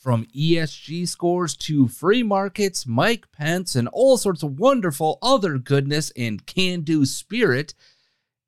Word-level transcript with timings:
From 0.00 0.24
ESG 0.34 1.06
scores 1.06 1.54
to 1.56 1.86
free 1.86 2.22
markets, 2.22 2.86
Mike 2.86 3.30
Pence, 3.32 3.76
and 3.76 3.86
all 3.88 4.16
sorts 4.16 4.42
of 4.42 4.58
wonderful 4.58 5.18
other 5.20 5.58
goodness 5.58 6.10
and 6.16 6.46
can 6.46 6.80
do 6.80 7.04
spirit. 7.04 7.74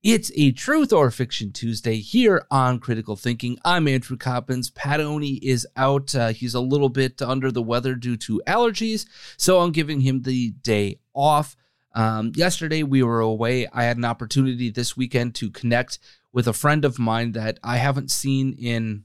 It's 0.03 0.33
a 0.35 0.53
Truth 0.53 0.95
or 0.95 1.11
Fiction 1.11 1.53
Tuesday 1.53 1.97
here 1.97 2.47
on 2.51 2.79
Critical 2.79 3.17
Thinking. 3.17 3.59
I'm 3.67 3.87
Andrew 3.87 4.17
Coppins. 4.17 4.71
Pat 4.71 4.99
is 4.99 5.67
out. 5.77 6.15
Uh, 6.15 6.29
he's 6.29 6.55
a 6.55 6.61
little 6.61 6.89
bit 6.89 7.21
under 7.21 7.51
the 7.51 7.61
weather 7.61 7.97
due 7.97 8.17
to 8.17 8.41
allergies, 8.47 9.05
so 9.37 9.61
I'm 9.61 9.73
giving 9.73 10.01
him 10.01 10.23
the 10.23 10.53
day 10.53 11.01
off. 11.13 11.55
Um, 11.95 12.33
yesterday, 12.35 12.83
we 12.83 13.03
were 13.03 13.21
away. 13.21 13.67
I 13.75 13.85
had 13.85 13.99
an 13.99 14.07
opportunity 14.07 14.71
this 14.71 14.97
weekend 14.97 15.35
to 15.35 15.51
connect 15.51 15.99
with 16.33 16.49
a 16.49 16.55
friend 16.55 16.87
of 16.87 16.99
mine 16.99 17.33
that 17.33 17.59
I 17.63 17.77
haven't 17.77 18.11
seen 18.11 18.55
in 18.55 19.05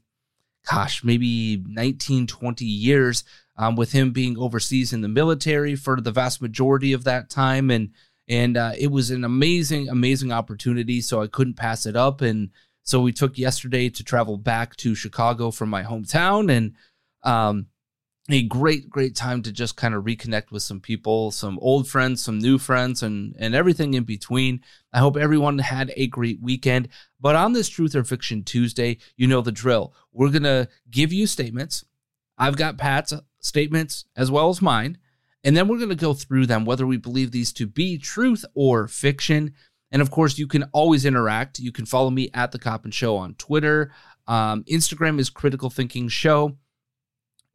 gosh, 0.70 1.04
maybe 1.04 1.64
19, 1.68 2.28
20 2.28 2.66
years, 2.66 3.24
um, 3.58 3.76
with 3.76 3.92
him 3.92 4.12
being 4.12 4.38
overseas 4.38 4.94
in 4.94 5.02
the 5.02 5.08
military 5.08 5.76
for 5.76 6.00
the 6.00 6.12
vast 6.12 6.42
majority 6.42 6.94
of 6.94 7.04
that 7.06 7.30
time. 7.30 7.70
And 7.72 7.92
and 8.30 8.58
uh, 8.58 8.74
it 8.78 8.92
was 8.92 9.10
an 9.10 9.24
amazing, 9.24 9.88
amazing 9.88 10.34
opportunity. 10.34 11.00
So 11.00 11.22
I 11.22 11.28
couldn't 11.28 11.54
pass 11.54 11.86
it 11.86 11.96
up. 11.96 12.22
And 12.22 12.50
so 12.84 13.00
we 13.00 13.14
took 13.14 13.38
yesterday 13.38 13.90
to 13.90 14.04
travel 14.04 14.38
back 14.38 14.76
to 14.78 14.96
Chicago 14.96 15.50
from 15.50 15.70
my 15.70 15.84
hometown. 15.84 16.52
And 16.52 16.74
um, 17.24 17.68
a 18.30 18.44
great, 18.44 18.90
great 18.90 19.16
time 19.16 19.42
to 19.44 19.52
just 19.52 19.78
kind 19.78 19.94
of 19.94 20.04
reconnect 20.04 20.52
with 20.52 20.62
some 20.62 20.82
people, 20.82 21.32
some 21.32 21.58
old 21.62 21.88
friends, 21.88 22.24
some 22.24 22.40
new 22.40 22.58
friends, 22.58 23.02
and 23.02 23.36
and 23.40 23.56
everything 23.56 23.94
in 23.94 24.04
between. 24.04 24.62
I 24.92 25.00
hope 25.00 25.16
everyone 25.16 25.60
had 25.60 25.94
a 25.96 26.08
great 26.08 26.42
weekend. 26.42 26.90
But 27.22 27.36
on 27.36 27.54
this 27.54 27.70
Truth 27.70 27.96
or 27.96 28.04
Fiction 28.04 28.44
Tuesday, 28.44 28.98
you 29.16 29.28
know 29.28 29.42
the 29.42 29.52
drill. 29.52 29.94
We're 30.12 30.32
gonna 30.32 30.68
give 30.92 31.14
you 31.14 31.26
statements. 31.26 31.86
I've 32.38 32.58
got 32.58 32.78
Pat's 32.78 33.14
statements 33.40 34.06
as 34.16 34.30
well 34.30 34.50
as 34.50 34.62
mine, 34.62 34.98
and 35.44 35.56
then 35.56 35.68
we're 35.68 35.80
gonna 35.80 35.96
go 35.96 36.14
through 36.14 36.48
them, 36.48 36.66
whether 36.66 36.86
we 36.86 36.98
believe 36.98 37.32
these 37.32 37.54
to 37.54 37.66
be 37.66 37.98
truth 37.98 38.44
or 38.54 38.90
fiction. 38.90 39.54
And 39.90 40.02
of 40.02 40.12
course, 40.12 40.38
you 40.38 40.48
can 40.48 40.64
always 40.74 41.06
interact. 41.06 41.60
You 41.60 41.72
can 41.72 41.86
follow 41.86 42.10
me 42.10 42.30
at 42.34 42.52
the 42.52 42.60
Coppin 42.60 42.92
Show 42.92 43.16
on 43.16 43.36
Twitter. 43.36 43.94
Um, 44.28 44.66
Instagram 44.66 45.18
is 45.18 45.30
Critical 45.30 45.70
Thinking 45.70 46.10
Show 46.10 46.58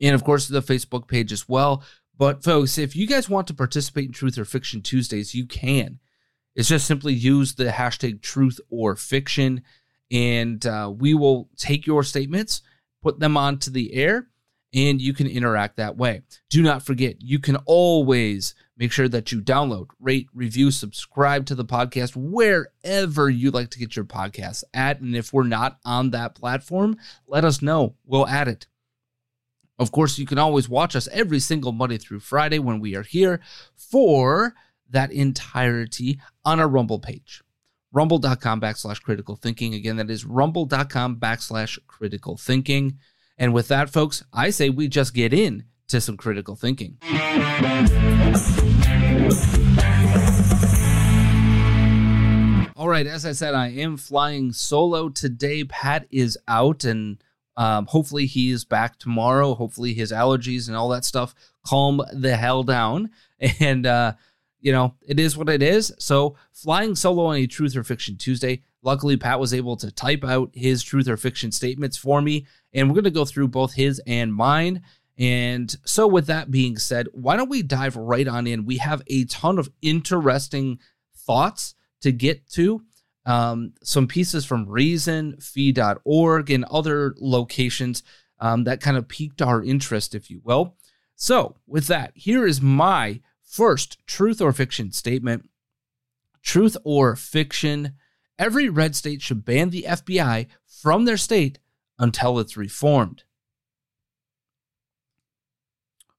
and 0.03 0.15
of 0.15 0.25
course 0.25 0.49
the 0.49 0.61
Facebook 0.61 1.09
page 1.09 1.33
as 1.33 1.49
well. 1.49 1.83
But 2.19 2.45
folks, 2.45 2.77
if 2.77 2.95
you 2.95 3.07
guys 3.07 3.31
want 3.31 3.47
to 3.47 3.55
participate 3.55 4.07
in 4.07 4.13
Truth 4.13 4.37
or 4.37 4.45
Fiction 4.45 4.83
Tuesdays, 4.83 5.35
you 5.35 5.47
can. 5.47 5.99
It's 6.55 6.69
just 6.69 6.87
simply 6.87 7.15
use 7.15 7.55
the 7.55 7.69
hashtag 7.69 8.21
Truth 8.21 8.61
or 8.69 8.95
Fiction, 8.95 9.63
and 10.11 10.65
uh, 10.67 10.93
we 10.95 11.15
will 11.15 11.49
take 11.57 11.87
your 11.87 12.03
statements, 12.03 12.61
put 13.03 13.19
them 13.19 13.39
onto 13.39 13.71
the 13.71 13.95
air, 13.95 14.29
and 14.75 15.01
you 15.01 15.15
can 15.15 15.27
interact 15.27 15.77
that 15.77 15.97
way. 15.97 16.23
Do 16.51 16.63
not 16.63 16.83
forget, 16.83 17.17
you 17.21 17.39
can 17.39 17.57
always 17.65 18.55
make 18.77 18.93
sure 18.93 19.09
that 19.09 19.33
you 19.33 19.41
download, 19.41 19.89
rate, 20.01 20.29
review, 20.35 20.71
subscribe 20.71 21.47
to 21.47 21.55
the 21.55 21.65
podcast 21.65 22.17
wherever 22.17 23.31
you 23.31 23.51
like 23.51 23.71
to 23.71 23.79
get 23.79 23.97
your 23.97 24.05
podcasts 24.05 24.65
at. 24.75 25.01
And 25.01 25.15
if 25.15 25.33
we're 25.33 25.45
not 25.45 25.79
on 25.85 26.11
that 26.11 26.35
platform, 26.35 26.97
let 27.27 27.45
us 27.45 27.63
know. 27.63 27.95
We'll 28.05 28.29
add 28.29 28.49
it. 28.49 28.67
Of 29.79 29.91
course, 29.91 30.19
you 30.19 30.27
can 30.27 30.39
always 30.39 30.69
watch 30.69 30.95
us 30.95 31.09
every 31.09 31.41
single 31.41 31.73
Monday 31.73 31.99
through 31.99 32.21
Friday 32.21 32.59
when 32.59 32.81
we 32.81 32.95
are 32.95 33.03
here 33.03 33.41
for 33.75 34.55
that 34.91 35.13
entirety 35.13 36.21
on 36.45 36.61
our 36.61 36.69
Rumble 36.69 36.99
page. 36.99 37.43
Rumble.com 37.93 38.61
backslash 38.61 39.03
critical 39.03 39.37
thinking. 39.37 39.75
Again, 39.75 39.97
that 39.97 40.11
is 40.11 40.25
rumble.com 40.25 41.17
backslash 41.17 41.79
critical 41.87 42.37
thinking. 42.37 42.99
And 43.37 43.53
with 43.53 43.69
that, 43.69 43.91
folks, 43.91 44.25
I 44.33 44.51
say 44.51 44.71
we 44.71 44.89
just 44.89 45.15
get 45.15 45.33
in 45.33 45.65
to 45.89 46.01
some 46.01 46.17
critical 46.17 46.57
thinking. 46.57 46.99
All 52.77 52.89
right, 52.89 53.07
as 53.07 53.27
I 53.27 53.33
said, 53.33 53.55
I 53.55 53.69
am 53.69 53.97
flying 53.97 54.53
solo 54.53 55.09
today. 55.09 55.65
Pat 55.65 56.07
is 56.11 56.39
out 56.49 56.85
and 56.85 57.23
um, 57.57 57.87
hopefully 57.87 58.27
he 58.27 58.51
is 58.51 58.65
back 58.65 58.99
tomorrow. 58.99 59.55
Hopefully 59.55 59.95
his 59.95 60.13
allergies 60.13 60.69
and 60.69 60.77
all 60.77 60.89
that 60.91 61.05
stuff 61.05 61.35
calm 61.67 62.03
the 62.13 62.37
hell 62.37 62.63
down. 62.63 63.11
And 63.59 63.87
uh, 63.87 64.13
you 64.61 64.71
know, 64.71 64.95
it 65.05 65.19
is 65.19 65.37
what 65.37 65.49
it 65.49 65.65
is. 65.65 65.93
So 65.99 66.37
flying 66.53 66.95
solo 66.95 67.25
on 67.25 67.37
a 67.37 67.47
truth 67.49 67.77
or 67.77 67.83
fiction 67.83 68.17
Tuesday. 68.17 68.63
Luckily, 68.83 69.17
Pat 69.17 69.41
was 69.41 69.53
able 69.53 69.77
to 69.79 69.91
type 69.91 70.25
out 70.25 70.51
his 70.55 70.85
truth 70.85 71.09
or 71.09 71.17
fiction 71.17 71.51
statements 71.51 71.97
for 71.97 72.23
me, 72.23 72.47
and 72.73 72.89
we're 72.89 72.95
going 72.95 73.05
to 73.05 73.11
go 73.11 73.25
through 73.25 73.49
both 73.49 73.75
his 73.75 74.01
and 74.07 74.33
mine. 74.33 74.83
And 75.19 75.75
so, 75.85 76.07
with 76.07 76.27
that 76.27 76.53
being 76.53 76.79
said, 76.79 77.09
why 77.13 77.37
don't 77.37 77.51
we 77.51 77.63
dive 77.63 77.97
right 77.97 78.29
on 78.29 78.47
in? 78.47 78.65
We 78.65 78.79
have 78.79 79.03
a 79.09 79.25
ton 79.25 79.59
of 79.59 79.71
interesting 79.83 80.79
thoughts 81.15 81.75
to 82.01 82.13
get 82.13 82.49
to 82.51 82.83
um, 83.25 83.75
some 83.83 84.07
pieces 84.07 84.45
from 84.45 84.69
Reason, 84.69 85.37
Fee.org, 85.39 86.51
and 86.51 86.65
other 86.65 87.15
locations 87.19 88.03
um, 88.41 88.65
that 88.65 88.81
kind 88.81 88.97
of 88.97 89.09
piqued 89.09 89.41
our 89.41 89.63
interest, 89.63 90.15
if 90.15 90.31
you 90.31 90.41
will. 90.45 90.77
So, 91.15 91.57
with 91.67 91.87
that, 91.87 92.13
here 92.15 92.47
is 92.47 92.61
my 92.61 93.21
first 93.43 94.05
truth 94.07 94.41
or 94.41 94.53
fiction 94.53 94.91
statement. 94.93 95.49
Truth 96.43 96.77
or 96.83 97.15
fiction, 97.15 97.95
every 98.39 98.69
red 98.69 98.97
state 98.97 99.23
should 99.23 99.45
ban 99.45 99.71
the 99.71 99.85
FBI 99.89 100.49
from 100.67 101.05
their 101.05 101.17
state 101.17 101.61
until 101.99 102.41
it's 102.41 102.57
reformed. 102.57 103.23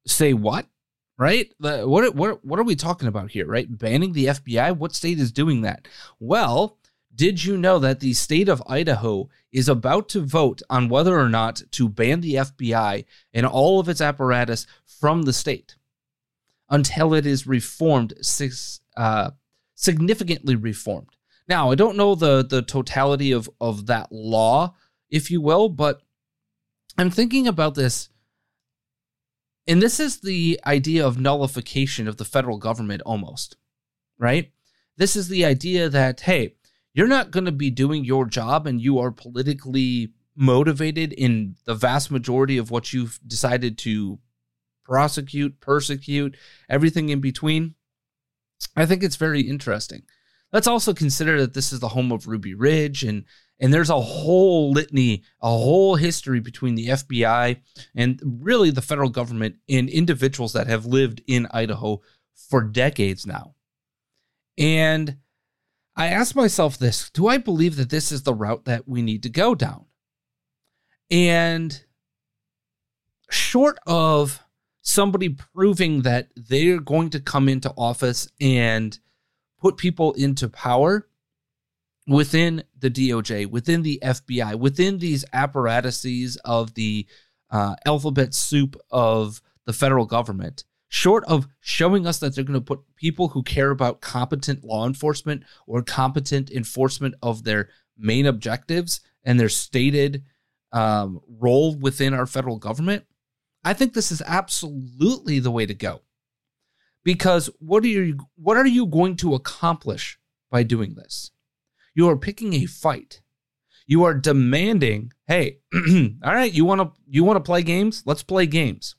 Say 0.08 0.32
what? 0.34 0.68
Right? 1.18 1.54
What, 1.60 2.16
what, 2.16 2.46
what 2.46 2.60
are 2.60 2.64
we 2.64 2.76
talking 2.76 3.08
about 3.10 3.32
here, 3.32 3.46
right? 3.46 3.68
Banning 3.70 4.14
the 4.14 4.28
FBI? 4.28 4.78
What 4.78 4.96
state 4.96 5.20
is 5.20 5.32
doing 5.32 5.62
that? 5.62 5.88
Well, 6.20 6.78
did 7.16 7.44
you 7.44 7.58
know 7.58 7.80
that 7.80 8.00
the 8.00 8.14
state 8.14 8.50
of 8.50 8.64
Idaho 8.68 9.30
is 9.52 9.70
about 9.70 10.10
to 10.10 10.22
vote 10.22 10.62
on 10.70 10.90
whether 10.90 11.20
or 11.20 11.30
not 11.30 11.62
to 11.72 11.88
ban 11.90 12.22
the 12.22 12.36
FBI 12.36 13.06
and 13.34 13.46
all 13.46 13.80
of 13.80 13.90
its 13.90 14.02
apparatus 14.02 14.66
from 14.86 15.24
the 15.24 15.34
state 15.34 15.76
until 16.70 17.14
it 17.14 17.26
is 17.26 17.46
reformed, 17.46 18.14
uh, 18.98 19.32
significantly 19.76 20.56
reformed? 20.56 21.10
Now, 21.48 21.72
I 21.72 21.76
don't 21.76 21.98
know 21.98 22.16
the, 22.16 22.44
the 22.44 22.62
totality 22.62 23.32
of, 23.32 23.50
of 23.62 23.86
that 23.88 24.12
law 24.12 24.74
if 25.14 25.30
you 25.30 25.40
will. 25.40 25.70
But 25.70 26.02
I'm 26.98 27.12
thinking 27.12 27.48
about 27.48 27.76
this, 27.76 28.10
and 29.66 29.82
this 29.82 30.00
is 30.00 30.20
the 30.20 30.60
idea 30.66 31.06
of 31.06 31.20
nullification 31.20 32.10
of 32.10 32.18
the 32.18 32.26
federal 32.26 32.58
government 32.58 33.04
almost, 33.06 33.56
right? 34.18 34.52
This 34.98 35.16
is 35.16 35.30
the 35.30 35.46
idea 35.46 35.88
that, 35.88 36.22
hey, 36.22 36.56
you're 36.94 37.08
not 37.08 37.32
going 37.32 37.46
to 37.46 37.52
be 37.52 37.70
doing 37.70 38.06
your 38.06 38.26
job 38.26 38.68
and 38.68 38.82
you 38.82 39.00
are 39.00 39.12
politically 39.12 40.14
motivated 40.36 41.14
in 41.14 41.56
the 41.66 41.76
vast 41.76 42.12
majority 42.12 42.58
of 42.58 42.72
what 42.72 42.94
you've 42.94 43.20
decided 43.26 43.78
to 43.80 44.20
prosecute, 44.84 45.60
persecute, 45.60 46.36
everything 46.70 47.10
in 47.10 47.20
between. 47.20 47.76
I 48.76 48.86
think 48.86 49.04
it's 49.04 49.16
very 49.16 49.42
interesting. 49.42 50.04
Let's 50.52 50.68
also 50.68 50.94
consider 50.94 51.42
that 51.42 51.54
this 51.54 51.74
is 51.74 51.80
the 51.80 51.90
home 51.90 52.12
of 52.12 52.28
Ruby 52.28 52.54
Ridge 52.54 53.04
and 53.04 53.26
and 53.60 53.74
there's 53.74 53.90
a 53.90 54.02
whole 54.02 54.72
litany, 54.72 55.24
a 55.42 55.48
whole 55.48 55.96
history 55.96 56.40
between 56.40 56.76
the 56.76 56.88
FBI 56.88 57.62
and 57.96 58.20
really 58.24 58.72
the 58.72 58.82
federal 58.82 59.10
government 59.10 59.56
and 59.70 59.90
individuals 59.90 60.54
that 60.54 60.68
have 60.68 60.86
lived 60.86 61.22
in 61.28 61.48
Idaho 61.52 62.02
for 62.34 62.62
decades 62.62 63.26
now. 63.26 63.56
And 64.58 65.18
I 65.96 66.08
ask 66.08 66.36
myself 66.36 66.78
this 66.78 67.10
do 67.12 67.28
I 67.28 67.38
believe 67.38 67.76
that 67.76 67.90
this 67.90 68.12
is 68.12 68.24
the 68.24 68.34
route 68.34 68.66
that 68.66 68.88
we 68.88 69.02
need 69.02 69.24
to 69.24 69.30
go 69.30 69.56
down? 69.56 69.86
And 71.12 71.84
short 73.30 73.78
of 73.86 74.42
somebody 74.82 75.30
proving 75.30 76.02
that 76.02 76.30
they're 76.36 76.80
going 76.80 77.10
to 77.12 77.20
come 77.20 77.48
into 77.48 77.74
office 77.78 78.28
and 78.40 78.98
put 79.60 79.78
people 79.78 80.14
into 80.14 80.50
power 80.50 81.08
within 82.08 82.64
the 82.78 82.90
DOJ, 82.90 83.50
within 83.50 83.82
the 83.82 84.00
FBI, 84.04 84.56
within 84.56 84.98
these 84.98 85.24
apparatuses 85.32 86.36
of 86.44 86.74
the 86.74 87.08
uh, 87.50 87.76
alphabet 87.86 88.34
soup 88.34 88.76
of 88.92 89.42
the 89.66 89.74
federal 89.74 90.06
government, 90.06 90.66
short 90.94 91.24
of 91.26 91.48
showing 91.60 92.06
us 92.06 92.20
that 92.20 92.36
they're 92.36 92.44
going 92.44 92.54
to 92.54 92.64
put 92.64 92.80
people 92.96 93.30
who 93.30 93.42
care 93.42 93.72
about 93.72 94.00
competent 94.00 94.64
law 94.64 94.86
enforcement 94.86 95.42
or 95.66 95.82
competent 95.82 96.52
enforcement 96.52 97.16
of 97.24 97.44
their 97.44 97.70
main 97.98 98.28
objectives 98.28 99.02
and 99.24 99.40
their 99.40 99.50
stated 99.50 100.24
um, 100.72 101.20
role 101.40 101.76
within 101.76 102.14
our 102.14 102.28
federal 102.28 102.60
government, 102.60 103.06
I 103.64 103.74
think 103.74 103.94
this 103.94 104.12
is 104.12 104.22
absolutely 104.28 105.40
the 105.40 105.50
way 105.50 105.66
to 105.66 105.74
go. 105.74 106.02
Because 107.04 107.50
what 107.58 107.84
are 107.84 107.88
you 107.88 108.20
what 108.36 108.56
are 108.56 108.68
you 108.68 108.86
going 108.86 109.16
to 109.18 109.34
accomplish 109.34 110.20
by 110.52 110.62
doing 110.62 110.94
this? 110.94 111.32
You 111.96 112.08
are 112.08 112.18
picking 112.18 112.54
a 112.54 112.68
fight. 112.68 113.22
You 113.88 114.04
are 114.04 114.14
demanding, 114.14 115.12
hey, 115.26 115.58
all 115.74 116.34
right, 116.36 116.54
you 116.54 116.66
want 116.66 116.82
to 116.82 116.92
you 117.08 117.24
want 117.24 117.38
to 117.38 117.50
play 117.50 117.64
games? 117.64 118.04
Let's 118.06 118.22
play 118.22 118.46
games. 118.46 118.96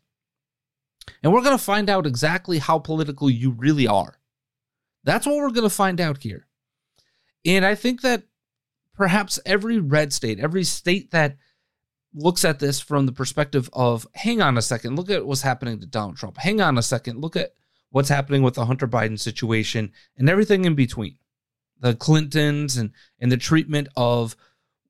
And 1.23 1.33
we're 1.33 1.43
going 1.43 1.57
to 1.57 1.63
find 1.63 1.89
out 1.89 2.07
exactly 2.07 2.59
how 2.59 2.79
political 2.79 3.31
you 3.31 3.51
really 3.51 3.87
are. 3.87 4.19
That's 5.05 5.27
what 5.27 5.37
we're 5.37 5.51
going 5.51 5.69
to 5.69 5.75
find 5.75 6.01
out 6.01 6.23
here. 6.23 6.47
And 7.45 7.65
I 7.65 7.75
think 7.75 8.01
that 8.03 8.25
perhaps 8.95 9.39
every 9.45 9.79
red 9.79 10.13
state, 10.13 10.41
every 10.41 10.65
state 10.65 11.11
that 11.11 11.37
looks 12.15 12.45
at 12.45 12.59
this 12.59 12.81
from 12.81 13.07
the 13.07 13.13
perspective 13.13 13.69
of 13.73 14.07
hang 14.15 14.41
on 14.41 14.57
a 14.57 14.63
second, 14.63 14.97
look 14.97 15.11
at 15.11 15.27
what's 15.27 15.43
happening 15.43 15.81
to 15.81 15.87
Donald 15.87 16.17
Trump. 16.17 16.39
Hang 16.39 16.61
on 16.61 16.79
a 16.79 16.83
second, 16.83 17.21
look 17.21 17.37
at 17.37 17.55
what's 17.91 18.09
happening 18.09 18.43
with 18.43 18.55
the 18.55 18.67
Hunter 18.67 18.89
Biden 18.89 19.19
situation 19.19 19.93
and 20.17 20.29
everything 20.29 20.65
in 20.65 20.75
between. 20.75 21.19
The 21.81 21.95
Clintons 21.95 22.77
and 22.77 22.93
and 23.21 23.31
the 23.31 23.37
treatment 23.37 23.89
of 23.97 24.37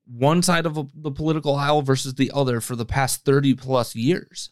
one 0.07 0.43
side 0.43 0.67
of 0.67 0.91
the 0.95 1.11
political 1.11 1.57
aisle 1.57 1.83
versus 1.83 2.15
the 2.15 2.31
other 2.35 2.61
for 2.61 2.77
the 2.77 2.85
past 2.85 3.25
30 3.25 3.55
plus 3.55 3.97
years. 3.97 4.51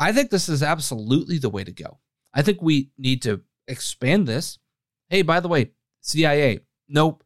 I 0.00 0.12
think 0.12 0.30
this 0.30 0.48
is 0.48 0.62
absolutely 0.62 1.36
the 1.36 1.50
way 1.50 1.62
to 1.62 1.72
go. 1.72 1.98
I 2.32 2.40
think 2.40 2.62
we 2.62 2.90
need 2.96 3.20
to 3.22 3.42
expand 3.68 4.26
this. 4.26 4.58
Hey, 5.10 5.20
by 5.20 5.40
the 5.40 5.48
way, 5.48 5.72
CIA, 6.00 6.60
nope. 6.88 7.22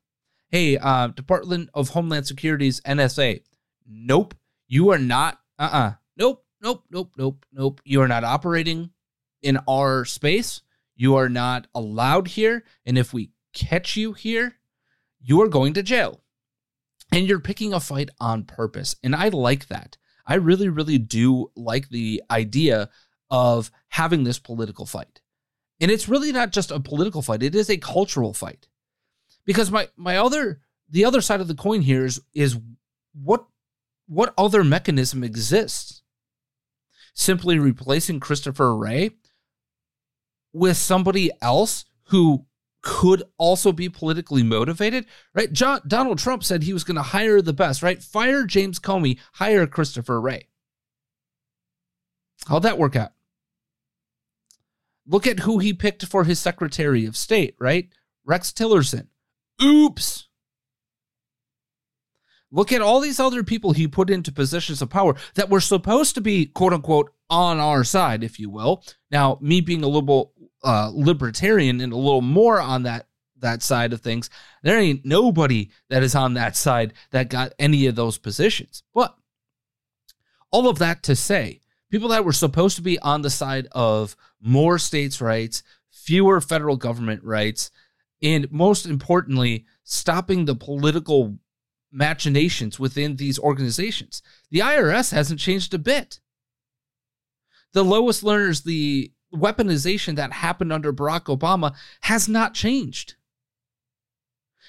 Hey, 0.48 0.76
uh, 0.76 1.08
Department 1.08 1.70
of 1.72 1.90
Homeland 1.90 2.26
Security's 2.26 2.80
NSA, 2.80 3.42
nope. 3.86 4.34
You 4.66 4.90
are 4.90 4.98
not, 4.98 5.38
uh 5.56 5.62
uh-uh. 5.62 5.78
uh, 5.78 5.92
nope, 6.16 6.44
nope, 6.60 6.84
nope, 6.90 7.12
nope, 7.16 7.46
nope. 7.52 7.80
You 7.84 8.02
are 8.02 8.08
not 8.08 8.24
operating 8.24 8.90
in 9.40 9.58
our 9.68 10.04
space. 10.04 10.62
You 10.96 11.14
are 11.14 11.28
not 11.28 11.68
allowed 11.74 12.28
here. 12.28 12.64
And 12.84 12.98
if 12.98 13.12
we 13.12 13.30
catch 13.52 13.96
you 13.96 14.14
here, 14.14 14.56
you 15.20 15.40
are 15.42 15.48
going 15.48 15.74
to 15.74 15.82
jail. 15.82 16.22
And 17.12 17.28
you're 17.28 17.38
picking 17.40 17.72
a 17.72 17.78
fight 17.78 18.10
on 18.18 18.44
purpose. 18.44 18.96
And 19.04 19.14
I 19.14 19.28
like 19.28 19.68
that. 19.68 19.96
I 20.26 20.34
really, 20.34 20.68
really 20.68 20.98
do 20.98 21.50
like 21.54 21.88
the 21.88 22.22
idea 22.30 22.90
of 23.30 23.70
having 23.88 24.24
this 24.24 24.38
political 24.38 24.86
fight. 24.86 25.20
And 25.80 25.90
it's 25.90 26.08
really 26.08 26.32
not 26.32 26.52
just 26.52 26.70
a 26.70 26.80
political 26.80 27.22
fight, 27.22 27.42
it 27.42 27.54
is 27.54 27.68
a 27.68 27.76
cultural 27.76 28.32
fight. 28.32 28.68
Because 29.44 29.70
my 29.70 29.88
my 29.96 30.16
other 30.16 30.60
the 30.88 31.04
other 31.04 31.20
side 31.20 31.40
of 31.40 31.48
the 31.48 31.54
coin 31.54 31.82
here 31.82 32.04
is 32.04 32.20
is 32.32 32.58
what 33.12 33.44
what 34.06 34.34
other 34.38 34.64
mechanism 34.64 35.24
exists? 35.24 36.02
Simply 37.14 37.58
replacing 37.58 38.20
Christopher 38.20 38.76
Wray 38.76 39.10
with 40.52 40.76
somebody 40.76 41.30
else 41.42 41.84
who 42.08 42.46
could 42.84 43.22
also 43.38 43.72
be 43.72 43.88
politically 43.88 44.42
motivated, 44.42 45.06
right? 45.34 45.52
John, 45.52 45.80
Donald 45.86 46.18
Trump 46.18 46.44
said 46.44 46.62
he 46.62 46.74
was 46.74 46.84
going 46.84 46.96
to 46.96 47.02
hire 47.02 47.40
the 47.40 47.54
best, 47.54 47.82
right? 47.82 48.00
Fire 48.02 48.44
James 48.44 48.78
Comey, 48.78 49.18
hire 49.32 49.66
Christopher 49.66 50.20
Wray. 50.20 50.48
How'd 52.46 52.62
that 52.62 52.78
work 52.78 52.94
out? 52.94 53.12
Look 55.06 55.26
at 55.26 55.40
who 55.40 55.58
he 55.58 55.72
picked 55.72 56.04
for 56.04 56.24
his 56.24 56.38
Secretary 56.38 57.06
of 57.06 57.16
State, 57.16 57.56
right? 57.58 57.88
Rex 58.24 58.52
Tillerson. 58.52 59.08
Oops. 59.62 60.28
Look 62.54 62.70
at 62.70 62.80
all 62.80 63.00
these 63.00 63.18
other 63.18 63.42
people 63.42 63.72
he 63.72 63.88
put 63.88 64.10
into 64.10 64.30
positions 64.30 64.80
of 64.80 64.88
power 64.88 65.16
that 65.34 65.50
were 65.50 65.60
supposed 65.60 66.14
to 66.14 66.20
be, 66.20 66.46
quote 66.46 66.72
unquote, 66.72 67.12
on 67.28 67.58
our 67.58 67.82
side, 67.82 68.22
if 68.22 68.38
you 68.38 68.48
will. 68.48 68.84
Now, 69.10 69.38
me 69.40 69.60
being 69.60 69.82
a 69.82 69.88
little 69.88 70.32
uh, 70.62 70.92
libertarian 70.94 71.80
and 71.80 71.92
a 71.92 71.96
little 71.96 72.22
more 72.22 72.60
on 72.60 72.84
that 72.84 73.08
that 73.40 73.62
side 73.62 73.92
of 73.92 74.00
things. 74.00 74.30
There 74.62 74.78
ain't 74.78 75.04
nobody 75.04 75.70
that 75.90 76.02
is 76.02 76.14
on 76.14 76.34
that 76.34 76.56
side 76.56 76.94
that 77.10 77.28
got 77.28 77.52
any 77.58 77.86
of 77.86 77.96
those 77.96 78.16
positions. 78.16 78.84
But 78.94 79.14
all 80.50 80.68
of 80.68 80.78
that 80.78 81.02
to 81.02 81.16
say, 81.16 81.60
people 81.90 82.08
that 82.08 82.24
were 82.24 82.32
supposed 82.32 82.76
to 82.76 82.82
be 82.82 82.98
on 83.00 83.22
the 83.22 83.30
side 83.30 83.68
of 83.72 84.16
more 84.40 84.78
states' 84.78 85.20
rights, 85.20 85.62
fewer 85.90 86.40
federal 86.40 86.76
government 86.76 87.22
rights, 87.24 87.70
and 88.22 88.50
most 88.50 88.86
importantly, 88.86 89.66
stopping 89.82 90.44
the 90.44 90.54
political 90.54 91.38
machinations 91.94 92.78
within 92.78 93.16
these 93.16 93.38
organizations. 93.38 94.20
The 94.50 94.58
IRS 94.58 95.12
hasn't 95.12 95.40
changed 95.40 95.72
a 95.72 95.78
bit. 95.78 96.20
The 97.72 97.84
Lois 97.84 98.22
Lerners, 98.22 98.64
the 98.64 99.12
weaponization 99.32 100.16
that 100.16 100.32
happened 100.32 100.72
under 100.72 100.92
Barack 100.92 101.24
Obama 101.24 101.74
has 102.02 102.28
not 102.28 102.54
changed. 102.54 103.14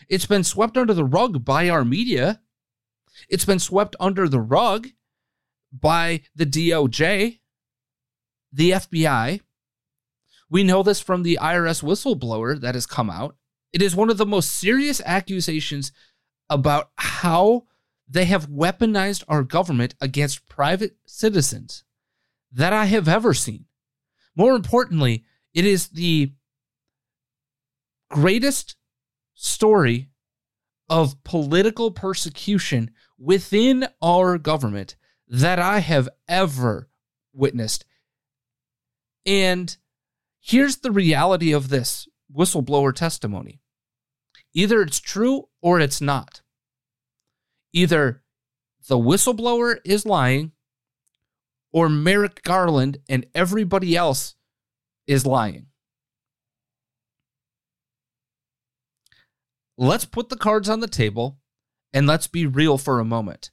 It's 0.07 0.25
been 0.25 0.43
swept 0.43 0.77
under 0.77 0.93
the 0.93 1.05
rug 1.05 1.43
by 1.43 1.69
our 1.69 1.85
media. 1.85 2.41
It's 3.29 3.45
been 3.45 3.59
swept 3.59 3.95
under 3.99 4.27
the 4.27 4.39
rug 4.39 4.89
by 5.71 6.21
the 6.35 6.45
DOJ, 6.45 7.39
the 8.51 8.71
FBI. 8.71 9.41
We 10.49 10.63
know 10.63 10.83
this 10.83 10.99
from 10.99 11.23
the 11.23 11.39
IRS 11.41 11.81
whistleblower 11.81 12.59
that 12.59 12.75
has 12.75 12.85
come 12.85 13.09
out. 13.09 13.35
It 13.73 13.81
is 13.81 13.95
one 13.95 14.09
of 14.09 14.17
the 14.17 14.25
most 14.25 14.51
serious 14.51 15.01
accusations 15.05 15.91
about 16.49 16.91
how 16.97 17.65
they 18.07 18.25
have 18.25 18.49
weaponized 18.49 19.23
our 19.27 19.43
government 19.43 19.95
against 19.99 20.47
private 20.47 20.95
citizens 21.05 21.83
that 22.51 22.73
I 22.73 22.85
have 22.85 23.07
ever 23.07 23.33
seen. 23.33 23.65
More 24.35 24.55
importantly, 24.55 25.23
it 25.53 25.65
is 25.65 25.87
the 25.87 26.33
greatest 28.09 28.75
story 29.33 30.09
of 30.89 31.23
political 31.23 31.91
persecution 31.91 32.91
within 33.17 33.87
our 34.01 34.37
government 34.37 34.95
that 35.27 35.59
I 35.59 35.79
have 35.79 36.07
ever 36.27 36.89
witnessed. 37.33 37.85
And 39.25 39.75
here's 40.39 40.77
the 40.77 40.91
reality 40.91 41.51
of 41.51 41.69
this 41.69 42.07
whistleblower 42.33 42.93
testimony 42.93 43.61
either 44.53 44.81
it's 44.81 44.99
true 44.99 45.49
or 45.65 45.79
it's 45.79 45.99
not. 45.99 46.43
Either 47.73 48.21
the 48.87 48.99
whistleblower 48.99 49.77
is 49.83 50.05
lying 50.05 50.51
or 51.73 51.89
Merrick 51.89 52.43
Garland 52.43 52.99
and 53.09 53.25
everybody 53.33 53.95
else 53.95 54.35
is 55.07 55.25
lying. 55.25 55.65
Let's 59.75 60.05
put 60.05 60.29
the 60.29 60.37
cards 60.37 60.69
on 60.69 60.81
the 60.81 60.87
table 60.87 61.39
And 61.95 62.05
let's 62.05 62.27
be 62.27 62.45
real 62.45 62.77
for 62.77 62.99
a 62.99 63.05
moment. 63.05 63.51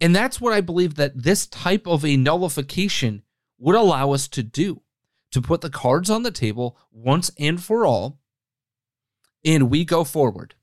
And 0.00 0.14
that's 0.14 0.40
what 0.40 0.52
I 0.52 0.60
believe 0.60 0.94
that 0.94 1.20
this 1.20 1.48
type 1.48 1.86
of 1.86 2.04
a 2.04 2.16
nullification 2.16 3.24
would 3.58 3.74
allow 3.74 4.12
us 4.12 4.28
to 4.28 4.42
do 4.44 4.82
to 5.32 5.42
put 5.42 5.62
the 5.62 5.70
cards 5.70 6.08
on 6.08 6.22
the 6.22 6.30
table 6.30 6.78
once 6.92 7.32
and 7.38 7.60
for 7.60 7.84
all, 7.84 8.20
and 9.44 9.68
we 9.68 9.84
go 9.84 10.04
forward. 10.04 10.54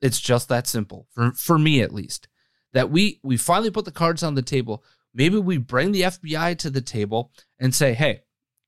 It's 0.00 0.20
just 0.20 0.48
that 0.48 0.66
simple, 0.66 1.06
for, 1.10 1.32
for 1.32 1.58
me 1.58 1.80
at 1.80 1.94
least. 1.94 2.28
That 2.72 2.90
we 2.90 3.20
we 3.22 3.36
finally 3.36 3.70
put 3.70 3.86
the 3.86 3.92
cards 3.92 4.22
on 4.22 4.34
the 4.34 4.42
table. 4.42 4.84
Maybe 5.14 5.38
we 5.38 5.56
bring 5.56 5.92
the 5.92 6.02
FBI 6.02 6.58
to 6.58 6.68
the 6.68 6.82
table 6.82 7.32
and 7.58 7.74
say, 7.74 7.94
hey, 7.94 8.20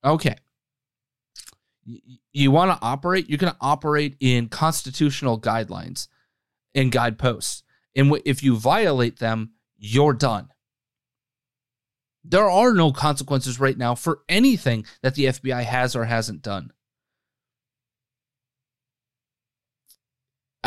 okay, 0.02 0.36
you 2.32 2.50
want 2.50 2.70
to 2.70 2.86
operate, 2.86 3.28
you're 3.28 3.38
going 3.38 3.52
to 3.52 3.58
operate 3.60 4.16
in 4.20 4.48
constitutional 4.48 5.40
guidelines 5.40 6.08
and 6.74 6.92
guideposts. 6.92 7.62
And 7.94 8.20
if 8.24 8.42
you 8.42 8.56
violate 8.56 9.18
them, 9.18 9.52
you're 9.76 10.12
done. 10.12 10.48
There 12.24 12.48
are 12.48 12.74
no 12.74 12.92
consequences 12.92 13.58
right 13.58 13.78
now 13.78 13.94
for 13.94 14.20
anything 14.28 14.84
that 15.02 15.14
the 15.14 15.26
FBI 15.26 15.64
has 15.64 15.96
or 15.96 16.04
hasn't 16.04 16.42
done. 16.42 16.72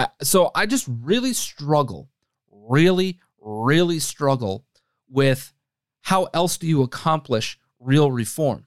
Uh, 0.01 0.07
so 0.23 0.49
I 0.55 0.65
just 0.65 0.87
really 0.89 1.31
struggle, 1.31 2.09
really, 2.51 3.19
really 3.39 3.99
struggle 3.99 4.65
with 5.07 5.53
how 6.01 6.23
else 6.33 6.57
do 6.57 6.65
you 6.65 6.81
accomplish 6.81 7.59
real 7.79 8.11
reform? 8.11 8.65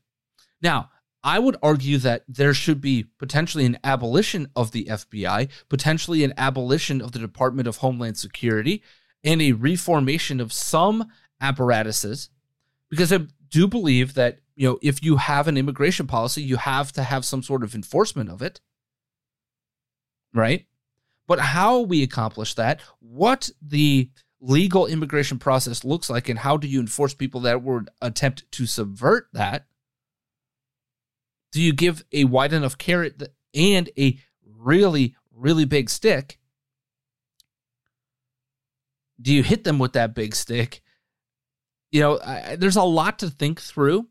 Now, 0.62 0.90
I 1.24 1.40
would 1.40 1.56
argue 1.60 1.98
that 1.98 2.22
there 2.28 2.54
should 2.54 2.80
be 2.80 3.06
potentially 3.18 3.64
an 3.64 3.78
abolition 3.82 4.48
of 4.54 4.70
the 4.70 4.84
FBI, 4.84 5.48
potentially 5.68 6.22
an 6.22 6.34
abolition 6.36 7.00
of 7.00 7.10
the 7.10 7.18
Department 7.18 7.66
of 7.66 7.78
Homeland 7.78 8.16
Security, 8.16 8.82
and 9.24 9.42
a 9.42 9.52
reformation 9.52 10.38
of 10.38 10.52
some 10.52 11.10
apparatuses, 11.40 12.28
because 12.90 13.12
I 13.12 13.26
do 13.48 13.66
believe 13.66 14.14
that 14.14 14.38
you 14.54 14.68
know 14.68 14.78
if 14.82 15.02
you 15.02 15.16
have 15.16 15.48
an 15.48 15.56
immigration 15.56 16.06
policy, 16.06 16.42
you 16.42 16.58
have 16.58 16.92
to 16.92 17.02
have 17.02 17.24
some 17.24 17.42
sort 17.42 17.64
of 17.64 17.74
enforcement 17.74 18.30
of 18.30 18.40
it, 18.40 18.60
right? 20.32 20.66
But 21.26 21.40
how 21.40 21.80
we 21.80 22.02
accomplish 22.02 22.54
that, 22.54 22.80
what 23.00 23.50
the 23.62 24.10
legal 24.40 24.86
immigration 24.86 25.38
process 25.38 25.84
looks 25.84 26.10
like, 26.10 26.28
and 26.28 26.38
how 26.38 26.56
do 26.56 26.68
you 26.68 26.80
enforce 26.80 27.14
people 27.14 27.40
that 27.42 27.62
would 27.62 27.88
attempt 28.02 28.50
to 28.52 28.66
subvert 28.66 29.28
that? 29.32 29.66
do 31.54 31.62
you 31.62 31.72
give 31.72 32.04
a 32.12 32.24
wide 32.24 32.52
enough 32.52 32.76
carrot 32.76 33.22
and 33.54 33.88
a 33.96 34.18
really, 34.44 35.14
really 35.32 35.64
big 35.64 35.88
stick? 35.88 36.40
Do 39.22 39.32
you 39.32 39.44
hit 39.44 39.62
them 39.62 39.78
with 39.78 39.92
that 39.92 40.16
big 40.16 40.34
stick? 40.34 40.82
You 41.92 42.00
know, 42.00 42.18
I, 42.20 42.56
there's 42.56 42.74
a 42.74 42.82
lot 42.82 43.20
to 43.20 43.30
think 43.30 43.60
through. 43.60 44.08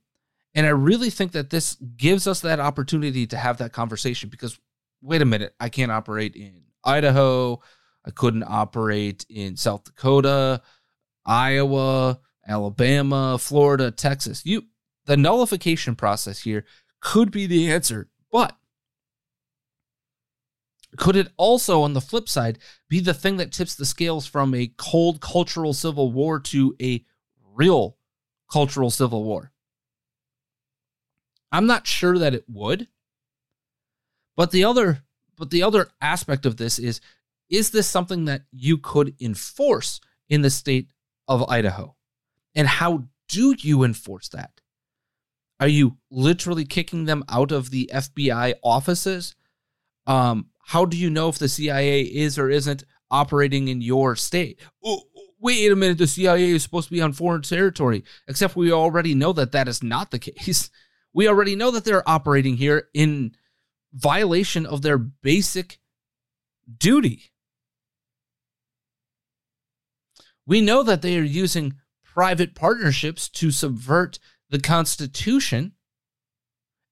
And 0.56 0.66
I 0.66 0.70
really 0.70 1.10
think 1.10 1.34
that 1.34 1.50
this 1.50 1.76
gives 1.98 2.28
us 2.28 2.40
that 2.42 2.62
opportunity 2.62 3.28
to 3.28 3.36
have 3.36 3.58
that 3.58 3.74
conversation 3.74 4.30
because, 4.30 4.58
wait 5.02 5.22
a 5.22 5.26
minute, 5.26 5.54
I 5.60 5.68
can't 5.68 5.92
operate 5.92 6.38
in 6.38 6.62
Idaho. 6.84 7.62
I 8.06 8.12
couldn't 8.12 8.44
operate 8.44 9.26
in 9.30 9.56
South 9.56 9.86
Dakota, 9.86 10.62
Iowa, 11.26 12.20
Alabama, 12.48 13.38
Florida, 13.40 13.92
Texas. 13.92 14.46
You 14.46 14.64
the 15.06 15.18
nullification 15.18 15.96
process 15.96 16.40
here 16.40 16.66
could 17.02 17.32
be 17.32 17.46
the 17.46 17.72
answer. 17.72 18.10
But 18.32 18.58
could 20.98 21.16
it 21.16 21.32
also, 21.38 21.82
on 21.82 21.94
the 21.94 22.02
flip 22.02 22.30
side, 22.30 22.60
be 22.88 23.00
the 23.00 23.14
thing 23.14 23.38
that 23.38 23.52
tips 23.52 23.76
the 23.76 23.86
scales 23.86 24.26
from 24.26 24.54
a 24.54 24.72
cold 24.78 25.22
cultural 25.22 25.74
civil 25.74 26.12
war 26.12 26.40
to 26.40 26.76
a 26.82 27.04
real 27.54 27.98
cultural 28.52 28.90
civil 28.90 29.24
war? 29.24 29.52
I'm 31.52 31.68
not 31.68 31.88
sure 31.88 32.18
that 32.18 32.34
it 32.34 32.46
would. 32.48 32.88
But 34.36 34.52
the 34.52 34.64
other 34.64 35.04
but 35.38 35.50
the 35.50 35.64
other 35.64 35.90
aspect 36.02 36.46
of 36.46 36.58
this 36.58 36.80
is 36.80 37.02
is 37.50 37.72
this 37.72 37.88
something 37.88 38.26
that 38.26 38.44
you 38.52 38.78
could 38.78 39.16
enforce 39.22 40.00
in 40.30 40.42
the 40.42 40.50
state 40.50 40.90
of 41.28 41.48
Idaho? 41.50 41.96
And 42.56 42.68
how 42.68 43.06
do 43.28 43.56
you 43.60 43.84
enforce 43.84 44.30
that? 44.30 44.62
Are 45.60 45.68
you 45.68 45.98
literally 46.10 46.66
kicking 46.66 47.06
them 47.06 47.24
out 47.30 47.52
of 47.52 47.70
the 47.70 47.90
FBI 47.94 48.56
offices? 48.64 49.36
Um, 50.08 50.48
how 50.66 50.86
do 50.86 50.98
you 50.98 51.10
know 51.10 51.30
if 51.30 51.38
the 51.38 51.48
CIA 51.48 52.02
is 52.02 52.40
or 52.40 52.50
isn't 52.50 52.84
operating 53.12 53.68
in 53.68 53.82
your 53.82 54.16
state? 54.16 54.60
Wait 55.40 55.72
a 55.72 55.76
minute, 55.76 55.98
the 55.98 56.08
CIA 56.08 56.52
is 56.52 56.64
supposed 56.64 56.88
to 56.88 56.94
be 56.94 57.02
on 57.02 57.14
foreign 57.14 57.42
territory, 57.42 58.04
except 58.28 58.56
we 58.56 58.72
already 58.72 59.14
know 59.14 59.34
that 59.34 59.52
that 59.52 59.68
is 59.68 59.84
not 59.84 60.12
the 60.12 60.20
case. 60.20 60.70
We 61.14 61.28
already 61.28 61.56
know 61.56 61.72
that 61.72 61.86
they're 61.86 62.08
operating 62.10 62.58
here 62.58 62.90
in 62.94 63.36
violation 63.94 64.66
of 64.66 64.82
their 64.82 64.98
basic 64.98 65.80
duty. 66.78 67.32
We 70.46 70.62
know 70.62 70.84
that 70.84 71.02
they 71.02 71.18
are 71.18 71.24
using 71.24 71.76
private 72.04 72.54
partnerships 72.54 73.30
to 73.30 73.52
subvert 73.52 74.20
the 74.50 74.60
Constitution 74.60 75.74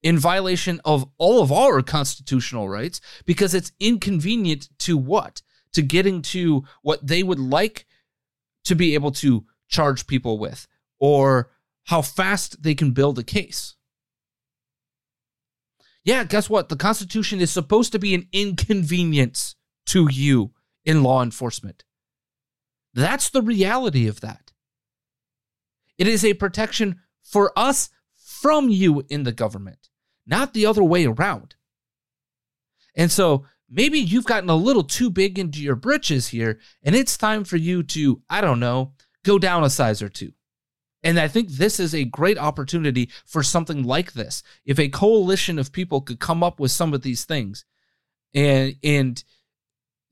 in 0.01 0.17
violation 0.17 0.81
of 0.83 1.07
all 1.17 1.41
of 1.41 1.51
our 1.51 1.81
constitutional 1.81 2.67
rights 2.67 3.01
because 3.25 3.53
it's 3.53 3.71
inconvenient 3.79 4.69
to 4.79 4.97
what? 4.97 5.41
To 5.73 5.81
getting 5.81 6.21
to 6.23 6.63
what 6.81 7.05
they 7.05 7.23
would 7.23 7.39
like 7.39 7.85
to 8.65 8.75
be 8.75 8.93
able 8.93 9.11
to 9.11 9.45
charge 9.67 10.07
people 10.07 10.37
with 10.37 10.67
or 10.99 11.51
how 11.85 12.01
fast 12.01 12.63
they 12.63 12.75
can 12.75 12.91
build 12.91 13.19
a 13.19 13.23
case. 13.23 13.75
Yeah, 16.03 16.23
guess 16.23 16.49
what? 16.49 16.69
The 16.69 16.75
Constitution 16.75 17.39
is 17.39 17.51
supposed 17.51 17.91
to 17.91 17.99
be 17.99 18.15
an 18.15 18.27
inconvenience 18.31 19.55
to 19.87 20.07
you 20.11 20.51
in 20.83 21.03
law 21.03 21.21
enforcement. 21.21 21.83
That's 22.93 23.29
the 23.29 23.41
reality 23.41 24.07
of 24.07 24.21
that. 24.21 24.51
It 25.97 26.07
is 26.07 26.25
a 26.25 26.33
protection 26.33 26.99
for 27.23 27.53
us 27.55 27.89
from 28.15 28.69
you 28.69 29.03
in 29.09 29.23
the 29.23 29.31
government, 29.31 29.89
not 30.25 30.53
the 30.53 30.65
other 30.65 30.83
way 30.83 31.05
around. 31.05 31.55
And 32.95 33.11
so 33.11 33.45
maybe 33.69 33.99
you've 33.99 34.25
gotten 34.25 34.49
a 34.49 34.55
little 34.55 34.83
too 34.83 35.09
big 35.09 35.37
into 35.37 35.61
your 35.61 35.75
britches 35.75 36.29
here, 36.29 36.59
and 36.83 36.95
it's 36.95 37.17
time 37.17 37.43
for 37.43 37.57
you 37.57 37.83
to, 37.83 38.21
I 38.29 38.41
don't 38.41 38.59
know, 38.59 38.93
go 39.23 39.37
down 39.37 39.63
a 39.63 39.69
size 39.69 40.01
or 40.01 40.09
two. 40.09 40.33
And 41.03 41.19
I 41.19 41.27
think 41.27 41.49
this 41.49 41.79
is 41.79 41.95
a 41.95 42.03
great 42.03 42.37
opportunity 42.37 43.09
for 43.25 43.41
something 43.41 43.83
like 43.83 44.13
this. 44.13 44.43
If 44.65 44.79
a 44.79 44.89
coalition 44.89 45.57
of 45.57 45.71
people 45.71 46.01
could 46.01 46.19
come 46.19 46.43
up 46.43 46.59
with 46.59 46.71
some 46.71 46.93
of 46.93 47.01
these 47.01 47.25
things 47.25 47.65
and 48.33 48.75
and 48.83 49.23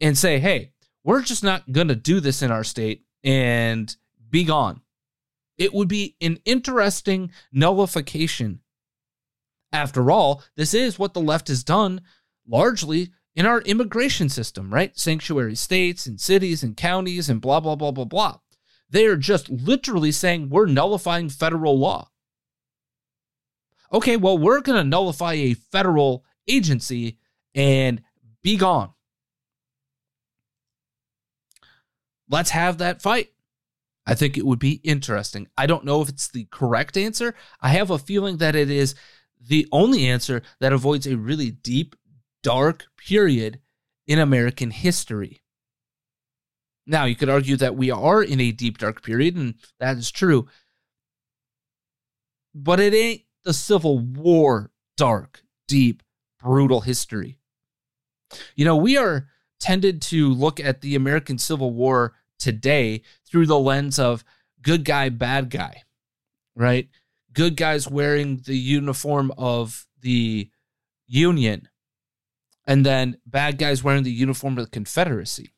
and 0.02 0.18
say, 0.18 0.40
"Hey, 0.40 0.72
we're 1.04 1.22
just 1.22 1.44
not 1.44 1.72
going 1.72 1.90
to 1.90 1.96
do 1.96 2.20
this 2.20 2.42
in 2.42 2.52
our 2.52 2.64
state 2.64 3.04
and 3.24 3.96
be 4.30 4.44
gone." 4.44 4.82
It 5.58 5.74
would 5.74 5.90
be 5.90 6.16
an 6.22 6.40
interesting 6.46 7.32
nullification. 7.52 8.62
After 9.72 10.10
all, 10.10 10.42
this 10.56 10.74
is 10.74 10.98
what 10.98 11.14
the 11.14 11.22
left 11.22 11.50
has 11.50 11.64
done 11.64 12.02
largely 12.48 13.12
in 13.36 13.46
our 13.46 13.62
immigration 13.62 14.30
system, 14.30 14.74
right? 14.74 14.98
Sanctuary 14.98 15.56
states 15.56 16.06
and 16.08 16.20
cities 16.20 16.64
and 16.64 16.76
counties 16.76 17.30
and 17.30 17.40
blah, 17.40 17.60
blah, 17.60 17.76
blah, 17.76 17.92
blah, 17.92 18.06
blah. 18.06 18.40
They 18.90 19.06
are 19.06 19.18
just 19.18 19.50
literally 19.50 20.12
saying 20.12 20.50
we're 20.50 20.66
nullifying 20.66 21.30
federal 21.30 21.78
law. 21.78 22.10
Okay, 23.92 24.18
well, 24.18 24.38
we're 24.38 24.62
going 24.62 24.78
to 24.78 24.88
nullify 24.88 25.34
a 25.34 25.54
federal 25.54 26.24
agency 26.48 27.18
and 27.56 28.02
be 28.42 28.58
gone. 28.58 28.94
Let's 32.30 32.52
have 32.52 32.78
that 32.78 33.02
fight. 33.02 33.30
I 34.06 34.16
think 34.16 34.38
it 34.38 34.46
would 34.46 34.60
be 34.60 34.82
interesting. 34.84 35.48
I 35.58 35.66
don't 35.66 35.86
know 35.86 36.02
if 36.02 36.10
it's 36.10 36.28
the 36.28 36.48
correct 36.52 36.98
answer. 36.98 37.36
I 37.62 37.70
have 37.70 37.90
a 37.90 37.98
feeling 37.98 38.38
that 38.38 38.56
it 38.56 38.70
is 38.70 38.96
the 39.40 39.68
only 39.72 40.08
answer 40.08 40.42
that 40.60 40.74
avoids 40.74 41.08
a 41.08 41.18
really 41.18 41.52
deep, 41.52 41.96
dark 42.44 42.86
period 42.98 43.60
in 44.08 44.20
American 44.20 44.72
history. 44.72 45.42
Now, 46.90 47.06
you 47.06 47.16
could 47.16 47.30
argue 47.30 47.56
that 47.58 47.76
we 47.76 47.92
are 47.92 48.24
in 48.24 48.42
a 48.42 48.52
deep, 48.52 48.80
dark 48.80 49.04
period, 49.04 49.36
and 49.36 49.54
that 49.80 49.98
is 49.98 50.10
true. 50.10 50.48
But 52.56 52.80
it 52.80 52.96
ain't 52.96 53.22
the 53.44 53.54
Civil 53.54 54.00
War 54.00 54.72
dark, 54.98 55.44
deep, 55.68 56.02
brutal 56.42 56.82
history. 56.82 57.38
You 58.56 58.66
know, 58.66 58.76
we 58.76 58.98
are 58.98 59.28
tended 59.60 60.02
to 60.04 60.34
look 60.34 60.60
at 60.60 60.82
the 60.82 60.96
American 60.96 61.38
Civil 61.38 61.72
War 61.74 62.16
today 62.40 63.04
through 63.30 63.46
the 63.46 63.60
lens 63.60 64.00
of 64.00 64.24
good 64.64 64.84
guy, 64.84 65.10
bad 65.10 65.52
guy, 65.52 65.84
right? 66.56 66.90
Good 67.34 67.56
guys 67.56 67.88
wearing 67.88 68.38
the 68.38 68.58
uniform 68.58 69.32
of 69.38 69.86
the 70.02 70.50
Union, 71.06 71.70
and 72.66 72.84
then 72.84 73.18
bad 73.28 73.60
guys 73.60 73.84
wearing 73.84 74.04
the 74.04 74.12
uniform 74.12 74.58
of 74.58 74.66
the 74.66 74.72
Confederacy. 74.72 75.52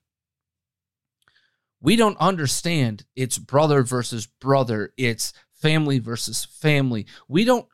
We 1.82 1.96
don't 1.96 2.18
understand 2.18 3.06
it's 3.16 3.38
brother 3.38 3.84
versus 3.84 4.28
brother, 4.28 4.94
it's 4.98 5.34
family 5.52 6.00
versus 6.00 6.46
family. 6.46 7.08
We 7.28 7.44
don't 7.44 7.68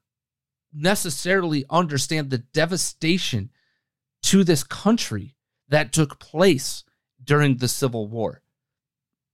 necessarily 0.74 1.66
understand 1.70 2.30
the 2.30 2.38
devastation 2.38 3.50
to 4.24 4.44
this 4.44 4.64
country 4.64 5.36
that 5.70 5.92
took 5.92 6.20
place 6.20 6.84
during 7.24 7.58
the 7.58 7.68
Civil 7.68 8.08
War. 8.08 8.42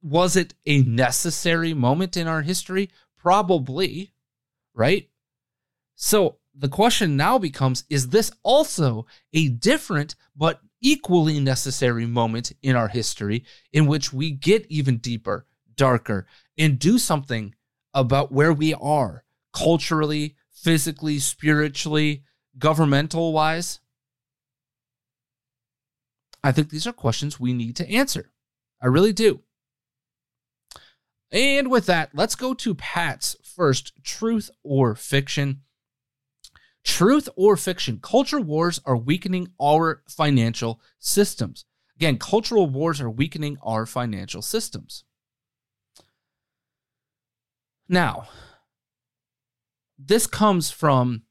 Was 0.02 0.36
it 0.36 0.54
a 0.66 0.82
necessary 0.82 1.74
moment 1.74 2.18
in 2.18 2.28
our 2.28 2.42
history? 2.42 2.90
Probably, 3.18 4.14
right? 4.74 5.10
So 5.96 6.38
the 6.56 6.70
question 6.70 7.16
now 7.16 7.38
becomes 7.38 7.84
is 7.90 8.10
this 8.10 8.32
also 8.44 9.06
a 9.34 9.48
different 9.50 10.16
but 10.36 10.60
equally 10.84 11.40
necessary 11.40 12.06
moment 12.06 12.52
in 12.62 12.76
our 12.76 12.90
history 12.90 13.44
in 13.72 13.88
which 13.88 14.14
we 14.14 14.30
get 14.30 14.68
even 14.70 14.98
deeper, 14.98 15.48
darker, 15.76 16.28
and 16.58 16.78
do 16.78 17.00
something 17.00 17.56
about 17.96 18.32
where 18.32 18.54
we 18.54 18.76
are 18.76 19.24
culturally, 19.54 20.36
physically, 20.52 21.18
spiritually, 21.18 22.24
governmental 22.60 23.34
wise? 23.34 23.80
I 26.44 26.52
think 26.52 26.70
these 26.70 26.86
are 26.86 26.94
questions 26.94 27.40
we 27.40 27.54
need 27.54 27.76
to 27.78 27.90
answer. 27.90 28.32
I 28.82 28.88
really 28.88 29.14
do. 29.14 29.42
And 31.32 31.72
with 31.72 31.86
that, 31.88 32.12
let's 32.14 32.36
go 32.36 32.54
to 32.54 32.76
Pat's 32.76 33.36
first 33.44 34.04
truth 34.04 34.52
or 34.62 34.94
fiction. 34.94 35.62
Truth 36.84 37.30
or 37.36 37.56
fiction, 37.56 38.00
culture 38.02 38.42
wars 38.42 38.82
are 38.86 38.98
weakening 38.98 39.50
our 39.60 40.04
financial 40.08 40.82
systems. 41.00 41.66
Again, 41.96 42.18
cultural 42.18 42.68
wars 42.68 43.00
are 43.00 43.10
weakening 43.10 43.58
our 43.64 43.86
financial 43.86 44.42
systems. 44.42 45.06
Now, 47.88 48.28
this 49.98 50.28
comes 50.28 50.72
from 50.72 51.24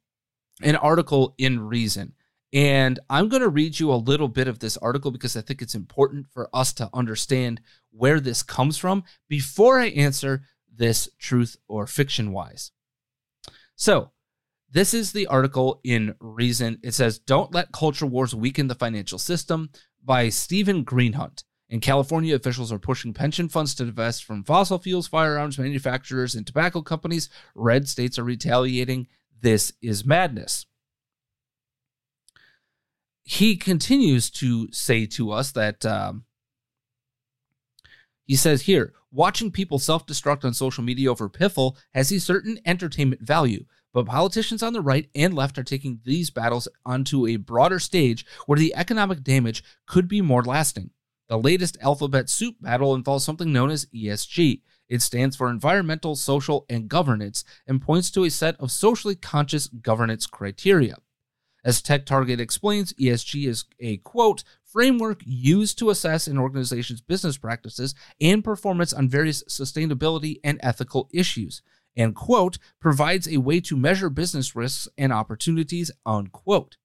an 0.62 0.76
article 0.76 1.34
in 1.38 1.60
Reason. 1.60 2.14
And 2.52 3.00
I'm 3.08 3.28
going 3.28 3.42
to 3.42 3.48
read 3.48 3.80
you 3.80 3.92
a 3.92 3.94
little 3.94 4.28
bit 4.28 4.46
of 4.46 4.58
this 4.58 4.76
article 4.76 5.10
because 5.10 5.36
I 5.36 5.40
think 5.40 5.62
it's 5.62 5.74
important 5.74 6.26
for 6.30 6.50
us 6.52 6.72
to 6.74 6.90
understand 6.92 7.62
where 7.90 8.20
this 8.20 8.42
comes 8.42 8.76
from 8.76 9.04
before 9.28 9.80
I 9.80 9.86
answer 9.86 10.42
this 10.74 11.08
truth 11.18 11.56
or 11.66 11.86
fiction 11.86 12.32
wise. 12.32 12.70
So, 13.74 14.10
this 14.72 14.94
is 14.94 15.12
the 15.12 15.26
article 15.26 15.80
in 15.84 16.14
Reason. 16.20 16.78
It 16.82 16.94
says, 16.94 17.18
Don't 17.18 17.54
Let 17.54 17.72
Culture 17.72 18.06
Wars 18.06 18.34
Weaken 18.34 18.68
the 18.68 18.74
Financial 18.74 19.18
System 19.18 19.70
by 20.04 20.28
Steven 20.28 20.84
Greenhut. 20.84 21.44
And 21.70 21.80
California 21.80 22.34
officials 22.34 22.70
are 22.70 22.78
pushing 22.78 23.14
pension 23.14 23.48
funds 23.48 23.74
to 23.76 23.86
divest 23.86 24.24
from 24.24 24.44
fossil 24.44 24.78
fuels, 24.78 25.08
firearms 25.08 25.58
manufacturers, 25.58 26.34
and 26.34 26.46
tobacco 26.46 26.82
companies. 26.82 27.30
Red 27.54 27.88
states 27.88 28.18
are 28.18 28.24
retaliating. 28.24 29.06
This 29.40 29.72
is 29.80 30.04
madness 30.04 30.66
he 33.24 33.56
continues 33.56 34.30
to 34.30 34.70
say 34.72 35.06
to 35.06 35.30
us 35.30 35.52
that 35.52 35.84
um, 35.86 36.24
he 38.24 38.36
says 38.36 38.62
here 38.62 38.92
watching 39.10 39.50
people 39.50 39.78
self-destruct 39.78 40.44
on 40.44 40.54
social 40.54 40.82
media 40.82 41.10
over 41.10 41.28
piffle 41.28 41.76
has 41.94 42.12
a 42.12 42.18
certain 42.18 42.58
entertainment 42.66 43.22
value 43.22 43.64
but 43.92 44.06
politicians 44.06 44.62
on 44.62 44.72
the 44.72 44.80
right 44.80 45.08
and 45.14 45.34
left 45.34 45.58
are 45.58 45.64
taking 45.64 46.00
these 46.04 46.30
battles 46.30 46.68
onto 46.84 47.26
a 47.26 47.36
broader 47.36 47.78
stage 47.78 48.24
where 48.46 48.58
the 48.58 48.74
economic 48.74 49.22
damage 49.22 49.62
could 49.86 50.08
be 50.08 50.20
more 50.20 50.42
lasting. 50.42 50.90
The 51.28 51.38
latest 51.38 51.78
alphabet 51.80 52.28
soup 52.28 52.56
battle 52.60 52.94
involves 52.94 53.24
something 53.24 53.52
known 53.52 53.70
as 53.70 53.86
esg 53.86 54.60
it 54.92 55.00
stands 55.00 55.36
for 55.36 55.48
environmental 55.48 56.14
social 56.14 56.66
and 56.68 56.86
governance 56.86 57.44
and 57.66 57.80
points 57.80 58.10
to 58.10 58.24
a 58.24 58.30
set 58.30 58.60
of 58.60 58.70
socially 58.70 59.14
conscious 59.14 59.68
governance 59.68 60.26
criteria. 60.26 60.96
As 61.64 61.80
Tech 61.80 62.04
Target 62.04 62.40
explains, 62.40 62.92
ESG 62.94 63.48
is 63.48 63.64
a 63.80 63.96
quote, 63.98 64.44
framework 64.64 65.22
used 65.24 65.78
to 65.78 65.88
assess 65.88 66.26
an 66.26 66.36
organization's 66.36 67.00
business 67.00 67.38
practices 67.38 67.94
and 68.20 68.44
performance 68.44 68.92
on 68.92 69.08
various 69.08 69.42
sustainability 69.44 70.40
and 70.44 70.60
ethical 70.62 71.08
issues, 71.14 71.62
and 71.96 72.14
quote, 72.14 72.58
provides 72.80 73.28
a 73.28 73.38
way 73.38 73.60
to 73.60 73.76
measure 73.76 74.10
business 74.10 74.56
risks 74.56 74.88
and 74.96 75.12
opportunities, 75.12 75.90
unquote. 76.06 76.76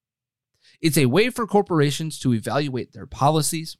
It's 0.81 0.97
a 0.97 1.05
way 1.05 1.29
for 1.29 1.47
corporations 1.47 2.19
to 2.19 2.33
evaluate 2.33 2.93
their 2.93 3.07
policies. 3.07 3.77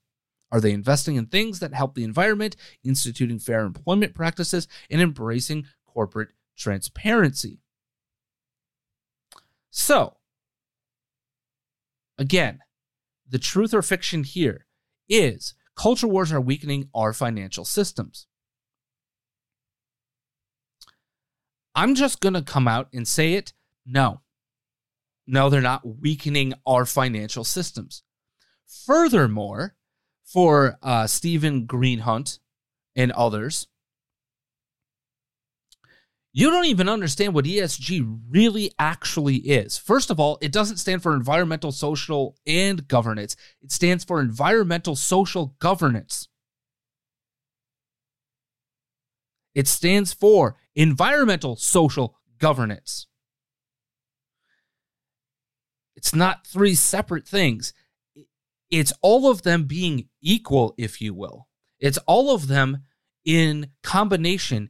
Are 0.52 0.62
they 0.62 0.72
investing 0.72 1.16
in 1.16 1.26
things 1.26 1.60
that 1.60 1.74
help 1.74 1.96
the 1.96 2.04
environment, 2.06 2.56
instituting 2.84 3.40
fair 3.40 3.66
employment 3.66 4.16
practices, 4.16 4.68
and 4.90 5.02
embracing 5.02 5.66
corporate 5.86 6.30
transparency? 6.56 7.60
So, 9.70 10.18
Again, 12.18 12.60
the 13.30 13.40
truth 13.40 13.74
or 13.74 13.82
fiction 13.82 14.24
here 14.24 14.66
is 15.08 15.54
culture 15.76 16.08
wars 16.08 16.32
are 16.32 16.42
weakening 16.42 16.90
our 16.94 17.14
financial 17.14 17.66
systems. 17.66 18.28
I'm 21.78 21.94
just 21.94 22.22
going 22.22 22.34
to 22.34 22.42
come 22.42 22.68
out 22.68 22.90
and 22.92 23.08
say 23.08 23.36
it. 23.36 23.54
No. 23.86 24.22
No, 25.28 25.50
they're 25.50 25.62
not 25.62 25.86
weakening 26.02 26.56
our 26.66 26.86
financial 26.86 27.44
systems. 27.44 28.02
Furthermore, 28.66 29.76
for 30.26 30.80
uh, 30.82 31.06
Steven 31.06 31.68
Greenhut 31.68 32.40
and 32.96 33.12
others, 33.12 33.68
you 36.34 36.50
don't 36.50 36.66
even 36.66 36.90
understand 36.90 37.36
what 37.36 37.46
ESG 37.46 38.22
really 38.28 38.72
actually 38.80 39.38
is. 39.38 39.78
First 39.78 40.10
of 40.10 40.20
all, 40.20 40.40
it 40.42 40.52
doesn't 40.52 40.78
stand 40.78 41.04
for 41.04 41.14
environmental, 41.14 41.72
social, 41.72 42.36
and 42.48 42.88
governance, 42.88 43.36
it 43.62 43.72
stands 43.72 44.04
for 44.04 44.20
environmental, 44.20 44.96
social 44.96 45.56
governance. 45.60 46.28
It 49.54 49.68
stands 49.68 50.14
for 50.14 50.56
environmental, 50.78 51.56
social 51.58 52.16
governance. 52.38 53.08
It's 55.96 56.14
not 56.14 56.46
three 56.46 56.76
separate 56.76 57.28
things. 57.28 57.74
It's 58.70 58.94
all 59.02 59.30
of 59.30 59.42
them 59.42 59.64
being 59.64 60.08
equal, 60.22 60.76
if 60.78 61.02
you 61.02 61.14
will. 61.14 61.48
It's 61.80 61.98
all 62.06 62.34
of 62.34 62.48
them 62.48 62.84
in 63.26 63.72
combination 63.82 64.70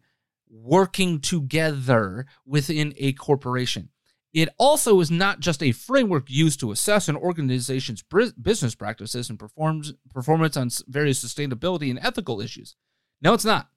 working 0.49 1.19
together 1.19 2.25
within 2.45 2.93
a 2.97 3.11
corporation. 3.13 3.89
It 4.33 4.49
also 4.57 4.99
is 5.01 5.11
not 5.11 5.41
just 5.41 5.61
a 5.61 5.71
framework 5.73 6.29
used 6.29 6.59
to 6.61 6.71
assess 6.71 7.09
an 7.09 7.17
organization's 7.17 8.03
business 8.41 8.75
practices 8.75 9.29
and 9.29 9.37
performs 9.37 9.93
performance 10.13 10.55
on 10.55 10.69
various 10.87 11.23
sustainability 11.23 11.89
and 11.89 11.99
ethical 11.99 12.39
issues. 12.39 12.75
No, 13.21 13.33
it's 13.33 13.45
not. 13.45 13.69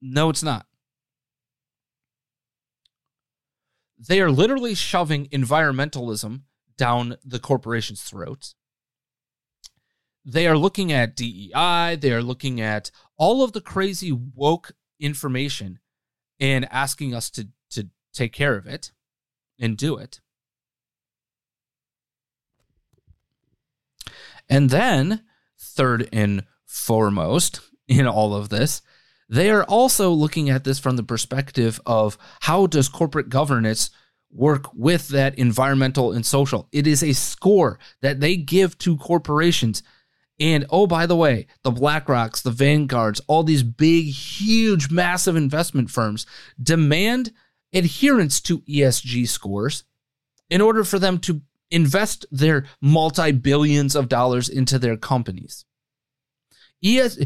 No, 0.00 0.30
it's 0.30 0.42
not. 0.42 0.66
They 4.08 4.20
are 4.20 4.30
literally 4.30 4.74
shoving 4.74 5.26
environmentalism 5.26 6.42
down 6.78 7.16
the 7.22 7.38
corporation's 7.38 8.02
throats. 8.02 8.54
They 10.24 10.46
are 10.46 10.56
looking 10.56 10.90
at 10.90 11.16
DEI. 11.16 11.96
They 12.00 12.12
are 12.12 12.22
looking 12.22 12.60
at 12.60 12.90
all 13.18 13.42
of 13.42 13.52
the 13.52 13.60
crazy 13.60 14.10
woke 14.12 14.72
information 14.98 15.80
and 16.38 16.66
asking 16.72 17.14
us 17.14 17.30
to 17.30 17.48
to 17.70 17.88
take 18.12 18.32
care 18.32 18.56
of 18.56 18.66
it 18.66 18.90
and 19.58 19.76
do 19.76 19.96
it. 19.96 20.20
And 24.48 24.70
then, 24.70 25.24
third 25.58 26.08
and 26.12 26.44
foremost 26.64 27.60
in 27.86 28.06
all 28.06 28.34
of 28.34 28.48
this, 28.48 28.82
they 29.30 29.50
are 29.50 29.64
also 29.64 30.10
looking 30.10 30.50
at 30.50 30.64
this 30.64 30.78
from 30.78 30.96
the 30.96 31.02
perspective 31.02 31.80
of 31.86 32.18
how 32.40 32.66
does 32.66 32.88
corporate 32.88 33.30
governance 33.30 33.90
work 34.32 34.72
with 34.74 35.08
that 35.08 35.38
environmental 35.38 36.12
and 36.12 36.26
social. 36.26 36.68
It 36.72 36.86
is 36.86 37.02
a 37.02 37.14
score 37.14 37.78
that 38.02 38.20
they 38.20 38.36
give 38.36 38.76
to 38.78 38.96
corporations 38.96 39.82
and 40.40 40.64
oh, 40.70 40.86
by 40.86 41.04
the 41.04 41.16
way, 41.16 41.46
the 41.62 41.70
BlackRocks, 41.70 42.42
the 42.42 42.50
Vanguards, 42.50 43.20
all 43.26 43.44
these 43.44 43.62
big, 43.62 44.06
huge, 44.06 44.90
massive 44.90 45.36
investment 45.36 45.90
firms 45.90 46.24
demand 46.60 47.32
adherence 47.74 48.40
to 48.40 48.60
ESG 48.60 49.28
scores 49.28 49.84
in 50.48 50.62
order 50.62 50.82
for 50.82 50.98
them 50.98 51.18
to 51.18 51.42
invest 51.70 52.24
their 52.32 52.64
multi 52.80 53.32
billions 53.32 53.94
of 53.94 54.08
dollars 54.08 54.48
into 54.48 54.78
their 54.78 54.96
companies. 54.96 55.66
ES, 56.82 57.18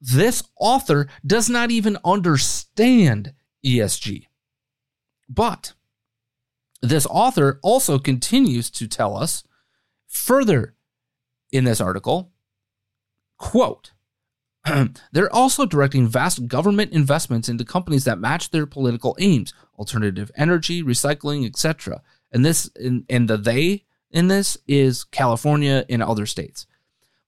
this 0.00 0.42
author 0.58 1.08
does 1.26 1.48
not 1.48 1.70
even 1.70 1.96
understand 2.04 3.32
ESG. 3.64 4.26
But 5.28 5.72
this 6.82 7.06
author 7.08 7.58
also 7.62 7.98
continues 7.98 8.70
to 8.72 8.86
tell 8.86 9.16
us 9.16 9.44
further 10.06 10.74
in 11.50 11.64
this 11.64 11.80
article 11.80 12.32
quote, 13.38 13.92
They're 15.12 15.34
also 15.34 15.66
directing 15.66 16.08
vast 16.08 16.46
government 16.48 16.92
investments 16.92 17.48
into 17.48 17.64
companies 17.64 18.04
that 18.04 18.18
match 18.18 18.50
their 18.50 18.66
political 18.66 19.16
aims, 19.18 19.52
alternative 19.78 20.30
energy, 20.36 20.82
recycling, 20.82 21.46
etc. 21.46 22.02
And 22.32 22.44
this 22.44 22.70
and, 22.76 23.04
and 23.08 23.28
the 23.28 23.36
they 23.36 23.84
in 24.10 24.28
this 24.28 24.56
is 24.66 25.04
California 25.04 25.84
and 25.88 26.02
other 26.02 26.26
states. 26.26 26.66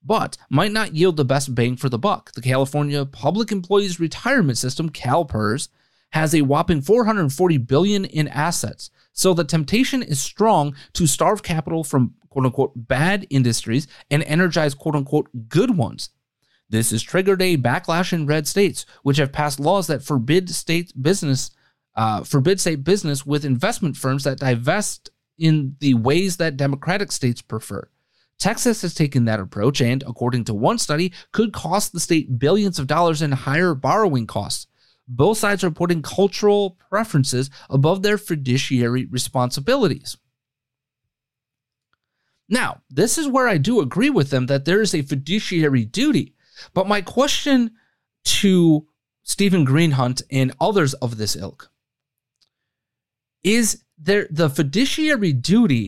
But 0.03 0.37
might 0.49 0.71
not 0.71 0.95
yield 0.95 1.17
the 1.17 1.25
best 1.25 1.53
bang 1.53 1.75
for 1.75 1.89
the 1.89 1.99
buck. 1.99 2.31
The 2.33 2.41
California 2.41 3.05
Public 3.05 3.51
Employees 3.51 3.99
Retirement 3.99 4.57
System, 4.57 4.89
CalPERS, 4.89 5.69
has 6.11 6.33
a 6.33 6.41
whopping 6.41 6.81
440 6.81 7.57
billion 7.57 8.05
in 8.05 8.27
assets. 8.27 8.89
So 9.11 9.33
the 9.33 9.43
temptation 9.43 10.03
is 10.03 10.19
strong 10.19 10.75
to 10.93 11.07
starve 11.07 11.43
capital 11.43 11.83
from 11.83 12.13
quote 12.29 12.45
unquote 12.45 12.71
bad 12.75 13.25
industries 13.29 13.87
and 14.09 14.23
energize 14.23 14.73
quote 14.73 14.95
unquote 14.95 15.49
good 15.49 15.75
ones. 15.75 16.09
This 16.69 16.91
has 16.91 17.01
triggered 17.01 17.41
a 17.41 17.57
backlash 17.57 18.13
in 18.13 18.27
red 18.27 18.47
states, 18.47 18.85
which 19.03 19.17
have 19.17 19.31
passed 19.31 19.59
laws 19.59 19.87
that 19.87 20.03
forbid 20.03 20.49
state 20.49 20.91
business, 21.01 21.51
uh, 21.95 22.23
forbid 22.23 22.59
state 22.59 22.83
business 22.83 23.25
with 23.25 23.45
investment 23.45 23.95
firms 23.95 24.23
that 24.25 24.39
divest 24.39 25.09
in 25.37 25.75
the 25.79 25.93
ways 25.93 26.37
that 26.37 26.57
democratic 26.57 27.11
states 27.11 27.41
prefer. 27.41 27.87
Texas 28.39 28.81
has 28.83 28.93
taken 28.93 29.25
that 29.25 29.39
approach 29.39 29.81
and, 29.81 30.03
according 30.03 30.43
to 30.45 30.53
one 30.53 30.77
study, 30.77 31.11
could 31.31 31.53
cost 31.53 31.91
the 31.91 31.99
state 31.99 32.37
billions 32.37 32.77
of 32.77 32.87
dollars 32.87 33.21
in 33.21 33.31
higher 33.31 33.73
borrowing 33.73 34.27
costs. 34.27 34.67
Both 35.07 35.39
sides 35.39 35.63
are 35.63 35.71
putting 35.71 36.01
cultural 36.01 36.77
preferences 36.89 37.49
above 37.69 38.03
their 38.03 38.17
fiduciary 38.17 39.05
responsibilities. 39.05 40.17
Now, 42.49 42.81
this 42.89 43.17
is 43.17 43.27
where 43.27 43.47
I 43.47 43.57
do 43.57 43.81
agree 43.81 44.09
with 44.09 44.29
them 44.29 44.45
that 44.47 44.65
there 44.65 44.81
is 44.81 44.93
a 44.93 45.01
fiduciary 45.01 45.85
duty. 45.85 46.35
But 46.73 46.87
my 46.87 47.01
question 47.01 47.71
to 48.25 48.87
Steven 49.23 49.65
Greenhut 49.65 50.21
and 50.31 50.53
others 50.59 50.93
of 50.95 51.17
this 51.17 51.35
ilk 51.35 51.69
is 53.43 53.83
there 53.97 54.27
the 54.29 54.49
fiduciary 54.49 55.33
duty 55.33 55.87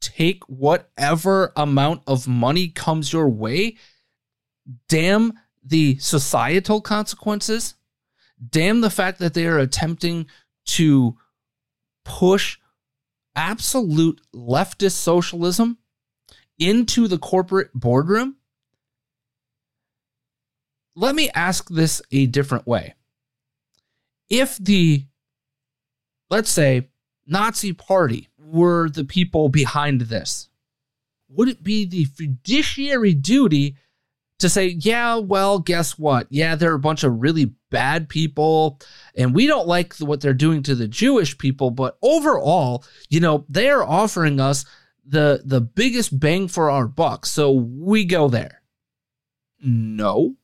take 0.00 0.42
whatever 0.44 1.52
amount 1.56 2.02
of 2.06 2.28
money 2.28 2.68
comes 2.68 3.12
your 3.12 3.28
way. 3.28 3.76
Damn 4.88 5.32
the 5.64 5.98
societal 5.98 6.80
consequences. 6.80 7.74
Damn 8.50 8.80
the 8.80 8.90
fact 8.90 9.18
that 9.18 9.34
they 9.34 9.46
are 9.46 9.58
attempting 9.58 10.26
to 10.66 11.16
push 12.04 12.58
absolute 13.34 14.20
leftist 14.34 14.92
socialism 14.92 15.78
into 16.58 17.08
the 17.08 17.18
corporate 17.18 17.70
boardroom. 17.74 18.36
Let 20.94 21.14
me 21.14 21.30
ask 21.30 21.68
this 21.68 22.02
a 22.10 22.26
different 22.26 22.66
way. 22.66 22.94
If 24.28 24.58
the, 24.58 25.06
let's 26.28 26.50
say, 26.50 26.88
Nazi 27.26 27.72
party 27.72 28.28
were 28.48 28.88
the 28.88 29.04
people 29.04 29.48
behind 29.48 30.02
this, 30.02 30.48
would 31.28 31.48
it 31.48 31.62
be 31.62 31.84
the 31.84 32.04
fiduciary 32.04 33.14
duty 33.14 33.76
to 34.38 34.48
say, 34.48 34.68
yeah, 34.68 35.16
well, 35.16 35.58
guess 35.58 35.98
what? 35.98 36.26
Yeah, 36.30 36.54
they're 36.54 36.74
a 36.74 36.78
bunch 36.78 37.02
of 37.02 37.20
really 37.20 37.52
bad 37.70 38.08
people, 38.08 38.80
and 39.14 39.34
we 39.34 39.46
don't 39.46 39.66
like 39.66 39.96
what 39.96 40.20
they're 40.20 40.32
doing 40.32 40.62
to 40.62 40.74
the 40.74 40.88
Jewish 40.88 41.36
people, 41.36 41.70
but 41.70 41.98
overall, 42.02 42.84
you 43.08 43.20
know, 43.20 43.44
they 43.48 43.68
are 43.68 43.84
offering 43.84 44.40
us 44.40 44.64
the 45.04 45.42
the 45.44 45.60
biggest 45.60 46.18
bang 46.20 46.48
for 46.48 46.70
our 46.70 46.86
buck, 46.86 47.26
so 47.26 47.50
we 47.50 48.04
go 48.04 48.28
there. 48.28 48.62
No. 49.60 50.36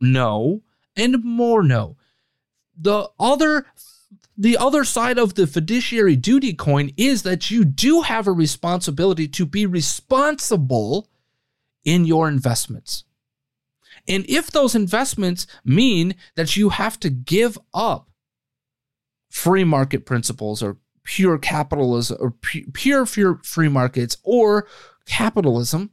No, 0.00 0.62
and 0.96 1.22
more 1.22 1.62
no. 1.62 1.96
The 2.78 3.10
other 3.18 3.66
the 4.40 4.56
other 4.56 4.84
side 4.84 5.18
of 5.18 5.34
the 5.34 5.46
fiduciary 5.46 6.16
duty 6.16 6.54
coin 6.54 6.90
is 6.96 7.24
that 7.24 7.50
you 7.50 7.62
do 7.62 8.00
have 8.00 8.26
a 8.26 8.32
responsibility 8.32 9.28
to 9.28 9.44
be 9.44 9.66
responsible 9.66 11.10
in 11.84 12.06
your 12.06 12.26
investments. 12.26 13.04
And 14.08 14.24
if 14.30 14.50
those 14.50 14.74
investments 14.74 15.46
mean 15.62 16.14
that 16.36 16.56
you 16.56 16.70
have 16.70 16.98
to 17.00 17.10
give 17.10 17.58
up 17.74 18.08
free 19.28 19.62
market 19.62 20.06
principles 20.06 20.62
or 20.62 20.78
pure 21.04 21.36
capitalism 21.36 22.16
or 22.18 22.30
pure, 22.30 23.04
free 23.04 23.68
markets 23.68 24.16
or 24.22 24.66
capitalism 25.04 25.90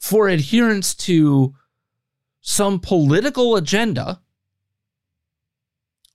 for 0.00 0.26
adherence 0.26 0.94
to 0.94 1.54
some 2.40 2.80
political 2.80 3.56
agenda 3.56 4.22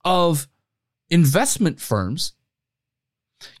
of 0.04 0.48
investment 1.10 1.80
firms, 1.80 2.32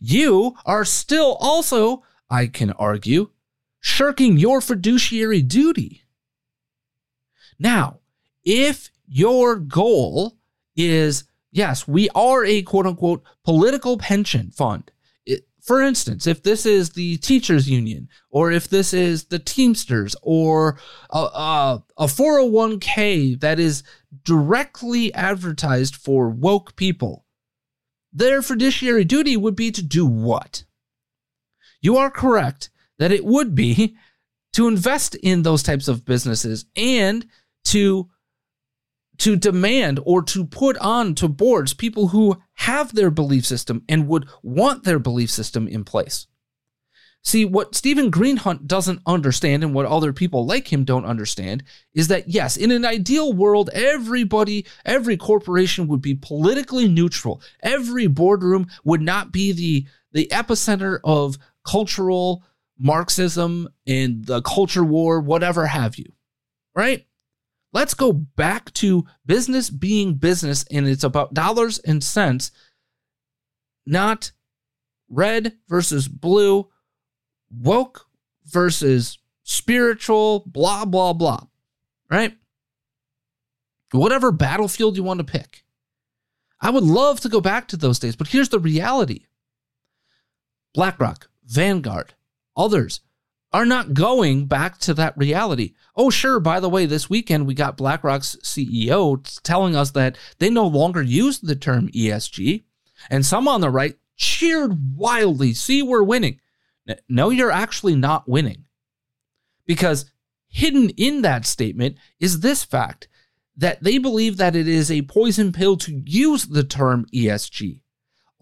you 0.00 0.54
are 0.64 0.84
still 0.84 1.36
also, 1.40 2.02
I 2.30 2.46
can 2.46 2.70
argue, 2.72 3.30
shirking 3.80 4.38
your 4.38 4.60
fiduciary 4.60 5.42
duty. 5.42 6.02
Now, 7.58 8.00
if 8.44 8.90
your 9.06 9.56
goal 9.56 10.38
is, 10.76 11.24
yes, 11.50 11.86
we 11.86 12.08
are 12.14 12.44
a 12.44 12.62
quote 12.62 12.86
unquote 12.86 13.22
political 13.44 13.98
pension 13.98 14.50
fund. 14.50 14.90
For 15.62 15.80
instance, 15.80 16.26
if 16.26 16.42
this 16.42 16.66
is 16.66 16.90
the 16.90 17.18
teachers 17.18 17.70
union, 17.70 18.08
or 18.30 18.50
if 18.50 18.68
this 18.68 18.92
is 18.92 19.26
the 19.26 19.38
Teamsters, 19.38 20.16
or 20.20 20.76
a, 21.10 21.18
a, 21.18 21.84
a 21.98 22.06
401k 22.06 23.38
that 23.40 23.60
is 23.60 23.84
directly 24.24 25.14
advertised 25.14 25.94
for 25.94 26.28
woke 26.28 26.74
people, 26.74 27.26
their 28.12 28.42
fiduciary 28.42 29.04
duty 29.04 29.36
would 29.36 29.54
be 29.54 29.70
to 29.70 29.82
do 29.82 30.04
what? 30.04 30.64
You 31.80 31.96
are 31.96 32.10
correct 32.10 32.70
that 32.98 33.12
it 33.12 33.24
would 33.24 33.54
be 33.54 33.96
to 34.54 34.66
invest 34.66 35.14
in 35.14 35.42
those 35.42 35.62
types 35.62 35.86
of 35.86 36.04
businesses 36.04 36.64
and 36.74 37.24
to 37.66 38.10
to 39.22 39.36
demand 39.36 40.00
or 40.04 40.20
to 40.20 40.44
put 40.44 40.76
on 40.78 41.14
to 41.14 41.28
boards 41.28 41.74
people 41.74 42.08
who 42.08 42.36
have 42.54 42.92
their 42.92 43.08
belief 43.08 43.46
system 43.46 43.84
and 43.88 44.08
would 44.08 44.28
want 44.42 44.82
their 44.82 44.98
belief 44.98 45.30
system 45.30 45.68
in 45.68 45.84
place. 45.84 46.26
See, 47.22 47.44
what 47.44 47.76
Steven 47.76 48.10
Greenhut 48.10 48.66
doesn't 48.66 49.00
understand 49.06 49.62
and 49.62 49.72
what 49.72 49.86
other 49.86 50.12
people 50.12 50.44
like 50.44 50.72
him 50.72 50.82
don't 50.82 51.04
understand 51.04 51.62
is 51.94 52.08
that, 52.08 52.30
yes, 52.30 52.56
in 52.56 52.72
an 52.72 52.84
ideal 52.84 53.32
world, 53.32 53.70
everybody, 53.72 54.66
every 54.84 55.16
corporation 55.16 55.86
would 55.86 56.02
be 56.02 56.16
politically 56.16 56.88
neutral. 56.88 57.40
Every 57.62 58.08
boardroom 58.08 58.66
would 58.82 59.02
not 59.02 59.30
be 59.30 59.52
the, 59.52 59.86
the 60.10 60.26
epicenter 60.32 60.98
of 61.04 61.38
cultural 61.64 62.42
Marxism 62.76 63.68
and 63.86 64.24
the 64.24 64.42
culture 64.42 64.82
war, 64.82 65.20
whatever 65.20 65.66
have 65.66 65.96
you, 65.96 66.12
right? 66.74 67.06
Let's 67.72 67.94
go 67.94 68.12
back 68.12 68.72
to 68.74 69.06
business 69.24 69.70
being 69.70 70.14
business, 70.14 70.64
and 70.70 70.86
it's 70.86 71.04
about 71.04 71.34
dollars 71.34 71.78
and 71.78 72.04
cents, 72.04 72.50
not 73.86 74.32
red 75.08 75.54
versus 75.68 76.06
blue, 76.06 76.68
woke 77.50 78.06
versus 78.44 79.18
spiritual, 79.42 80.44
blah, 80.46 80.84
blah, 80.84 81.14
blah. 81.14 81.44
Right? 82.10 82.36
Whatever 83.92 84.32
battlefield 84.32 84.96
you 84.96 85.02
want 85.02 85.18
to 85.18 85.24
pick. 85.24 85.64
I 86.60 86.70
would 86.70 86.84
love 86.84 87.20
to 87.20 87.28
go 87.28 87.40
back 87.40 87.68
to 87.68 87.76
those 87.76 87.98
days, 87.98 88.16
but 88.16 88.28
here's 88.28 88.50
the 88.50 88.60
reality 88.60 89.26
BlackRock, 90.74 91.28
Vanguard, 91.44 92.14
others 92.56 93.00
are 93.52 93.66
not 93.66 93.94
going 93.94 94.46
back 94.46 94.78
to 94.78 94.94
that 94.94 95.16
reality. 95.16 95.74
Oh, 95.94 96.10
sure. 96.10 96.40
By 96.40 96.58
the 96.58 96.70
way, 96.70 96.86
this 96.86 97.10
weekend 97.10 97.46
we 97.46 97.54
got 97.54 97.76
BlackRock's 97.76 98.36
CEO 98.42 99.40
telling 99.42 99.76
us 99.76 99.90
that 99.90 100.16
they 100.38 100.48
no 100.48 100.66
longer 100.66 101.02
use 101.02 101.38
the 101.38 101.56
term 101.56 101.88
ESG. 101.88 102.62
And 103.10 103.26
some 103.26 103.46
on 103.48 103.60
the 103.60 103.70
right 103.70 103.96
cheered 104.16 104.96
wildly. 104.96 105.52
See, 105.54 105.82
we're 105.82 106.02
winning. 106.02 106.40
No, 107.08 107.30
you're 107.30 107.50
actually 107.50 107.94
not 107.94 108.28
winning. 108.28 108.64
Because 109.66 110.06
hidden 110.48 110.90
in 110.90 111.22
that 111.22 111.46
statement 111.46 111.96
is 112.20 112.40
this 112.40 112.64
fact 112.64 113.08
that 113.56 113.82
they 113.82 113.98
believe 113.98 114.38
that 114.38 114.56
it 114.56 114.66
is 114.66 114.90
a 114.90 115.02
poison 115.02 115.52
pill 115.52 115.76
to 115.76 116.02
use 116.06 116.46
the 116.46 116.64
term 116.64 117.04
ESG. 117.14 117.81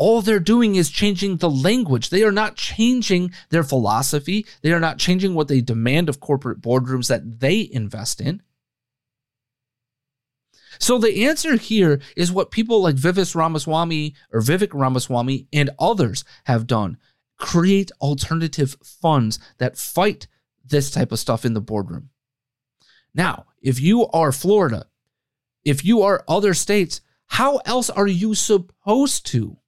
All 0.00 0.22
they're 0.22 0.40
doing 0.40 0.76
is 0.76 0.88
changing 0.88 1.36
the 1.36 1.50
language. 1.50 2.08
They 2.08 2.22
are 2.22 2.32
not 2.32 2.56
changing 2.56 3.32
their 3.50 3.62
philosophy. 3.62 4.46
They 4.62 4.72
are 4.72 4.80
not 4.80 4.96
changing 4.96 5.34
what 5.34 5.48
they 5.48 5.60
demand 5.60 6.08
of 6.08 6.20
corporate 6.20 6.62
boardrooms 6.62 7.08
that 7.08 7.40
they 7.40 7.68
invest 7.70 8.18
in. 8.18 8.40
So 10.78 10.96
the 10.96 11.26
answer 11.26 11.56
here 11.56 12.00
is 12.16 12.32
what 12.32 12.50
people 12.50 12.80
like 12.80 12.94
Vivis 12.94 13.34
Ramaswamy 13.34 14.14
or 14.32 14.40
Vivek 14.40 14.70
Ramaswamy 14.72 15.48
and 15.52 15.68
others 15.78 16.24
have 16.44 16.66
done. 16.66 16.96
Create 17.36 17.90
alternative 18.00 18.76
funds 18.82 19.38
that 19.58 19.76
fight 19.76 20.28
this 20.64 20.90
type 20.90 21.12
of 21.12 21.18
stuff 21.18 21.44
in 21.44 21.52
the 21.52 21.60
boardroom. 21.60 22.08
Now, 23.14 23.44
if 23.60 23.78
you 23.78 24.06
are 24.08 24.32
Florida, 24.32 24.86
if 25.62 25.84
you 25.84 26.00
are 26.00 26.24
other 26.26 26.54
states, 26.54 27.02
how 27.26 27.58
else 27.66 27.90
are 27.90 28.06
you 28.06 28.34
supposed 28.34 29.26
to? 29.26 29.58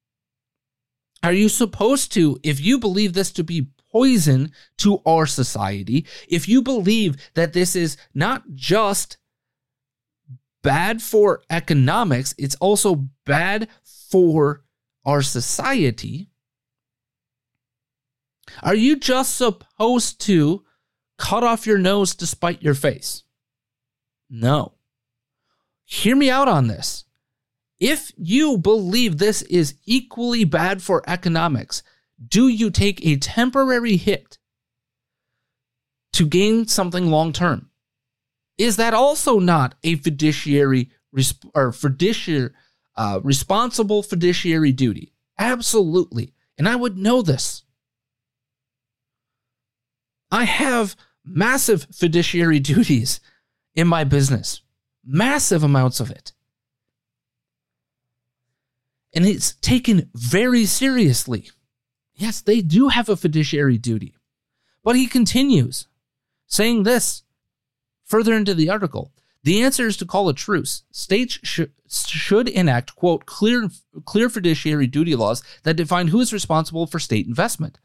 Are 1.22 1.32
you 1.32 1.48
supposed 1.48 2.12
to, 2.12 2.38
if 2.42 2.60
you 2.60 2.78
believe 2.78 3.12
this 3.12 3.30
to 3.32 3.44
be 3.44 3.68
poison 3.90 4.52
to 4.78 5.00
our 5.06 5.26
society, 5.26 6.06
if 6.28 6.48
you 6.48 6.62
believe 6.62 7.16
that 7.34 7.52
this 7.52 7.76
is 7.76 7.96
not 8.14 8.42
just 8.54 9.18
bad 10.62 11.02
for 11.02 11.42
economics, 11.50 12.34
it's 12.38 12.54
also 12.56 13.08
bad 13.24 13.68
for 13.84 14.64
our 15.04 15.22
society, 15.22 16.28
are 18.62 18.74
you 18.74 18.96
just 18.96 19.36
supposed 19.36 20.20
to 20.22 20.64
cut 21.18 21.44
off 21.44 21.66
your 21.66 21.78
nose 21.78 22.14
to 22.16 22.26
spite 22.26 22.62
your 22.62 22.74
face? 22.74 23.22
No. 24.28 24.72
Hear 25.84 26.16
me 26.16 26.30
out 26.30 26.48
on 26.48 26.66
this. 26.66 27.04
If 27.82 28.12
you 28.16 28.58
believe 28.58 29.18
this 29.18 29.42
is 29.42 29.74
equally 29.86 30.44
bad 30.44 30.84
for 30.84 31.02
economics, 31.08 31.82
do 32.24 32.46
you 32.46 32.70
take 32.70 33.04
a 33.04 33.16
temporary 33.16 33.96
hit 33.96 34.38
to 36.12 36.24
gain 36.24 36.68
something 36.68 37.08
long 37.08 37.32
term? 37.32 37.70
Is 38.56 38.76
that 38.76 38.94
also 38.94 39.40
not 39.40 39.74
a 39.82 39.96
fiduciary 39.96 40.92
or 41.56 41.72
fiduciary 41.72 42.50
uh, 42.94 43.18
responsible 43.24 44.04
fiduciary 44.04 44.70
duty? 44.70 45.12
Absolutely. 45.36 46.34
And 46.56 46.68
I 46.68 46.76
would 46.76 46.96
know 46.96 47.20
this. 47.20 47.64
I 50.30 50.44
have 50.44 50.94
massive 51.24 51.88
fiduciary 51.92 52.60
duties 52.74 53.18
in 53.74 53.88
my 53.88 54.04
business, 54.04 54.62
massive 55.04 55.64
amounts 55.64 55.98
of 55.98 56.12
it 56.12 56.32
and 59.14 59.26
it's 59.26 59.54
taken 59.56 60.10
very 60.14 60.64
seriously. 60.66 61.50
Yes, 62.14 62.40
they 62.40 62.60
do 62.60 62.88
have 62.88 63.08
a 63.08 63.16
fiduciary 63.16 63.78
duty. 63.78 64.14
But 64.84 64.96
he 64.96 65.06
continues 65.06 65.86
saying 66.46 66.82
this 66.82 67.22
further 68.04 68.34
into 68.34 68.54
the 68.54 68.68
article. 68.68 69.12
The 69.44 69.62
answer 69.62 69.86
is 69.86 69.96
to 69.96 70.06
call 70.06 70.28
a 70.28 70.34
truce. 70.34 70.84
States 70.92 71.38
sh- 71.42 71.62
should 71.88 72.48
enact, 72.48 72.94
quote, 72.94 73.26
clear, 73.26 73.68
clear 74.04 74.28
fiduciary 74.28 74.86
duty 74.86 75.16
laws 75.16 75.42
that 75.64 75.74
define 75.74 76.08
who 76.08 76.20
is 76.20 76.32
responsible 76.32 76.86
for 76.86 76.98
state 76.98 77.26
investment, 77.26 77.78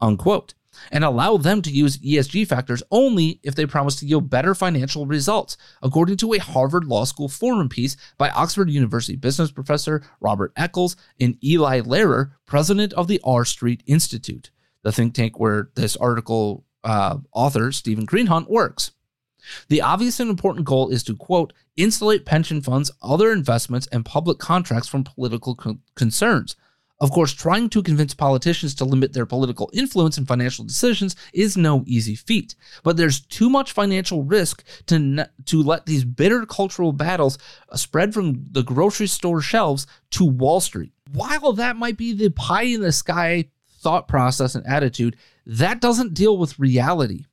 unquote 0.00 0.54
and 0.90 1.04
allow 1.04 1.36
them 1.36 1.62
to 1.62 1.70
use 1.70 1.98
ESG 1.98 2.46
factors 2.46 2.82
only 2.90 3.40
if 3.42 3.54
they 3.54 3.66
promise 3.66 3.96
to 3.96 4.06
yield 4.06 4.30
better 4.30 4.54
financial 4.54 5.06
results, 5.06 5.56
according 5.82 6.16
to 6.18 6.32
a 6.34 6.38
Harvard 6.38 6.84
Law 6.84 7.04
School 7.04 7.28
forum 7.28 7.68
piece 7.68 7.96
by 8.18 8.30
Oxford 8.30 8.70
University 8.70 9.16
business 9.16 9.50
professor 9.50 10.02
Robert 10.20 10.52
Eccles 10.56 10.96
and 11.20 11.42
Eli 11.44 11.80
Lehrer, 11.80 12.32
president 12.46 12.92
of 12.94 13.08
the 13.08 13.20
R 13.24 13.44
Street 13.44 13.82
Institute, 13.86 14.50
the 14.82 14.92
think 14.92 15.14
tank 15.14 15.38
where 15.38 15.70
this 15.74 15.96
article 15.96 16.64
uh, 16.84 17.18
author, 17.32 17.72
Steven 17.72 18.06
Greenhut, 18.06 18.48
works. 18.48 18.92
The 19.68 19.82
obvious 19.82 20.20
and 20.20 20.30
important 20.30 20.66
goal 20.66 20.88
is 20.88 21.02
to, 21.04 21.16
quote, 21.16 21.52
insulate 21.76 22.24
pension 22.24 22.60
funds, 22.60 22.90
other 23.02 23.32
investments, 23.32 23.88
and 23.88 24.04
public 24.04 24.38
contracts 24.38 24.88
from 24.88 25.04
political 25.04 25.54
co- 25.54 25.78
concerns, 25.94 26.56
of 27.02 27.10
course, 27.10 27.32
trying 27.32 27.68
to 27.70 27.82
convince 27.82 28.14
politicians 28.14 28.76
to 28.76 28.84
limit 28.84 29.12
their 29.12 29.26
political 29.26 29.68
influence 29.72 30.18
in 30.18 30.24
financial 30.24 30.64
decisions 30.64 31.16
is 31.34 31.56
no 31.56 31.82
easy 31.84 32.14
feat, 32.14 32.54
but 32.84 32.96
there's 32.96 33.18
too 33.18 33.50
much 33.50 33.72
financial 33.72 34.22
risk 34.22 34.62
to, 34.86 35.28
to 35.46 35.62
let 35.64 35.84
these 35.84 36.04
bitter 36.04 36.46
cultural 36.46 36.92
battles 36.92 37.38
uh, 37.70 37.76
spread 37.76 38.14
from 38.14 38.44
the 38.52 38.62
grocery 38.62 39.08
store 39.08 39.40
shelves 39.40 39.84
to 40.12 40.24
Wall 40.24 40.60
Street. 40.60 40.92
While 41.12 41.54
that 41.54 41.74
might 41.74 41.96
be 41.96 42.12
the 42.12 42.30
pie 42.30 42.62
in 42.62 42.82
the 42.82 42.92
sky 42.92 43.46
thought 43.80 44.06
process 44.06 44.54
and 44.54 44.64
attitude, 44.64 45.16
that 45.44 45.80
doesn't 45.80 46.14
deal 46.14 46.38
with 46.38 46.60
reality. 46.60 47.24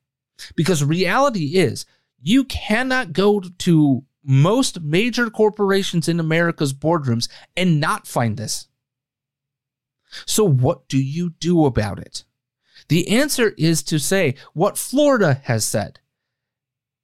Because 0.56 0.84
reality 0.84 1.60
is 1.60 1.86
you 2.20 2.44
cannot 2.46 3.14
go 3.14 3.40
to 3.60 4.04
most 4.24 4.82
major 4.82 5.30
corporations 5.30 6.08
in 6.08 6.20
America's 6.20 6.74
boardrooms 6.74 7.28
and 7.56 7.80
not 7.80 8.08
find 8.08 8.36
this. 8.36 8.68
So, 10.26 10.44
what 10.44 10.88
do 10.88 10.98
you 10.98 11.32
do 11.40 11.66
about 11.66 12.00
it? 12.00 12.24
The 12.88 13.10
answer 13.10 13.54
is 13.58 13.84
to 13.84 14.00
say 14.00 14.36
what 14.54 14.78
Florida 14.78 15.42
has 15.44 15.66
said. 15.66 16.00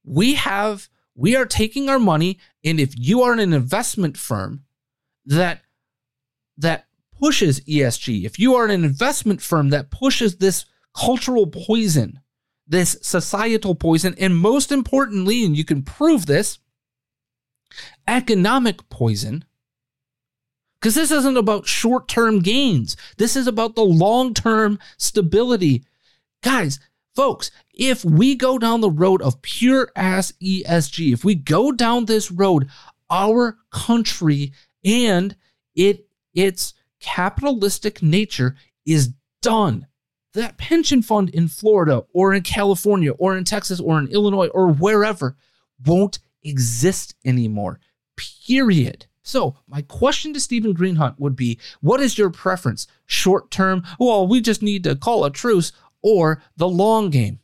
We 0.04 0.36
have, 0.36 0.90
we 1.16 1.36
are 1.36 1.46
taking 1.46 1.90
our 1.90 2.00
money, 2.00 2.40
and 2.64 2.80
if 2.80 2.94
you 2.98 3.22
are 3.22 3.34
an 3.34 3.40
investment 3.40 4.18
firm 4.18 4.64
that 5.26 5.62
that 6.58 6.88
pushes 7.20 7.60
ESG, 7.62 8.26
if 8.26 8.40
you 8.40 8.56
are 8.56 8.66
an 8.66 8.84
investment 8.84 9.42
firm 9.42 9.70
that 9.70 9.92
pushes 9.92 10.38
this 10.38 10.66
cultural 10.96 11.48
poison, 11.48 12.20
this 12.68 12.98
societal 13.02 13.76
poison, 13.76 14.16
and 14.18 14.38
most 14.38 14.72
importantly, 14.72 15.46
and 15.46 15.58
you 15.58 15.66
can 15.66 15.84
prove 15.84 16.26
this, 16.26 16.60
economic 18.08 18.88
poison, 18.90 19.44
because 20.86 20.94
this 20.94 21.10
isn't 21.10 21.36
about 21.36 21.66
short 21.66 22.08
term 22.08 22.42
gains. 22.42 22.96
This 23.18 23.36
is 23.36 23.48
about 23.48 23.74
the 23.74 23.82
long 23.82 24.36
term 24.36 24.78
stability. 24.98 25.84
Guys, 26.44 26.80
folks, 27.16 27.50
if 27.74 28.06
we 28.06 28.36
go 28.36 28.60
down 28.60 28.82
the 28.82 28.92
road 28.92 29.20
of 29.24 29.42
pure 29.42 29.90
ass 29.96 30.32
ESG, 30.34 31.12
if 31.12 31.24
we 31.24 31.34
go 31.34 31.72
down 31.72 32.06
this 32.06 32.30
road, 32.30 32.70
our 33.10 33.58
country 33.72 34.54
and 34.84 35.36
it 35.74 36.06
its 36.36 36.76
capitalistic 37.00 38.04
nature 38.04 38.56
is 38.86 39.12
done. 39.42 39.88
That 40.36 40.60
pension 40.60 41.02
fund 41.02 41.32
in 41.32 41.48
Florida 41.48 42.04
or 42.14 42.32
in 42.32 42.44
California 42.44 43.14
or 43.14 43.36
in 43.36 43.44
Texas 43.44 43.80
or 43.80 43.98
in 43.98 44.10
Illinois 44.10 44.50
or 44.50 44.72
wherever 44.72 45.36
won't 45.84 46.20
exist 46.44 47.16
anymore. 47.26 47.80
Period. 48.46 49.08
So, 49.26 49.56
my 49.68 49.82
question 49.82 50.34
to 50.36 50.40
Steven 50.40 50.76
Greenhut 50.76 51.16
would 51.18 51.36
be 51.36 51.60
what 51.82 52.00
is 52.00 52.16
your 52.16 52.30
preference? 52.30 52.86
Short 53.08 53.50
term, 53.50 53.84
well, 54.00 54.28
we 54.28 54.40
just 54.40 54.62
need 54.62 54.84
to 54.84 54.96
call 54.96 55.26
a 55.26 55.32
truce, 55.32 55.72
or 56.04 56.44
the 56.56 56.68
long 56.70 57.10
game, 57.10 57.40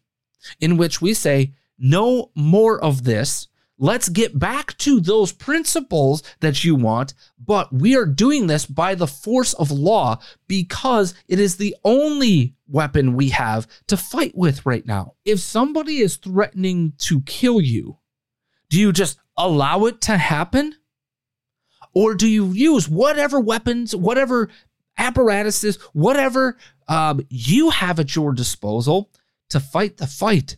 in 0.59 0.77
which 0.77 1.01
we 1.01 1.15
say, 1.15 1.55
no 1.79 2.29
more 2.35 2.79
of 2.79 3.03
this. 3.03 3.47
Let's 3.79 4.09
get 4.09 4.37
back 4.37 4.77
to 4.77 4.99
those 4.99 5.31
principles 5.31 6.21
that 6.39 6.63
you 6.63 6.75
want, 6.75 7.15
but 7.43 7.73
we 7.73 7.97
are 7.97 8.05
doing 8.05 8.45
this 8.45 8.67
by 8.67 8.93
the 8.93 9.07
force 9.07 9.53
of 9.53 9.71
law 9.71 10.19
because 10.47 11.15
it 11.27 11.39
is 11.39 11.57
the 11.57 11.75
only 11.83 12.53
weapon 12.67 13.15
we 13.15 13.29
have 13.29 13.65
to 13.87 13.97
fight 13.97 14.33
with 14.37 14.67
right 14.67 14.85
now. 14.85 15.15
If 15.25 15.39
somebody 15.39 15.97
is 15.97 16.17
threatening 16.17 16.93
to 16.99 17.21
kill 17.21 17.59
you, 17.59 17.97
Do 18.69 18.79
you 18.79 18.93
just 18.93 19.19
allow 19.35 19.85
it 19.85 19.99
to 20.01 20.17
happen? 20.17 20.75
Or 21.93 22.15
do 22.15 22.27
you 22.27 22.47
use 22.51 22.88
whatever 22.88 23.39
weapons, 23.39 23.95
whatever 23.95 24.49
apparatuses, 24.97 25.77
whatever 25.93 26.58
um, 26.88 27.25
you 27.30 27.69
have 27.69 27.99
at 27.99 28.15
your 28.15 28.34
disposal 28.34 29.12
to 29.49 29.60
fight 29.60 29.97
the 29.97 30.08
fight? 30.08 30.58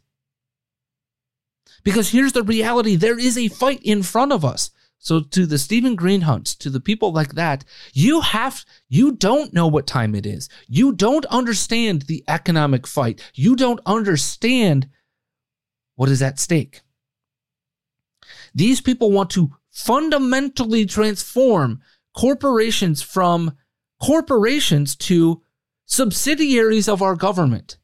Because 1.83 2.11
here's 2.11 2.33
the 2.33 2.43
reality 2.43 2.95
there 2.95 3.19
is 3.19 3.37
a 3.37 3.47
fight 3.49 3.81
in 3.83 4.03
front 4.03 4.31
of 4.31 4.45
us. 4.45 4.71
So 4.99 5.19
to 5.19 5.45
the 5.45 5.57
Steven 5.57 5.97
Greenhuts, 5.97 6.57
to 6.59 6.69
the 6.69 6.79
people 6.79 7.11
like 7.11 7.33
that, 7.33 7.65
you 7.91 8.21
have 8.21 8.63
you 8.87 9.11
don't 9.11 9.53
know 9.53 9.67
what 9.67 9.85
time 9.85 10.15
it 10.15 10.25
is. 10.25 10.47
You 10.69 10.93
don't 10.93 11.25
understand 11.25 12.03
the 12.03 12.23
economic 12.29 12.87
fight. 12.87 13.19
You 13.33 13.57
don't 13.57 13.81
understand 13.85 14.87
what 15.95 16.09
is 16.09 16.21
at 16.21 16.39
stake. 16.39 16.81
These 18.55 18.79
people 18.79 19.11
want 19.11 19.29
to 19.31 19.51
fundamentally 19.73 20.85
transform 20.85 21.81
corporations 22.15 23.01
from 23.01 23.57
corporations 24.01 24.95
to 24.95 25.41
subsidiaries 25.85 26.87
of 26.87 27.01
our 27.01 27.15
government. 27.15 27.77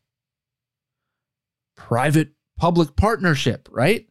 Private 1.75 2.29
public 2.57 2.95
partnership, 2.95 3.67
right? 3.71 4.07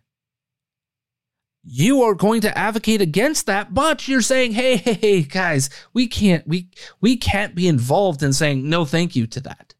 You 1.62 2.02
are 2.02 2.14
going 2.14 2.40
to 2.42 2.58
advocate 2.58 3.00
against 3.00 3.46
that, 3.46 3.74
but 3.74 4.08
you're 4.08 4.22
saying, 4.22 4.52
"Hey, 4.52 4.76
hey, 4.76 4.94
hey, 4.94 5.22
guys, 5.22 5.70
we 5.92 6.06
can't 6.08 6.46
we 6.48 6.70
we 7.00 7.16
can't 7.16 7.54
be 7.54 7.68
involved 7.68 8.22
in 8.22 8.32
saying 8.32 8.68
no 8.68 8.84
thank 8.84 9.14
you 9.14 9.26
to 9.28 9.40
that." 9.40 9.74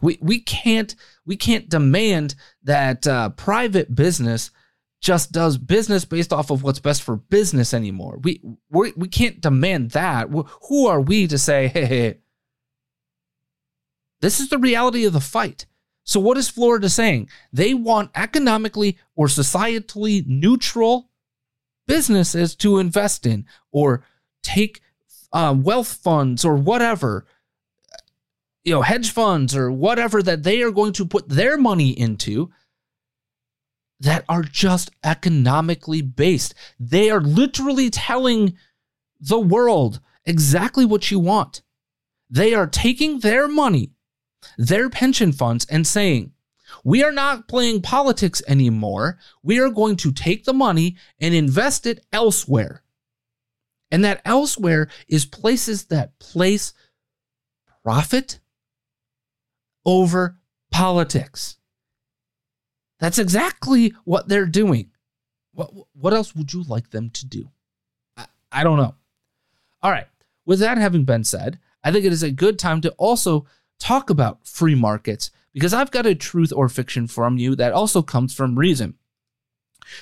We 0.00 0.18
we 0.20 0.40
can't 0.40 0.94
we 1.24 1.36
can't 1.36 1.68
demand 1.68 2.34
that 2.64 3.06
uh, 3.06 3.30
private 3.30 3.94
business 3.94 4.50
just 5.02 5.32
does 5.32 5.58
business 5.58 6.04
based 6.04 6.32
off 6.32 6.50
of 6.50 6.62
what's 6.62 6.78
best 6.78 7.02
for 7.02 7.16
business 7.16 7.74
anymore. 7.74 8.18
We 8.22 8.40
we 8.70 8.92
we 8.96 9.08
can't 9.08 9.40
demand 9.40 9.90
that. 9.90 10.28
Who 10.68 10.86
are 10.86 11.00
we 11.00 11.26
to 11.26 11.36
say, 11.36 11.66
hey, 11.68 11.84
hey, 11.84 12.18
this 14.20 14.38
is 14.40 14.48
the 14.48 14.58
reality 14.58 15.04
of 15.04 15.12
the 15.12 15.20
fight. 15.20 15.66
So 16.04 16.20
what 16.20 16.38
is 16.38 16.48
Florida 16.48 16.88
saying? 16.88 17.28
They 17.52 17.74
want 17.74 18.12
economically 18.14 18.96
or 19.16 19.26
societally 19.26 20.26
neutral 20.26 21.10
businesses 21.86 22.54
to 22.56 22.78
invest 22.78 23.26
in 23.26 23.44
or 23.72 24.04
take 24.42 24.80
uh, 25.32 25.54
wealth 25.56 25.92
funds 25.92 26.44
or 26.44 26.56
whatever 26.56 27.26
you 28.64 28.72
know 28.72 28.82
hedge 28.82 29.10
funds 29.10 29.56
or 29.56 29.70
whatever 29.72 30.22
that 30.22 30.42
they 30.42 30.62
are 30.62 30.70
going 30.70 30.92
to 30.92 31.06
put 31.06 31.28
their 31.28 31.56
money 31.56 31.90
into 31.98 32.50
that 34.02 34.24
are 34.28 34.42
just 34.42 34.90
economically 35.04 36.02
based. 36.02 36.54
They 36.78 37.08
are 37.08 37.20
literally 37.20 37.88
telling 37.88 38.56
the 39.20 39.38
world 39.38 40.00
exactly 40.24 40.84
what 40.84 41.10
you 41.10 41.20
want. 41.20 41.62
They 42.28 42.52
are 42.52 42.66
taking 42.66 43.20
their 43.20 43.46
money, 43.46 43.92
their 44.58 44.90
pension 44.90 45.32
funds, 45.32 45.64
and 45.70 45.86
saying, 45.86 46.32
we 46.84 47.04
are 47.04 47.12
not 47.12 47.46
playing 47.46 47.82
politics 47.82 48.42
anymore. 48.48 49.18
We 49.42 49.60
are 49.60 49.70
going 49.70 49.96
to 49.96 50.10
take 50.10 50.44
the 50.44 50.52
money 50.52 50.96
and 51.20 51.32
invest 51.32 51.86
it 51.86 52.04
elsewhere. 52.12 52.82
And 53.92 54.04
that 54.04 54.22
elsewhere 54.24 54.88
is 55.06 55.26
places 55.26 55.84
that 55.86 56.18
place 56.18 56.72
profit 57.84 58.40
over 59.84 60.38
politics. 60.72 61.58
That's 63.02 63.18
exactly 63.18 63.94
what 64.04 64.28
they're 64.28 64.46
doing. 64.46 64.92
What, 65.52 65.72
what 65.92 66.14
else 66.14 66.36
would 66.36 66.52
you 66.52 66.62
like 66.62 66.90
them 66.90 67.10
to 67.10 67.26
do? 67.26 67.48
I, 68.16 68.26
I 68.52 68.62
don't 68.62 68.76
know. 68.76 68.94
All 69.82 69.90
right. 69.90 70.06
With 70.46 70.60
that 70.60 70.78
having 70.78 71.02
been 71.02 71.24
said, 71.24 71.58
I 71.82 71.90
think 71.90 72.04
it 72.04 72.12
is 72.12 72.22
a 72.22 72.30
good 72.30 72.60
time 72.60 72.80
to 72.82 72.92
also 72.92 73.44
talk 73.80 74.08
about 74.08 74.46
free 74.46 74.76
markets 74.76 75.32
because 75.52 75.74
I've 75.74 75.90
got 75.90 76.06
a 76.06 76.14
truth 76.14 76.52
or 76.54 76.68
fiction 76.68 77.08
from 77.08 77.38
you 77.38 77.56
that 77.56 77.72
also 77.72 78.02
comes 78.02 78.32
from 78.32 78.56
reason. 78.56 78.94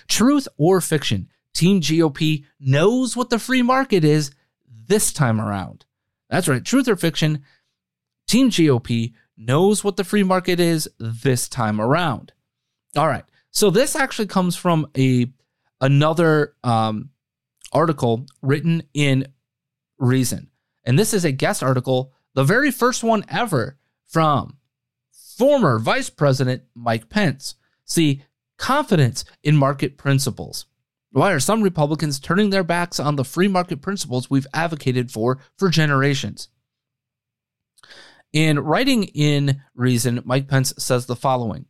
Truth 0.06 0.46
or 0.58 0.82
fiction, 0.82 1.30
Team 1.54 1.80
GOP 1.80 2.44
knows 2.60 3.16
what 3.16 3.30
the 3.30 3.38
free 3.38 3.62
market 3.62 4.04
is 4.04 4.30
this 4.68 5.10
time 5.10 5.40
around. 5.40 5.86
That's 6.28 6.48
right, 6.48 6.62
truth 6.62 6.86
or 6.86 6.96
fiction, 6.96 7.44
Team 8.28 8.50
GOP 8.50 9.14
knows 9.38 9.82
what 9.82 9.96
the 9.96 10.04
free 10.04 10.22
market 10.22 10.60
is 10.60 10.86
this 10.98 11.48
time 11.48 11.80
around. 11.80 12.34
All 12.96 13.06
right. 13.06 13.24
So 13.50 13.70
this 13.70 13.96
actually 13.96 14.28
comes 14.28 14.56
from 14.56 14.88
a 14.96 15.26
another 15.80 16.54
um, 16.62 17.10
article 17.72 18.26
written 18.42 18.82
in 18.94 19.26
Reason, 19.98 20.48
and 20.84 20.98
this 20.98 21.12
is 21.12 21.26
a 21.26 21.32
guest 21.32 21.62
article, 21.62 22.12
the 22.34 22.44
very 22.44 22.70
first 22.70 23.04
one 23.04 23.22
ever 23.28 23.76
from 24.06 24.56
former 25.36 25.78
Vice 25.78 26.08
President 26.08 26.62
Mike 26.74 27.10
Pence. 27.10 27.56
See, 27.84 28.22
confidence 28.56 29.24
in 29.42 29.56
market 29.56 29.98
principles. 29.98 30.66
Why 31.12 31.32
are 31.32 31.40
some 31.40 31.62
Republicans 31.62 32.20
turning 32.20 32.50
their 32.50 32.64
backs 32.64 33.00
on 33.00 33.16
the 33.16 33.24
free 33.24 33.48
market 33.48 33.82
principles 33.82 34.30
we've 34.30 34.46
advocated 34.54 35.10
for 35.10 35.38
for 35.56 35.68
generations? 35.68 36.48
In 38.32 38.60
writing 38.60 39.04
in 39.04 39.60
Reason, 39.74 40.22
Mike 40.24 40.46
Pence 40.46 40.72
says 40.78 41.06
the 41.06 41.16
following 41.16 41.66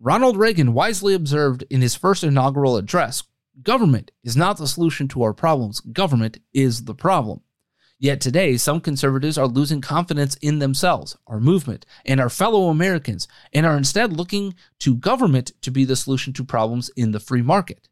Ronald 0.00 0.36
Reagan 0.36 0.74
wisely 0.74 1.14
observed 1.14 1.64
in 1.70 1.80
his 1.80 1.94
first 1.94 2.24
inaugural 2.24 2.76
address 2.76 3.22
government 3.62 4.10
is 4.24 4.36
not 4.36 4.58
the 4.58 4.66
solution 4.66 5.06
to 5.08 5.22
our 5.22 5.32
problems, 5.32 5.78
government 5.80 6.38
is 6.52 6.84
the 6.84 6.94
problem. 6.94 7.40
Yet 8.00 8.20
today, 8.20 8.56
some 8.56 8.80
conservatives 8.80 9.38
are 9.38 9.46
losing 9.46 9.80
confidence 9.80 10.34
in 10.42 10.58
themselves, 10.58 11.16
our 11.28 11.38
movement, 11.38 11.86
and 12.04 12.20
our 12.20 12.28
fellow 12.28 12.68
Americans, 12.68 13.28
and 13.52 13.64
are 13.64 13.76
instead 13.76 14.12
looking 14.12 14.54
to 14.80 14.96
government 14.96 15.52
to 15.62 15.70
be 15.70 15.84
the 15.84 15.94
solution 15.94 16.32
to 16.34 16.44
problems 16.44 16.90
in 16.96 17.12
the 17.12 17.20
free 17.20 17.42
market. 17.42 17.88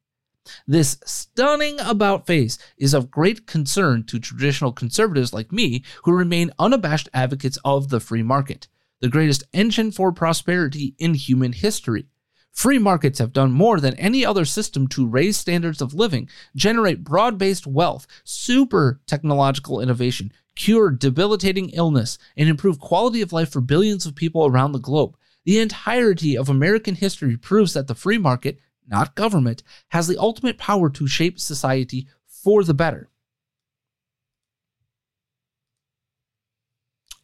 This 0.67 0.99
stunning 1.07 1.79
about 1.79 2.27
face 2.27 2.59
is 2.77 2.95
of 2.95 3.13
great 3.13 3.47
concern 3.47 4.03
to 4.07 4.19
traditional 4.19 4.73
conservatives 4.73 5.33
like 5.33 5.53
me 5.53 5.85
who 6.03 6.13
remain 6.13 6.51
unabashed 6.59 7.09
advocates 7.15 7.59
of 7.65 7.91
the 7.91 8.01
free 8.01 8.25
market 8.25 8.67
the 9.03 9.09
greatest 9.09 9.43
engine 9.53 9.91
for 9.91 10.13
prosperity 10.13 10.95
in 10.99 11.13
human 11.13 11.53
history. 11.53 12.07
Free 12.53 12.79
markets 12.79 13.19
have 13.19 13.33
done 13.33 13.51
more 13.51 13.81
than 13.81 13.95
any 13.97 14.25
other 14.25 14.45
system 14.45 14.87
to 14.89 15.07
raise 15.07 15.37
standards 15.37 15.83
of 15.83 15.93
living, 15.93 16.29
generate 16.55 17.03
broad 17.03 17.37
based 17.37 17.67
wealth, 17.67 18.07
super 18.25 19.01
technological 19.07 19.81
innovation, 19.81 20.33
cure 20.55 20.91
debilitating 20.91 21.71
illness, 21.71 22.17
and 22.37 22.49
improve 22.49 22.79
quality 22.79 23.21
of 23.23 23.33
life 23.33 23.51
for 23.51 23.61
billions 23.61 24.07
of 24.07 24.15
people 24.15 24.47
around 24.47 24.71
the 24.71 24.79
globe. 24.79 25.17
The 25.45 25.59
entirety 25.59 26.37
of 26.37 26.49
American 26.49 26.95
history 26.95 27.37
proves 27.37 27.73
that 27.73 27.89
the 27.89 27.97
free 27.97 28.19
market, 28.19 28.61
not 28.87 29.17
government, 29.17 29.65
has 29.89 30.07
the 30.07 30.19
ultimate 30.19 30.59
power 30.59 30.89
to 30.91 31.09
shape 31.09 31.41
society 31.41 32.07
for 32.27 32.63
the 32.63 32.75
better. 32.75 33.11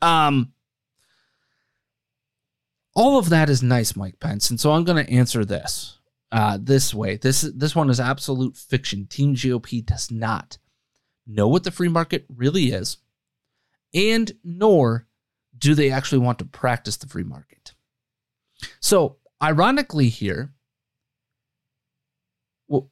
Um, 0.00 0.52
all 2.98 3.16
of 3.16 3.28
that 3.28 3.48
is 3.48 3.62
nice, 3.62 3.94
Mike 3.94 4.18
Pence, 4.18 4.50
and 4.50 4.58
so 4.58 4.72
I'm 4.72 4.82
going 4.82 5.06
to 5.06 5.12
answer 5.12 5.44
this 5.44 6.00
uh, 6.32 6.58
this 6.60 6.92
way. 6.92 7.16
This 7.16 7.42
this 7.42 7.76
one 7.76 7.90
is 7.90 8.00
absolute 8.00 8.56
fiction. 8.56 9.06
Team 9.06 9.36
GOP 9.36 9.86
does 9.86 10.10
not 10.10 10.58
know 11.24 11.46
what 11.46 11.62
the 11.62 11.70
free 11.70 11.88
market 11.88 12.26
really 12.28 12.72
is, 12.72 12.96
and 13.94 14.32
nor 14.42 15.06
do 15.56 15.76
they 15.76 15.92
actually 15.92 16.18
want 16.18 16.40
to 16.40 16.44
practice 16.44 16.96
the 16.96 17.06
free 17.06 17.22
market. 17.22 17.72
So, 18.80 19.18
ironically, 19.40 20.08
here 20.08 20.52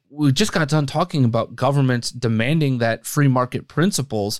we 0.09 0.31
just 0.31 0.53
got 0.53 0.69
done 0.69 0.85
talking 0.85 1.25
about 1.25 1.57
governments 1.57 2.11
demanding 2.11 2.77
that 2.77 3.05
free 3.05 3.27
market 3.27 3.67
principles 3.67 4.39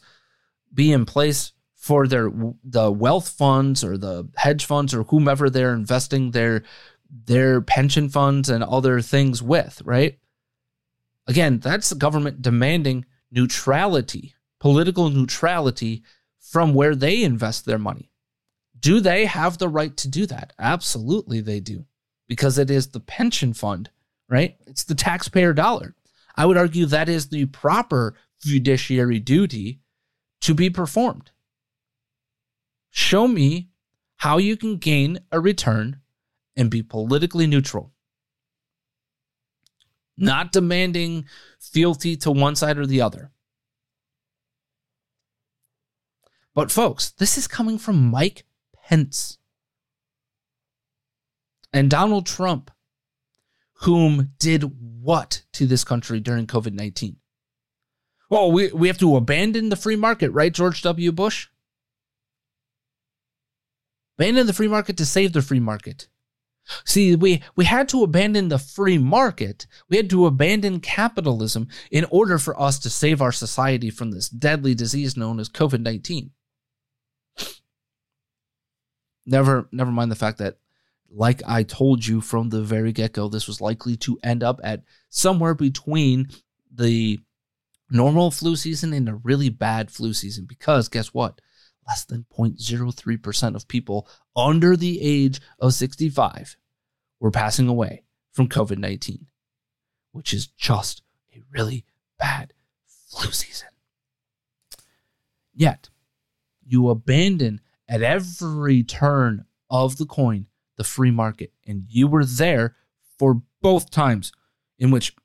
be 0.74 0.94
in 0.94 1.06
place 1.06 1.52
for 1.88 2.06
their 2.06 2.30
the 2.66 2.92
wealth 2.92 3.30
funds 3.30 3.82
or 3.82 3.98
the 3.98 4.28
hedge 4.36 4.66
funds 4.66 4.94
or 4.94 5.04
whomever 5.04 5.50
they're 5.50 5.74
investing 5.74 6.32
their 6.32 6.64
their 7.10 7.62
pension 7.62 8.10
funds 8.10 8.50
and 8.50 8.62
other 8.62 9.00
things 9.00 9.42
with, 9.42 9.82
right? 9.86 10.20
Again, 11.28 11.60
that's 11.60 11.90
the 11.90 11.96
government 11.96 12.42
demanding 12.42 13.06
neutrality, 13.32 14.36
political 14.60 15.10
neutrality 15.10 16.04
from 16.40 16.74
where 16.74 16.94
they 16.94 17.24
invest 17.24 17.66
their 17.66 17.80
money. 17.80 18.12
Do 18.78 19.00
they 19.00 19.26
have 19.26 19.58
the 19.58 19.70
right 19.70 19.96
to 19.98 20.10
do 20.10 20.26
that? 20.26 20.52
Absolutely, 20.60 21.40
they 21.40 21.62
do, 21.62 21.86
because 22.28 22.58
it 22.58 22.70
is 22.70 22.90
the 22.90 23.00
pension 23.00 23.54
fund, 23.54 23.90
right? 24.28 24.58
It's 24.68 24.84
the 24.84 24.96
taxpayer 24.96 25.54
dollar. 25.54 25.96
I 26.36 26.46
would 26.46 26.58
argue 26.58 26.86
that 26.88 27.08
is 27.08 27.30
the 27.30 27.46
proper 27.46 28.14
fiduciary 28.40 29.20
duty 29.20 29.80
to 30.42 30.54
be 30.54 30.70
performed. 30.70 31.32
Show 32.98 33.28
me 33.28 33.70
how 34.16 34.40
you 34.40 34.58
can 34.58 34.78
gain 34.78 35.20
a 35.32 35.40
return 35.40 36.02
and 36.56 36.72
be 36.72 36.82
politically 36.82 37.46
neutral. 37.46 37.94
not 40.18 40.52
demanding 40.52 41.26
fealty 41.60 42.18
to 42.18 42.32
one 42.32 42.56
side 42.56 42.80
or 42.80 42.88
the 42.88 43.00
other. 43.00 43.32
But, 46.56 46.72
folks, 46.72 47.12
this 47.12 47.38
is 47.38 47.48
coming 47.48 47.78
from 47.78 48.10
Mike 48.10 48.46
Pence 48.84 49.38
and 51.72 51.92
Donald 51.92 52.26
Trump, 52.26 52.72
whom 53.82 54.32
did 54.40 54.64
what 55.04 55.44
to 55.54 55.68
this 55.68 55.84
country 55.84 56.20
during 56.20 56.48
COVID 56.48 56.74
19? 56.74 57.18
Well, 58.32 58.52
we, 58.52 58.72
we 58.72 58.88
have 58.88 58.98
to 58.98 59.16
abandon 59.16 59.70
the 59.70 59.76
free 59.76 59.96
market, 59.96 60.32
right, 60.32 60.52
George 60.52 60.82
W. 60.82 61.12
Bush? 61.12 61.48
Abandon 64.18 64.48
the 64.48 64.54
free 64.54 64.68
market 64.68 64.98
to 64.98 65.06
save 65.06 65.34
the 65.34 65.42
free 65.42 65.60
market. 65.60 66.08
See, 66.86 67.16
we, 67.16 67.42
we 67.56 67.66
had 67.66 67.88
to 67.90 68.04
abandon 68.04 68.50
the 68.50 68.60
free 68.60 68.98
market. 68.98 69.68
We 69.90 69.98
had 69.98 70.10
to 70.10 70.26
abandon 70.26 70.80
capitalism 70.80 71.68
in 71.92 72.06
order 72.10 72.38
for 72.38 72.60
us 72.60 72.78
to 72.80 72.90
save 72.90 73.22
our 73.22 73.32
society 73.32 73.90
from 73.90 74.12
this 74.12 74.28
deadly 74.28 74.76
disease 74.76 75.16
known 75.16 75.40
as 75.40 75.50
COVID 75.50 75.82
19. 75.82 76.32
Never, 79.26 79.68
never 79.72 79.92
mind 79.92 80.12
the 80.12 80.16
fact 80.16 80.40
that, 80.40 80.58
like 81.10 81.42
I 81.48 81.64
told 81.64 82.06
you 82.06 82.20
from 82.20 82.50
the 82.50 82.62
very 82.62 82.92
get 82.92 83.14
go, 83.14 83.30
this 83.30 83.48
was 83.48 83.62
likely 83.62 83.96
to 83.98 84.20
end 84.24 84.44
up 84.44 84.60
at 84.64 84.84
somewhere 85.10 85.54
between 85.54 86.28
the 86.74 87.20
normal 87.90 88.32
flu 88.32 88.56
season 88.56 88.94
and 88.94 89.08
a 89.08 89.16
really 89.16 89.50
bad 89.50 89.90
flu 89.90 90.14
season. 90.14 90.46
Because 90.46 90.90
guess 90.90 91.14
what? 91.14 91.40
Less 91.88 92.06
than 92.06 92.26
0.03% 92.38 93.56
of 93.56 93.68
people 93.68 94.08
under 94.36 94.76
the 94.76 95.02
age 95.02 95.40
of 95.60 95.74
65 95.74 96.58
were 97.20 97.32
passing 97.32 97.68
away 97.68 98.04
from 98.32 98.50
COVID 98.50 98.78
19, 98.78 99.28
which 100.12 100.34
is 100.34 100.48
just 100.48 101.02
a 101.36 101.42
really 101.52 101.86
bad 102.20 102.54
flu 102.86 103.32
season. 103.32 103.70
Yet, 105.54 105.90
you 106.64 106.90
abandon 106.90 107.62
at 107.88 108.02
every 108.02 108.84
turn 108.84 109.46
of 109.70 109.98
the 109.98 110.06
coin 110.06 110.48
the 110.78 110.84
free 110.84 111.12
market, 111.12 111.52
and 111.66 111.86
you 111.90 112.08
were 112.08 112.26
there 112.26 112.76
for 113.18 113.42
both 113.62 113.90
times 113.90 114.32
in 114.78 114.92
which 114.92 115.16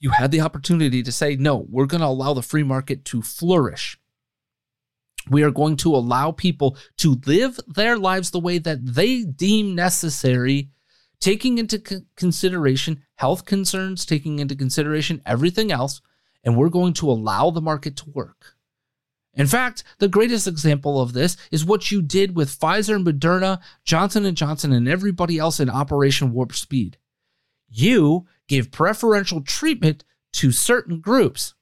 you 0.00 0.10
had 0.10 0.30
the 0.30 0.40
opportunity 0.40 1.02
to 1.02 1.12
say, 1.12 1.36
no, 1.36 1.66
we're 1.68 1.86
going 1.86 2.00
to 2.00 2.06
allow 2.06 2.34
the 2.34 2.42
free 2.42 2.62
market 2.62 3.04
to 3.04 3.22
flourish 3.22 3.98
we 5.30 5.42
are 5.42 5.50
going 5.50 5.76
to 5.78 5.94
allow 5.94 6.32
people 6.32 6.76
to 6.98 7.20
live 7.26 7.58
their 7.66 7.96
lives 7.96 8.30
the 8.30 8.40
way 8.40 8.58
that 8.58 8.84
they 8.84 9.24
deem 9.24 9.74
necessary, 9.74 10.70
taking 11.20 11.58
into 11.58 12.04
consideration 12.16 13.02
health 13.16 13.44
concerns, 13.44 14.04
taking 14.06 14.38
into 14.38 14.54
consideration 14.54 15.22
everything 15.26 15.72
else, 15.72 16.00
and 16.44 16.56
we're 16.56 16.68
going 16.68 16.92
to 16.94 17.10
allow 17.10 17.50
the 17.50 17.60
market 17.60 17.96
to 17.96 18.10
work. 18.10 18.54
In 19.34 19.46
fact, 19.46 19.84
the 19.98 20.08
greatest 20.08 20.48
example 20.48 21.00
of 21.00 21.12
this 21.12 21.36
is 21.52 21.64
what 21.64 21.92
you 21.92 22.02
did 22.02 22.34
with 22.34 22.58
Pfizer, 22.58 22.96
and 22.96 23.06
Moderna, 23.06 23.60
Johnson 23.84 24.34
& 24.34 24.36
Johnson, 24.36 24.72
and 24.72 24.88
everybody 24.88 25.38
else 25.38 25.60
in 25.60 25.70
Operation 25.70 26.32
Warp 26.32 26.54
Speed. 26.54 26.96
You 27.68 28.26
gave 28.48 28.72
preferential 28.72 29.42
treatment 29.42 30.04
to 30.32 30.50
certain 30.50 31.00
groups 31.00 31.54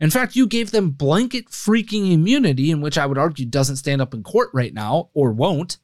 in 0.00 0.10
fact, 0.10 0.34
you 0.34 0.46
gave 0.46 0.70
them 0.70 0.90
blanket 0.90 1.46
freaking 1.46 2.12
immunity, 2.12 2.70
in 2.70 2.80
which 2.80 2.98
I 2.98 3.06
would 3.06 3.18
argue 3.18 3.46
doesn't 3.46 3.76
stand 3.76 4.02
up 4.02 4.12
in 4.12 4.22
court 4.22 4.50
right 4.52 4.74
now 4.74 5.10
or 5.14 5.32
won't, 5.32 5.78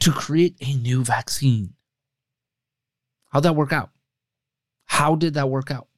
to 0.00 0.12
create 0.12 0.56
a 0.60 0.74
new 0.74 1.02
vaccine. 1.02 1.74
How'd 3.32 3.44
that 3.44 3.56
work 3.56 3.72
out? 3.72 3.90
How 4.84 5.14
did 5.14 5.34
that 5.34 5.48
work 5.48 5.70
out? 5.70 5.88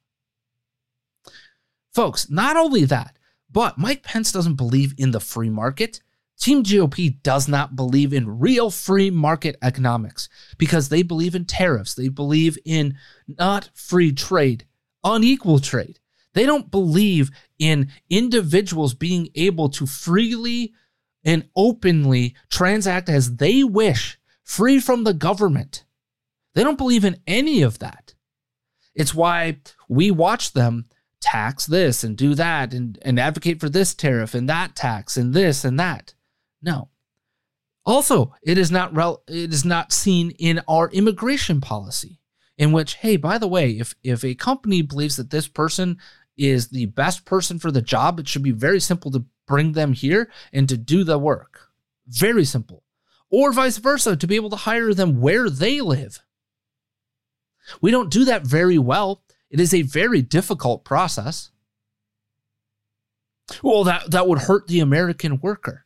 Folks, 1.93 2.29
not 2.29 2.55
only 2.55 2.85
that, 2.85 3.17
but 3.51 3.77
Mike 3.77 4.03
Pence 4.03 4.31
doesn't 4.31 4.55
believe 4.55 4.93
in 4.97 5.11
the 5.11 5.19
free 5.19 5.49
market. 5.49 6.01
Team 6.39 6.63
GOP 6.63 7.21
does 7.23 7.47
not 7.47 7.75
believe 7.75 8.13
in 8.13 8.39
real 8.39 8.69
free 8.69 9.09
market 9.09 9.57
economics 9.61 10.29
because 10.57 10.89
they 10.89 11.01
believe 11.01 11.35
in 11.35 11.45
tariffs. 11.45 11.95
They 11.95 12.09
believe 12.09 12.57
in 12.63 12.95
not 13.27 13.69
free 13.73 14.11
trade 14.11 14.65
unequal 15.07 15.59
trade. 15.59 15.99
They 16.33 16.45
don't 16.45 16.69
believe 16.69 17.31
in 17.57 17.89
individuals 18.09 18.93
being 18.93 19.29
able 19.35 19.69
to 19.69 19.85
freely 19.85 20.73
and 21.23 21.49
openly 21.55 22.35
transact 22.49 23.09
as 23.09 23.37
they 23.37 23.63
wish, 23.63 24.19
free 24.43 24.79
from 24.79 25.03
the 25.03 25.13
government. 25.13 25.83
They 26.53 26.63
don't 26.63 26.77
believe 26.77 27.05
in 27.05 27.17
any 27.25 27.61
of 27.61 27.79
that. 27.79 28.13
It's 28.95 29.13
why 29.13 29.57
we 29.89 30.11
watch 30.11 30.53
them 30.53 30.85
tax 31.21 31.65
this 31.65 32.03
and 32.03 32.15
do 32.15 32.35
that 32.35 32.73
and, 32.73 32.97
and 33.01 33.19
advocate 33.19 33.59
for 33.59 33.69
this 33.69 33.93
tariff 33.93 34.33
and 34.33 34.47
that 34.49 34.75
tax 34.75 35.17
and 35.17 35.33
this 35.33 35.65
and 35.65 35.79
that. 35.79 36.13
No. 36.61 36.89
Also, 37.85 38.33
it 38.43 38.57
is 38.57 38.69
not 38.69 38.93
rel- 38.95 39.23
it 39.27 39.53
is 39.53 39.63
not 39.63 39.93
seen 39.93 40.31
in 40.31 40.61
our 40.67 40.89
immigration 40.89 41.61
policy 41.61 42.19
in 42.57 42.71
which, 42.71 42.95
hey, 42.95 43.17
by 43.17 43.37
the 43.37 43.47
way, 43.47 43.71
if 43.71 43.95
if 44.03 44.23
a 44.23 44.35
company 44.35 44.81
believes 44.81 45.15
that 45.17 45.29
this 45.29 45.47
person 45.47 45.97
is 46.37 46.69
the 46.69 46.85
best 46.87 47.25
person 47.25 47.59
for 47.59 47.71
the 47.71 47.81
job, 47.81 48.19
it 48.19 48.27
should 48.27 48.43
be 48.43 48.51
very 48.51 48.79
simple 48.79 49.11
to 49.11 49.25
bring 49.47 49.73
them 49.73 49.93
here 49.93 50.29
and 50.53 50.67
to 50.69 50.77
do 50.77 51.03
the 51.03 51.17
work. 51.17 51.69
Very 52.07 52.45
simple. 52.45 52.83
Or 53.29 53.51
vice 53.51 53.77
versa, 53.77 54.15
to 54.15 54.27
be 54.27 54.35
able 54.35 54.49
to 54.51 54.55
hire 54.55 54.93
them 54.93 55.19
where 55.19 55.49
they 55.49 55.81
live. 55.81 56.19
We 57.81 57.91
don't 57.91 58.11
do 58.11 58.25
that 58.25 58.47
very 58.47 58.77
well. 58.77 59.23
It 59.49 59.59
is 59.59 59.73
a 59.73 59.81
very 59.81 60.21
difficult 60.21 60.85
process. 60.85 61.51
Well, 63.61 63.83
that, 63.85 64.11
that 64.11 64.27
would 64.27 64.39
hurt 64.39 64.67
the 64.67 64.79
American 64.79 65.39
worker. 65.39 65.85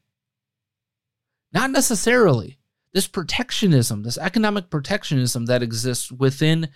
Not 1.53 1.71
necessarily 1.71 2.59
this 2.93 3.07
protectionism, 3.07 4.03
this 4.03 4.17
economic 4.17 4.69
protectionism 4.69 5.45
that 5.45 5.63
exists 5.63 6.11
within 6.11 6.69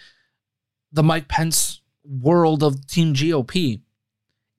the 0.91 1.03
Mike 1.03 1.27
Pence 1.27 1.81
world 2.03 2.63
of 2.63 2.87
Team 2.87 3.13
GOP 3.13 3.81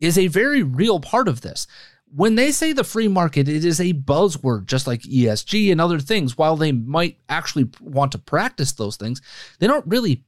is 0.01 0.19
a 0.19 0.27
very 0.27 0.63
real 0.63 1.01
part 1.01 1.29
of 1.29 1.41
this. 1.41 1.67
When 2.15 2.35
they 2.35 2.53
say 2.53 2.73
the 2.73 2.85
free 2.85 3.09
market, 3.09 3.49
it 3.49 3.65
is 3.65 3.81
a 3.81 3.93
buzzword, 3.93 4.67
just 4.67 4.87
like 4.87 5.03
ESG 5.03 5.73
and 5.73 5.81
other 5.81 5.99
things. 5.99 6.39
While 6.39 6.57
they 6.57 6.73
might 6.73 7.19
actually 7.29 7.69
want 7.81 8.13
to 8.13 8.19
practice 8.19 8.73
those 8.73 8.97
things, 8.97 9.21
they 9.59 9.67
don't 9.67 9.87
really, 9.87 10.25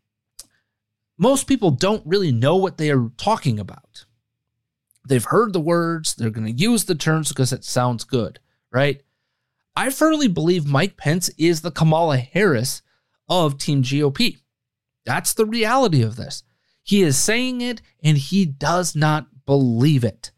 most 1.18 1.47
people 1.47 1.70
don't 1.70 2.05
really 2.07 2.33
know 2.33 2.57
what 2.57 2.79
they 2.79 2.91
are 2.91 3.11
talking 3.16 3.61
about. 3.61 4.07
They've 5.07 5.24
heard 5.24 5.53
the 5.53 5.61
words, 5.61 6.14
they're 6.14 6.31
going 6.31 6.47
to 6.47 6.62
use 6.62 6.85
the 6.85 6.95
terms 6.95 7.29
because 7.29 7.53
it 7.53 7.64
sounds 7.64 8.05
good, 8.05 8.41
right? 8.72 9.03
I 9.79 9.91
firmly 9.91 10.26
believe 10.26 10.66
Mike 10.66 10.97
Pence 10.97 11.31
is 11.39 11.61
the 11.61 11.70
Kamala 11.70 12.16
Harris 12.16 12.83
of 13.29 13.59
Team 13.59 13.85
GOP. 13.85 14.39
That's 15.07 15.33
the 15.35 15.47
reality 15.47 16.03
of 16.03 16.16
this. 16.16 16.43
He 16.83 17.03
is 17.03 17.16
saying 17.16 17.61
it 17.61 17.81
and 18.03 18.18
he 18.18 18.45
does 18.45 18.97
not 18.97 19.29
believe 19.47 20.03
it. 20.03 20.33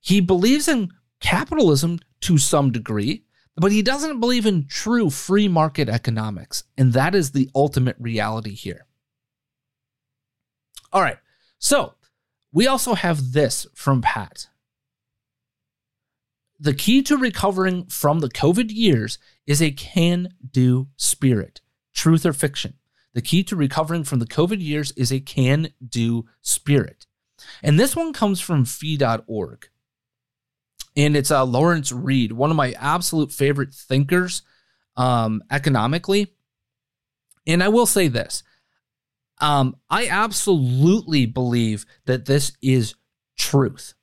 He 0.00 0.20
believes 0.20 0.66
in 0.66 0.90
capitalism 1.20 2.00
to 2.22 2.36
some 2.36 2.72
degree, 2.72 3.22
but 3.54 3.70
he 3.70 3.80
doesn't 3.80 4.18
believe 4.18 4.44
in 4.44 4.66
true 4.66 5.08
free 5.08 5.46
market 5.46 5.88
economics. 5.88 6.64
And 6.76 6.92
that 6.92 7.14
is 7.14 7.30
the 7.30 7.48
ultimate 7.54 7.96
reality 8.00 8.56
here. 8.56 8.86
All 10.92 11.00
right. 11.00 11.18
So 11.60 11.94
we 12.50 12.66
also 12.66 12.94
have 12.94 13.34
this 13.34 13.68
from 13.72 14.02
Pat 14.02 14.48
the 16.60 16.74
key 16.74 17.02
to 17.04 17.16
recovering 17.16 17.86
from 17.86 18.20
the 18.20 18.28
COVID 18.28 18.70
years 18.70 19.18
is 19.46 19.62
a 19.62 19.70
can 19.70 20.34
do 20.52 20.88
spirit, 20.96 21.62
truth 21.94 22.26
or 22.26 22.34
fiction. 22.34 22.74
The 23.14 23.22
key 23.22 23.42
to 23.44 23.56
recovering 23.56 24.04
from 24.04 24.18
the 24.18 24.26
COVID 24.26 24.62
years 24.62 24.92
is 24.92 25.10
a 25.10 25.20
can 25.20 25.72
do 25.86 26.26
spirit. 26.42 27.06
And 27.62 27.80
this 27.80 27.96
one 27.96 28.12
comes 28.12 28.40
from 28.40 28.66
fee.org. 28.66 29.68
And 30.96 31.16
it's 31.16 31.30
uh, 31.30 31.44
Lawrence 31.44 31.92
Reed, 31.92 32.32
one 32.32 32.50
of 32.50 32.56
my 32.56 32.72
absolute 32.72 33.32
favorite 33.32 33.72
thinkers 33.72 34.42
um, 34.96 35.42
economically. 35.50 36.34
And 37.46 37.62
I 37.62 37.68
will 37.68 37.86
say 37.86 38.08
this 38.08 38.42
um, 39.40 39.76
I 39.88 40.08
absolutely 40.08 41.24
believe 41.24 41.86
that 42.04 42.26
this 42.26 42.52
is 42.60 42.96
truth 43.38 43.94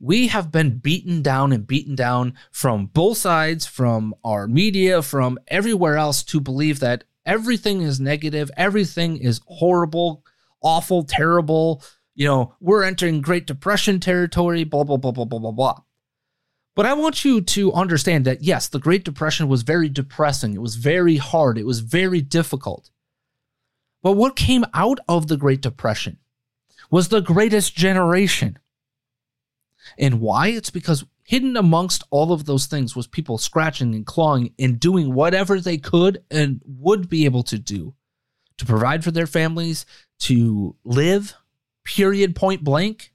we 0.00 0.28
have 0.28 0.52
been 0.52 0.78
beaten 0.78 1.22
down 1.22 1.52
and 1.52 1.66
beaten 1.66 1.94
down 1.94 2.34
from 2.50 2.86
both 2.86 3.18
sides, 3.18 3.66
from 3.66 4.14
our 4.24 4.46
media, 4.46 5.02
from 5.02 5.38
everywhere 5.48 5.96
else 5.96 6.22
to 6.24 6.40
believe 6.40 6.80
that 6.80 7.04
everything 7.26 7.82
is 7.82 8.00
negative, 8.00 8.50
everything 8.56 9.16
is 9.16 9.40
horrible, 9.46 10.24
awful, 10.62 11.04
terrible. 11.04 11.82
You 12.14 12.26
know, 12.26 12.54
we're 12.60 12.84
entering 12.84 13.20
Great 13.20 13.46
Depression 13.46 14.00
territory, 14.00 14.64
blah, 14.64 14.84
blah, 14.84 14.96
blah, 14.96 15.12
blah, 15.12 15.24
blah, 15.24 15.38
blah, 15.38 15.52
blah. 15.52 15.80
But 16.74 16.86
I 16.86 16.94
want 16.94 17.24
you 17.24 17.40
to 17.40 17.72
understand 17.72 18.24
that 18.24 18.42
yes, 18.42 18.68
the 18.68 18.78
Great 18.78 19.04
Depression 19.04 19.48
was 19.48 19.62
very 19.62 19.88
depressing. 19.88 20.54
It 20.54 20.62
was 20.62 20.76
very 20.76 21.16
hard. 21.16 21.58
It 21.58 21.66
was 21.66 21.80
very 21.80 22.20
difficult. 22.20 22.90
But 24.00 24.12
what 24.12 24.36
came 24.36 24.64
out 24.72 25.00
of 25.08 25.26
the 25.26 25.36
Great 25.36 25.60
Depression 25.60 26.18
was 26.90 27.08
the 27.08 27.20
greatest 27.20 27.74
generation. 27.74 28.58
And 29.98 30.20
why? 30.20 30.48
It's 30.48 30.70
because 30.70 31.04
hidden 31.24 31.56
amongst 31.56 32.04
all 32.10 32.32
of 32.32 32.46
those 32.46 32.66
things 32.66 32.96
was 32.96 33.06
people 33.06 33.38
scratching 33.38 33.94
and 33.94 34.06
clawing 34.06 34.54
and 34.58 34.80
doing 34.80 35.14
whatever 35.14 35.60
they 35.60 35.78
could 35.78 36.24
and 36.30 36.60
would 36.64 37.08
be 37.08 37.24
able 37.26 37.42
to 37.44 37.58
do 37.58 37.94
to 38.58 38.66
provide 38.66 39.04
for 39.04 39.10
their 39.10 39.26
families, 39.26 39.86
to 40.20 40.74
live, 40.84 41.34
period, 41.84 42.34
point 42.34 42.64
blank. 42.64 43.12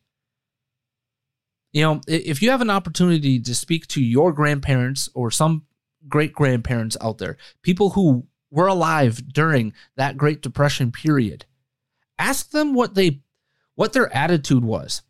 You 1.71 1.81
know, 1.81 2.01
if 2.07 2.41
you 2.41 2.51
have 2.51 2.61
an 2.61 2.69
opportunity 2.69 3.39
to 3.39 3.55
speak 3.55 3.87
to 3.87 4.01
your 4.01 4.31
grandparents 4.31 5.09
or 5.13 5.31
some 5.31 5.65
great 6.07 6.33
grandparents 6.33 6.95
out 7.01 7.17
there, 7.17 7.37
people 7.61 7.91
who 7.91 8.27
were 8.51 8.67
alive 8.67 9.33
during 9.33 9.73
that 9.97 10.17
Great 10.17 10.41
Depression 10.41 10.91
period, 10.91 11.45
ask 12.19 12.51
them 12.51 12.73
what 12.73 12.93
they 12.93 13.21
what 13.75 13.93
their 13.93 14.15
attitude 14.15 14.63
was. 14.63 15.01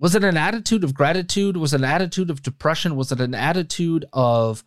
Was 0.00 0.14
it 0.14 0.24
an 0.24 0.38
attitude 0.38 0.82
of 0.82 0.94
gratitude? 0.94 1.58
Was 1.58 1.74
it 1.74 1.82
an 1.82 1.84
attitude 1.84 2.30
of 2.30 2.42
depression? 2.42 2.96
Was 2.96 3.12
it 3.12 3.20
an 3.20 3.34
attitude 3.34 4.06
of 4.12 4.64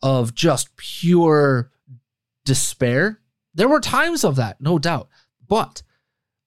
of 0.00 0.34
just 0.34 0.76
pure 0.76 1.72
despair? 2.44 3.20
There 3.54 3.68
were 3.68 3.80
times 3.80 4.22
of 4.22 4.36
that, 4.36 4.60
no 4.60 4.78
doubt. 4.78 5.08
But 5.48 5.82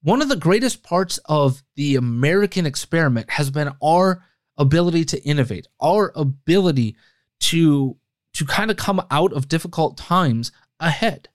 one 0.01 0.21
of 0.21 0.29
the 0.29 0.37
greatest 0.37 0.81
parts 0.81 1.19
of 1.25 1.61
the 1.75 1.97
American 1.97 2.65
experiment 2.65 3.31
has 3.31 3.51
been 3.51 3.71
our 3.83 4.23
ability 4.57 5.03
to 5.05 5.21
innovate, 5.23 5.67
our 5.81 6.13
ability 6.15 6.95
to 7.41 7.97
to 8.33 8.45
kind 8.45 8.71
of 8.71 8.77
come 8.77 9.05
out 9.11 9.33
of 9.33 9.49
difficult 9.49 9.97
times 9.97 10.53
ahead. 10.79 11.27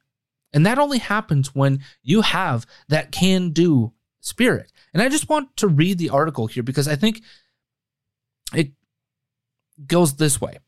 And 0.54 0.64
that 0.64 0.78
only 0.78 0.98
happens 0.98 1.54
when 1.54 1.80
you 2.02 2.22
have 2.22 2.64
that 2.88 3.12
can 3.12 3.50
do 3.50 3.92
spirit. 4.20 4.72
And 4.94 5.02
I 5.02 5.08
just 5.08 5.28
want 5.28 5.56
to 5.58 5.68
read 5.68 5.98
the 5.98 6.10
article 6.10 6.46
here 6.46 6.62
because 6.62 6.88
I 6.88 6.96
think 6.96 7.22
it 8.54 8.72
goes 9.86 10.14
this 10.14 10.40
way. 10.40 10.58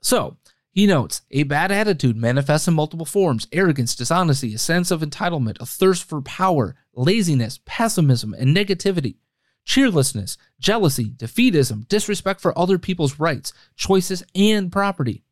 So, 0.00 0.38
he 0.70 0.86
notes 0.86 1.22
a 1.30 1.44
bad 1.44 1.70
attitude 1.70 2.16
manifests 2.16 2.66
in 2.66 2.74
multiple 2.74 3.06
forms 3.06 3.46
arrogance, 3.52 3.94
dishonesty, 3.94 4.54
a 4.54 4.58
sense 4.58 4.90
of 4.90 5.02
entitlement, 5.02 5.60
a 5.60 5.66
thirst 5.66 6.02
for 6.02 6.20
power, 6.22 6.74
laziness, 6.94 7.60
pessimism, 7.64 8.34
and 8.34 8.56
negativity, 8.56 9.16
cheerlessness, 9.64 10.36
jealousy, 10.58 11.10
defeatism, 11.10 11.86
disrespect 11.86 12.40
for 12.40 12.58
other 12.58 12.78
people's 12.78 13.20
rights, 13.20 13.52
choices, 13.76 14.24
and 14.34 14.72
property. 14.72 15.22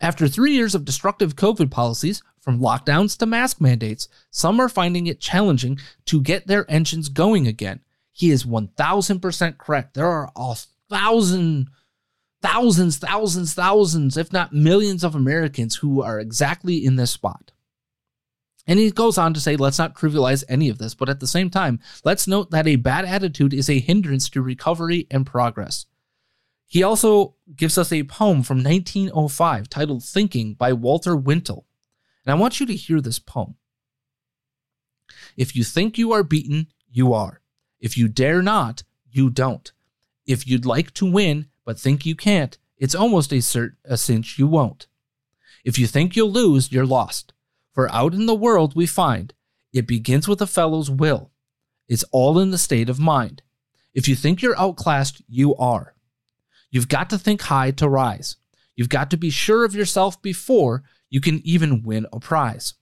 After 0.00 0.28
three 0.28 0.52
years 0.52 0.74
of 0.74 0.84
destructive 0.84 1.36
COVID 1.36 1.70
policies, 1.70 2.22
from 2.40 2.60
lockdowns 2.60 3.16
to 3.18 3.26
mask 3.26 3.60
mandates, 3.60 4.08
some 4.30 4.60
are 4.60 4.68
finding 4.68 5.06
it 5.06 5.20
challenging 5.20 5.78
to 6.06 6.20
get 6.20 6.46
their 6.46 6.70
engines 6.70 7.08
going 7.08 7.46
again. 7.46 7.80
He 8.12 8.30
is 8.30 8.44
1000% 8.44 9.58
correct. 9.58 9.94
There 9.94 10.06
are 10.06 10.30
a 10.36 10.56
thousand 10.88 11.70
thousands, 12.40 12.98
thousands, 12.98 13.54
thousands, 13.54 14.16
if 14.16 14.32
not 14.32 14.52
millions 14.52 15.04
of 15.04 15.14
Americans 15.14 15.76
who 15.76 16.02
are 16.02 16.20
exactly 16.20 16.84
in 16.84 16.96
this 16.96 17.10
spot. 17.10 17.52
And 18.66 18.78
he 18.78 18.90
goes 18.90 19.16
on 19.16 19.32
to 19.34 19.40
say, 19.40 19.56
let's 19.56 19.78
not 19.78 19.94
trivialize 19.94 20.44
any 20.48 20.68
of 20.68 20.78
this, 20.78 20.94
but 20.94 21.08
at 21.08 21.20
the 21.20 21.26
same 21.26 21.48
time, 21.48 21.80
let's 22.04 22.28
note 22.28 22.50
that 22.50 22.66
a 22.66 22.76
bad 22.76 23.06
attitude 23.06 23.54
is 23.54 23.70
a 23.70 23.80
hindrance 23.80 24.28
to 24.30 24.42
recovery 24.42 25.06
and 25.10 25.26
progress. 25.26 25.86
He 26.66 26.82
also 26.82 27.34
gives 27.56 27.78
us 27.78 27.92
a 27.92 28.02
poem 28.04 28.42
from 28.42 28.62
1905 28.62 29.70
titled 29.70 30.04
Thinking 30.04 30.52
by 30.52 30.74
Walter 30.74 31.16
Wintle. 31.16 31.64
And 32.28 32.36
I 32.36 32.38
want 32.38 32.60
you 32.60 32.66
to 32.66 32.76
hear 32.76 33.00
this 33.00 33.18
poem. 33.18 33.54
If 35.34 35.56
you 35.56 35.64
think 35.64 35.96
you 35.96 36.12
are 36.12 36.22
beaten, 36.22 36.66
you 36.90 37.14
are. 37.14 37.40
If 37.80 37.96
you 37.96 38.06
dare 38.06 38.42
not, 38.42 38.82
you 39.10 39.30
don't. 39.30 39.72
If 40.26 40.46
you'd 40.46 40.66
like 40.66 40.92
to 40.94 41.10
win, 41.10 41.46
but 41.64 41.80
think 41.80 42.04
you 42.04 42.14
can't, 42.14 42.58
it's 42.76 42.94
almost 42.94 43.32
a, 43.32 43.36
cert, 43.36 43.76
a 43.86 43.96
cinch 43.96 44.38
you 44.38 44.46
won't. 44.46 44.88
If 45.64 45.78
you 45.78 45.86
think 45.86 46.16
you'll 46.16 46.30
lose, 46.30 46.70
you're 46.70 46.84
lost. 46.84 47.32
For 47.72 47.90
out 47.90 48.12
in 48.12 48.26
the 48.26 48.34
world 48.34 48.76
we 48.76 48.84
find 48.84 49.32
it 49.72 49.86
begins 49.86 50.28
with 50.28 50.42
a 50.42 50.46
fellow's 50.46 50.90
will. 50.90 51.30
It's 51.88 52.04
all 52.12 52.38
in 52.38 52.50
the 52.50 52.58
state 52.58 52.90
of 52.90 53.00
mind. 53.00 53.40
If 53.94 54.06
you 54.06 54.14
think 54.14 54.42
you're 54.42 54.60
outclassed, 54.60 55.22
you 55.30 55.56
are. 55.56 55.94
You've 56.70 56.88
got 56.88 57.08
to 57.08 57.18
think 57.18 57.40
high 57.40 57.70
to 57.70 57.88
rise. 57.88 58.36
You've 58.76 58.90
got 58.90 59.10
to 59.12 59.16
be 59.16 59.30
sure 59.30 59.64
of 59.64 59.74
yourself 59.74 60.20
before 60.20 60.84
you 61.10 61.20
can 61.20 61.40
even 61.46 61.82
win 61.82 62.06
a 62.12 62.20
prize. 62.20 62.74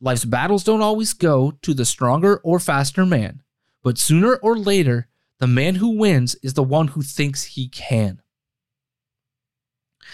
Life's 0.00 0.24
battles 0.24 0.64
don't 0.64 0.82
always 0.82 1.12
go 1.12 1.52
to 1.62 1.74
the 1.74 1.84
stronger 1.84 2.36
or 2.38 2.58
faster 2.58 3.06
man, 3.06 3.42
but 3.82 3.98
sooner 3.98 4.36
or 4.36 4.56
later, 4.56 5.08
the 5.38 5.46
man 5.46 5.76
who 5.76 5.96
wins 5.96 6.34
is 6.36 6.54
the 6.54 6.62
one 6.62 6.88
who 6.88 7.02
thinks 7.02 7.44
he 7.44 7.68
can. 7.68 8.20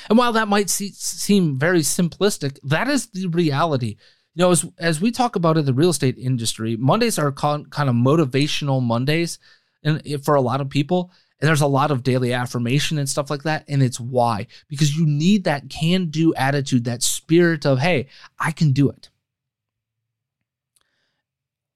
And 0.09 0.19
while 0.19 0.33
that 0.33 0.49
might 0.49 0.71
see, 0.71 0.91
seem 0.91 1.59
very 1.59 1.81
simplistic, 1.81 2.59
that 2.63 2.89
is 2.89 3.07
the 3.09 3.27
reality. 3.27 3.97
You 4.35 4.45
know, 4.45 4.51
as 4.53 4.65
as 4.79 5.01
we 5.01 5.11
talk 5.11 5.37
about 5.37 5.59
in 5.59 5.65
the 5.65 5.75
real 5.75 5.91
estate 5.91 6.17
industry, 6.17 6.77
Mondays 6.77 7.19
are 7.19 7.33
kind 7.33 7.67
of 7.67 7.95
motivational 7.95 8.83
Mondays, 8.83 9.39
and 9.83 10.01
eh, 10.07 10.19
for 10.23 10.37
a 10.37 10.41
lot 10.41 10.61
of 10.61 10.71
people, 10.71 11.11
and 11.41 11.49
there's 11.49 11.63
a 11.63 11.67
lot 11.67 11.91
of 11.91 12.03
daily 12.03 12.33
affirmation 12.33 12.99
and 12.99 13.09
stuff 13.09 13.31
like 13.31 13.45
that. 13.45 13.65
And 13.67 13.83
it's 13.83 13.99
why 13.99 14.47
because 14.69 14.97
you 14.97 15.07
need 15.07 15.45
that 15.45 15.71
can 15.71 16.07
do 16.07 16.35
attitude, 16.35 16.85
that 16.85 17.03
spirit 17.03 17.65
of 17.65 17.79
hey, 17.79 18.09
I 18.39 18.53
can 18.53 18.73
do 18.73 18.91
it. 18.91 19.09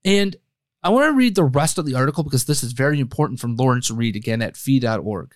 And 0.04 0.36
I 0.82 0.90
want 0.90 1.06
to 1.06 1.16
read 1.16 1.34
the 1.34 1.44
rest 1.44 1.78
of 1.78 1.86
the 1.86 1.94
article 1.94 2.24
because 2.24 2.44
this 2.44 2.62
is 2.62 2.72
very 2.72 3.00
important 3.00 3.40
from 3.40 3.56
Lawrence 3.56 3.90
Reed 3.90 4.16
again 4.16 4.42
at 4.42 4.56
fee.org. 4.56 5.34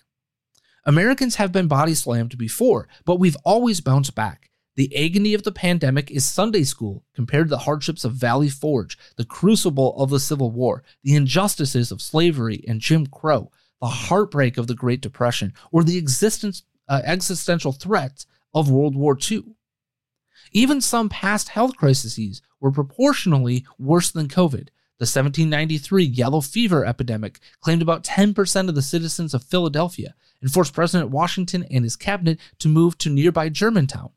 Americans 0.85 1.35
have 1.35 1.51
been 1.51 1.67
body 1.67 1.95
slammed 1.95 2.37
before, 2.37 2.87
but 3.03 3.19
we've 3.19 3.37
always 3.43 3.81
bounced 3.81 4.13
back. 4.13 4.51
The 4.75 4.95
agony 4.95 5.33
of 5.33 5.43
the 5.43 5.51
pandemic 5.51 6.09
is 6.11 6.23
Sunday 6.23 6.63
school 6.63 7.03
compared 7.15 7.47
to 7.47 7.49
the 7.49 7.57
hardships 7.57 8.05
of 8.05 8.13
Valley 8.13 8.47
Forge, 8.47 8.97
the 9.17 9.25
crucible 9.25 9.97
of 9.97 10.11
the 10.11 10.19
Civil 10.19 10.51
War, 10.51 10.83
the 11.03 11.15
injustices 11.15 11.91
of 11.91 12.01
slavery 12.01 12.63
and 12.67 12.79
Jim 12.79 13.07
Crow, 13.07 13.51
the 13.81 13.87
heartbreak 13.87 14.57
of 14.57 14.67
the 14.67 14.75
Great 14.75 15.01
Depression, 15.01 15.53
or 15.71 15.83
the 15.83 15.97
existence, 15.97 16.63
uh, 16.87 17.01
existential 17.03 17.71
threats 17.71 18.25
of 18.53 18.69
World 18.69 18.95
War 18.95 19.17
II. 19.19 19.43
Even 20.51 20.81
some 20.81 21.09
past 21.09 21.49
health 21.49 21.75
crises 21.77 22.41
were 22.59 22.71
proportionally 22.71 23.65
worse 23.77 24.11
than 24.11 24.27
COVID, 24.27 24.69
the 24.99 25.03
1793 25.03 26.03
yellow 26.03 26.41
fever 26.41 26.85
epidemic 26.85 27.39
claimed 27.61 27.81
about 27.81 28.03
10% 28.03 28.67
of 28.67 28.75
the 28.75 28.81
citizens 28.81 29.33
of 29.33 29.43
Philadelphia 29.43 30.13
and 30.41 30.51
forced 30.51 30.73
President 30.73 31.09
Washington 31.09 31.65
and 31.71 31.85
his 31.85 31.95
cabinet 31.95 32.37
to 32.59 32.67
move 32.67 32.97
to 32.97 33.09
nearby 33.09 33.47
Germantown. 33.47 34.09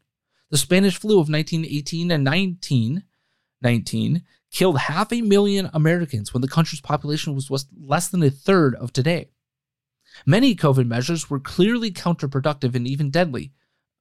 The 0.51 0.59
Spanish 0.59 0.99
flu 0.99 1.15
of 1.15 1.29
1918 1.29 2.11
and 2.11 2.27
1919 2.27 4.23
killed 4.51 4.79
half 4.79 5.13
a 5.13 5.23
million 5.23 5.71
Americans 5.73 6.35
when 6.35 6.41
the 6.41 6.49
country's 6.49 6.81
population 6.81 7.35
was 7.35 7.67
less 7.81 8.09
than 8.09 8.23
a 8.23 8.31
third 8.31 8.75
of 8.75 8.93
today. 8.93 9.31
Many 10.27 10.55
COVID 10.55 10.87
measures 10.87 11.29
were 11.29 11.41
clearly 11.41 11.91
counterproductive 11.91 12.75
and 12.75 12.87
even 12.87 13.11
deadly, 13.11 13.53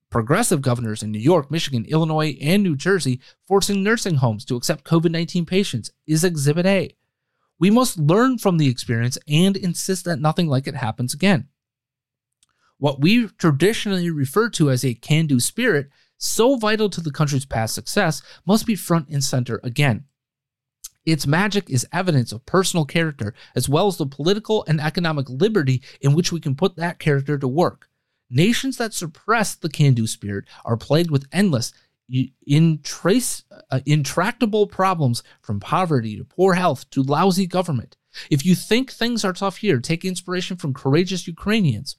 progressive 0.10 0.62
governors 0.62 1.02
in 1.02 1.12
New 1.12 1.20
York, 1.20 1.50
Michigan, 1.50 1.86
Illinois, 1.86 2.38
and 2.42 2.62
New 2.62 2.76
Jersey 2.76 3.20
forcing 3.48 3.82
nursing 3.84 4.16
homes 4.16 4.46
to 4.46 4.56
accept 4.56 4.84
COVID 4.84 5.12
19 5.12 5.46
patients 5.46 5.92
is 6.06 6.24
Exhibit 6.24 6.66
A. 6.66 6.96
We 7.58 7.70
must 7.70 7.98
learn 7.98 8.38
from 8.38 8.58
the 8.58 8.68
experience 8.68 9.18
and 9.28 9.56
insist 9.56 10.06
that 10.06 10.20
nothing 10.20 10.48
like 10.48 10.68
it 10.68 10.76
happens 10.76 11.14
again. 11.14 11.48
What 12.78 13.00
we 13.00 13.28
traditionally 13.28 14.10
refer 14.10 14.50
to 14.52 14.72
as 14.72 14.84
a 14.84 14.96
can 14.96 15.28
do 15.28 15.40
spirit, 15.40 15.90
so 16.18 16.56
vital 16.56 16.90
to 16.90 17.02
the 17.02 17.12
country's 17.12 17.46
past 17.46 17.76
success, 17.76 18.24
must 18.46 18.66
be 18.66 18.76
front 18.76 19.10
and 19.10 19.24
center 19.24 19.60
again. 19.64 20.06
Its 21.06 21.26
magic 21.26 21.70
is 21.70 21.88
evidence 21.92 22.32
of 22.32 22.46
personal 22.46 22.86
character, 22.86 23.34
as 23.56 23.68
well 23.68 23.88
as 23.88 23.98
the 23.98 24.06
political 24.06 24.64
and 24.68 24.80
economic 24.80 25.30
liberty 25.30 25.82
in 26.00 26.14
which 26.14 26.32
we 26.32 26.40
can 26.40 26.56
put 26.56 26.76
that 26.76 27.00
character 27.00 27.38
to 27.38 27.48
work. 27.48 27.90
Nations 28.30 28.78
that 28.78 28.94
suppress 28.94 29.56
the 29.56 29.70
can 29.70 29.94
do 29.94 30.08
spirit 30.08 30.46
are 30.64 30.78
plagued 30.78 31.12
with 31.12 31.28
endless, 31.32 31.74
uh, 32.10 33.80
intractable 33.86 34.68
problems 34.68 35.24
from 35.42 35.60
poverty 35.60 36.18
to 36.18 36.24
poor 36.24 36.54
health 36.54 36.90
to 36.92 37.02
lousy 37.02 37.48
government. 37.48 37.98
If 38.30 38.46
you 38.46 38.56
think 38.56 38.92
things 38.92 39.26
are 39.26 39.34
tough 39.34 39.58
here, 39.58 39.80
take 39.80 40.06
inspiration 40.06 40.58
from 40.58 40.74
courageous 40.74 41.28
Ukrainians. 41.28 41.98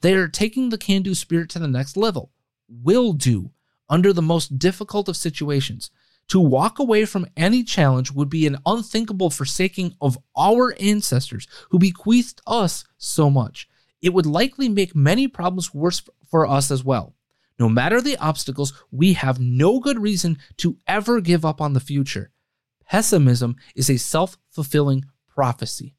They 0.00 0.14
are 0.14 0.28
taking 0.28 0.68
the 0.68 0.78
can 0.78 1.02
do 1.02 1.14
spirit 1.14 1.50
to 1.50 1.58
the 1.58 1.68
next 1.68 1.96
level. 1.96 2.30
Will 2.68 3.12
do 3.12 3.50
under 3.88 4.12
the 4.12 4.22
most 4.22 4.58
difficult 4.58 5.08
of 5.08 5.16
situations. 5.16 5.90
To 6.30 6.40
walk 6.40 6.78
away 6.78 7.04
from 7.04 7.26
any 7.36 7.62
challenge 7.62 8.12
would 8.12 8.30
be 8.30 8.46
an 8.46 8.58
unthinkable 8.64 9.30
forsaking 9.30 9.94
of 10.00 10.18
our 10.36 10.74
ancestors 10.80 11.46
who 11.70 11.78
bequeathed 11.78 12.40
us 12.46 12.84
so 12.98 13.30
much 13.30 13.68
it 14.02 14.14
would 14.14 14.26
likely 14.26 14.68
make 14.68 14.94
many 14.94 15.28
problems 15.28 15.74
worse 15.74 16.02
for 16.26 16.46
us 16.46 16.70
as 16.70 16.84
well. 16.84 17.14
No 17.58 17.68
matter 17.68 18.00
the 18.00 18.16
obstacles, 18.16 18.72
we 18.90 19.12
have 19.14 19.38
no 19.38 19.80
good 19.80 19.98
reason 19.98 20.38
to 20.58 20.78
ever 20.86 21.20
give 21.20 21.44
up 21.44 21.60
on 21.60 21.74
the 21.74 21.80
future. 21.80 22.30
pessimism 22.86 23.56
is 23.74 23.90
a 23.90 23.98
self 23.98 24.38
fulfilling 24.48 25.04
prophecy. 25.28 25.94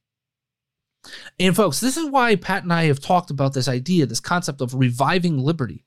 And 1.39 1.55
folks, 1.55 1.79
this 1.79 1.97
is 1.97 2.09
why 2.09 2.35
Pat 2.35 2.63
and 2.63 2.73
I 2.73 2.85
have 2.85 2.99
talked 2.99 3.31
about 3.31 3.53
this 3.53 3.67
idea, 3.67 4.05
this 4.05 4.19
concept 4.19 4.61
of 4.61 4.75
reviving 4.75 5.37
liberty, 5.37 5.85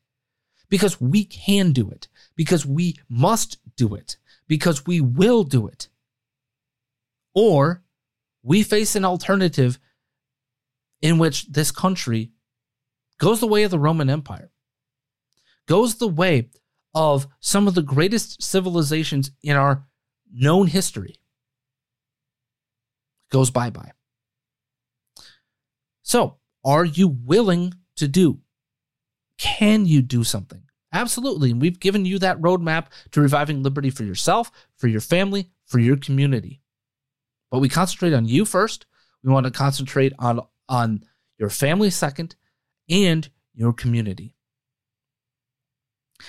because 0.68 1.01
we 1.01 1.24
can 1.24 1.72
do 1.72 1.90
it, 1.90 2.09
because 2.36 2.64
we 2.64 2.97
must 3.09 3.59
do 3.76 3.95
it, 3.95 4.16
because 4.49 4.86
we 4.86 5.01
will 5.01 5.45
do 5.45 5.66
it. 5.66 5.88
Or 7.34 7.82
we 8.42 8.62
face 8.62 8.95
an 8.95 9.05
alternative 9.05 9.78
in 11.01 11.18
which 11.18 11.47
this 11.47 11.70
country 11.70 12.32
goes 13.18 13.40
the 13.40 13.47
way 13.47 13.62
of 13.62 13.70
the 13.70 13.78
Roman 13.78 14.11
Empire, 14.11 14.51
goes 15.66 15.97
the 15.97 16.09
way 16.09 16.51
of 16.95 17.26
some 17.40 17.66
of 17.66 17.74
the 17.74 17.82
greatest 17.82 18.42
civilizations 18.42 19.30
in 19.42 19.57
our 19.57 19.84
known 20.32 20.66
history, 20.66 21.16
goes 23.30 23.51
bye 23.51 23.70
bye. 23.70 23.92
So, 26.03 26.36
are 26.64 26.84
you 26.84 27.09
willing 27.09 27.74
to 27.97 28.07
do? 28.09 28.40
Can 29.38 29.86
you 29.86 30.03
do 30.03 30.22
something? 30.22 30.63
Absolutely. 30.95 31.51
And 31.51 31.61
we've 31.61 31.80
given 31.80 32.07
you 32.07 32.20
that 32.20 32.40
roadmap 32.40 32.86
to 33.11 33.20
reviving 33.20 33.62
liberty 33.62 33.90
for 33.90 34.05
yourself, 34.05 34.53
for 34.76 34.86
your 34.86 35.01
family, 35.01 35.51
for 35.66 35.80
your 35.80 35.97
community. 35.97 36.62
But 37.51 37.59
we 37.59 37.68
concentrate 37.68 38.14
on 38.14 38.26
you 38.26 38.45
first. 38.45 38.86
We 39.24 39.32
want 39.32 39.45
to 39.45 39.53
concentrate 39.53 40.12
on, 40.20 40.40
on 40.68 41.05
your 41.36 41.51
family 41.51 41.90
second 41.90 42.36
and 42.88 43.28
your 43.55 43.72
community. 43.72 44.36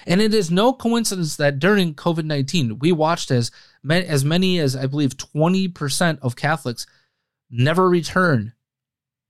And 0.07 0.20
it 0.20 0.34
is 0.34 0.49
no 0.49 0.74
coincidence 0.74 1.36
that 1.38 1.59
during 1.59 1.93
COVID 1.93 2.26
19, 2.26 2.80
we 2.80 2.91
watched 2.91 3.30
as, 3.30 3.51
as 3.88 4.26
many 4.26 4.59
as, 4.59 4.76
I 4.76 4.88
believe, 4.88 5.11
20% 5.11 6.20
of 6.24 6.36
Catholics 6.36 6.88
never 7.51 7.88
return 7.88 8.53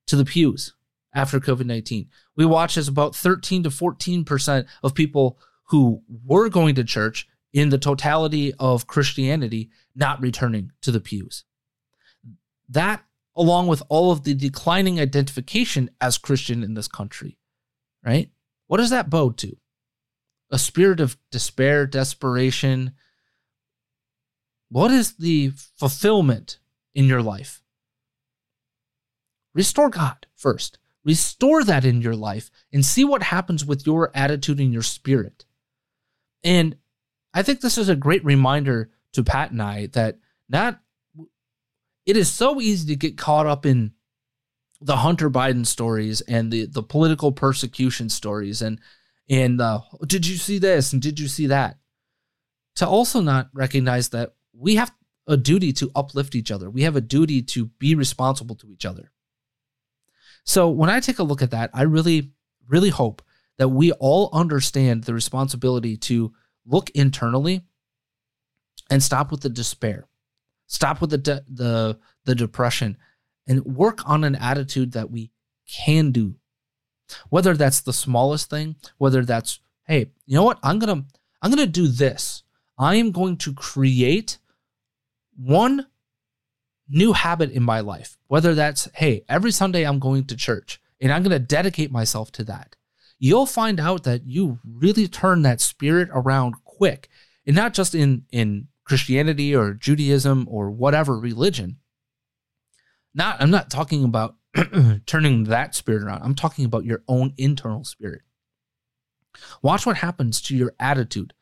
to 0.08 0.16
the 0.16 0.26
pews 0.26 0.74
after 1.16 1.40
COVID 1.40 1.66
19. 1.66 2.10
We 2.36 2.46
watched 2.46 2.78
as 2.78 2.88
about 2.88 3.16
13 3.16 3.64
to 3.64 3.70
14% 3.70 4.68
of 4.84 4.94
people 4.94 5.40
who 5.70 6.04
were 6.24 6.50
going 6.50 6.76
to 6.76 6.84
church 6.84 7.28
in 7.54 7.70
the 7.70 7.78
totality 7.78 8.54
of 8.60 8.86
Christianity 8.86 9.70
not 9.96 10.22
returning 10.22 10.72
to 10.82 10.92
the 10.92 11.00
pews. 11.00 11.46
That, 12.68 13.04
along 13.36 13.68
with 13.68 13.82
all 13.88 14.12
of 14.12 14.24
the 14.24 14.34
declining 14.34 15.00
identification 15.00 15.90
as 16.02 16.18
Christian 16.18 16.64
in 16.64 16.74
this 16.74 16.90
country, 16.90 17.38
right? 18.04 18.30
What 18.68 18.78
does 18.78 18.90
that 18.90 19.10
bode 19.10 19.38
to? 19.38 19.56
A 20.52 20.60
spirit 20.60 21.00
of 21.00 21.18
despair, 21.32 21.88
desperation. 21.88 22.94
What 24.70 24.92
is 24.92 25.16
the 25.16 25.52
fulfillment 25.78 26.60
in 26.94 27.06
your 27.06 27.22
life? 27.22 27.64
Restore 29.54 29.90
God 29.90 30.28
first. 30.36 30.78
Restore 31.06 31.64
that 31.64 31.86
in 31.86 32.02
your 32.02 32.16
life 32.16 32.50
and 32.74 32.84
see 32.84 33.06
what 33.06 33.22
happens 33.22 33.64
with 33.64 33.86
your 33.86 34.12
attitude 34.16 34.60
and 34.60 34.74
your 34.74 34.82
spirit. 34.82 35.46
And 36.44 36.76
I 37.32 37.44
think 37.44 37.62
this 37.62 37.78
is 37.78 37.90
a 37.90 37.96
great 37.96 38.26
reminder 38.26 38.90
to 39.14 39.24
Pat 39.24 39.52
and 39.52 39.62
I 39.62 39.86
that 39.88 40.18
not 40.50 40.80
it 42.08 42.18
is 42.18 42.30
so 42.30 42.60
easy 42.60 42.88
to 42.88 42.96
get 42.96 43.18
caught 43.18 43.46
up 43.46 43.66
in 43.66 43.94
the 44.82 44.98
Hunter 44.98 45.30
Biden 45.30 45.66
stories 45.66 46.22
and 46.22 46.52
the 46.52 46.66
the 46.66 46.84
political 46.84 47.32
persecution 47.32 48.10
stories 48.10 48.64
and 48.64 48.80
and 49.30 49.62
uh, 49.62 49.82
did 50.08 50.26
you 50.26 50.38
see 50.38 50.58
this 50.58 50.92
and 50.92 51.02
did 51.02 51.20
you 51.20 51.28
see 51.28 51.48
that? 51.48 51.78
To 52.78 52.88
also 52.88 53.22
not 53.22 53.50
recognize 53.54 54.10
that 54.10 54.34
we 54.54 54.76
have 54.76 54.92
a 55.28 55.38
duty 55.38 55.72
to 55.74 55.92
uplift 55.96 56.36
each 56.36 56.52
other. 56.52 56.70
We 56.70 56.84
have 56.84 56.96
a 56.96 57.02
duty 57.02 57.42
to 57.42 57.66
be 57.66 57.96
responsible 57.96 58.56
to 58.56 58.70
each 58.70 58.86
other 58.86 59.12
so 60.46 60.70
when 60.70 60.90
I 60.90 61.00
take 61.00 61.20
a 61.20 61.24
look 61.24 61.42
at 61.42 61.52
that, 61.52 61.72
I 61.74 61.84
really, 61.84 62.32
really 62.68 62.90
hope 62.90 63.22
that 63.58 63.70
we 63.70 63.92
all 63.94 64.30
understand 64.32 65.04
the 65.04 65.14
responsibility 65.14 65.98
to 65.98 66.34
look 66.66 66.90
internally 66.92 67.62
and 68.90 69.02
stop 69.02 69.32
with 69.32 69.42
the 69.42 69.50
despair, 69.50 70.08
stop 70.68 71.02
with 71.02 71.10
the 71.10 71.18
de- 71.18 71.46
the 71.52 72.00
the 72.26 72.36
depression, 72.36 72.98
and 73.48 73.66
work 73.66 74.08
on 74.08 74.24
an 74.24 74.36
attitude 74.36 74.92
that 74.94 75.10
we 75.10 75.32
can 75.68 76.12
do. 76.12 76.36
Whether 77.30 77.56
that's 77.56 77.82
the 77.82 77.94
smallest 77.94 78.50
thing, 78.50 78.76
whether 78.98 79.26
that's 79.26 79.60
hey, 79.88 80.12
you 80.28 80.36
know 80.36 80.44
what, 80.44 80.60
I'm 80.62 80.78
gonna 80.78 81.06
I'm 81.42 81.50
gonna 81.50 81.66
do 81.66 81.88
this. 81.88 82.44
I 82.78 82.96
am 82.96 83.12
going 83.12 83.38
to 83.38 83.54
create 83.54 84.38
one 85.36 85.88
new 86.88 87.14
habit 87.14 87.52
in 87.52 87.64
my 87.64 87.80
life, 87.80 88.18
whether 88.28 88.54
that's, 88.54 88.90
hey, 88.96 89.24
every 89.28 89.52
Sunday 89.52 89.84
I'm 89.84 90.00
going 90.00 90.26
to 90.26 90.36
church 90.36 90.82
and 91.00 91.12
I'm 91.12 91.24
going 91.24 91.32
to 91.32 91.40
dedicate 91.40 91.92
myself 91.92 92.32
to 92.34 92.44
that, 92.46 92.76
you'll 93.18 93.46
find 93.46 93.80
out 93.80 94.04
that 94.04 94.26
you 94.26 94.60
really 94.64 95.08
turn 95.08 95.42
that 95.44 95.62
spirit 95.62 96.10
around 96.12 96.56
quick. 96.64 97.10
And 97.46 97.56
not 97.56 97.74
just 97.74 97.94
in, 97.94 98.26
in 98.32 98.68
Christianity 98.86 99.56
or 99.56 99.74
Judaism 99.74 100.48
or 100.50 100.72
whatever 100.72 101.18
religion. 101.18 101.78
Not, 103.14 103.42
I'm 103.42 103.50
not 103.50 103.70
talking 103.70 104.04
about 104.04 104.36
turning 105.06 105.46
that 105.46 105.76
spirit 105.76 106.04
around. 106.04 106.22
I'm 106.24 106.36
talking 106.36 106.66
about 106.66 106.86
your 106.86 107.04
own 107.08 107.34
internal 107.38 107.84
spirit. 107.84 108.22
Watch 109.62 109.86
what 109.86 109.98
happens 109.98 110.42
to 110.44 110.56
your 110.56 110.74
attitude. 110.80 111.34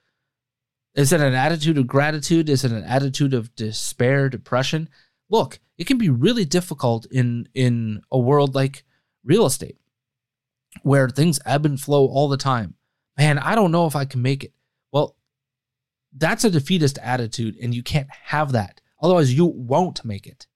Is 0.95 1.11
it 1.11 1.21
an 1.21 1.33
attitude 1.33 1.77
of 1.77 1.87
gratitude? 1.87 2.49
Is 2.49 2.63
it 2.63 2.71
an 2.71 2.83
attitude 2.83 3.33
of 3.33 3.55
despair, 3.55 4.29
depression? 4.29 4.89
Look, 5.29 5.59
it 5.77 5.87
can 5.87 5.97
be 5.97 6.09
really 6.09 6.45
difficult 6.45 7.05
in 7.11 7.47
in 7.53 8.01
a 8.11 8.19
world 8.19 8.55
like 8.55 8.83
real 9.23 9.45
estate 9.45 9.77
where 10.81 11.09
things 11.09 11.39
ebb 11.45 11.65
and 11.65 11.79
flow 11.79 12.07
all 12.07 12.27
the 12.27 12.37
time. 12.37 12.75
Man, 13.17 13.37
I 13.37 13.55
don't 13.55 13.71
know 13.71 13.85
if 13.85 13.95
I 13.95 14.05
can 14.05 14.21
make 14.21 14.43
it. 14.43 14.53
Well, 14.91 15.15
that's 16.15 16.43
a 16.43 16.49
defeatist 16.49 16.97
attitude 16.99 17.57
and 17.61 17.73
you 17.73 17.83
can't 17.83 18.09
have 18.09 18.51
that. 18.53 18.81
Otherwise, 19.01 19.33
you 19.33 19.45
won't 19.45 20.03
make 20.03 20.25
it. 20.25 20.47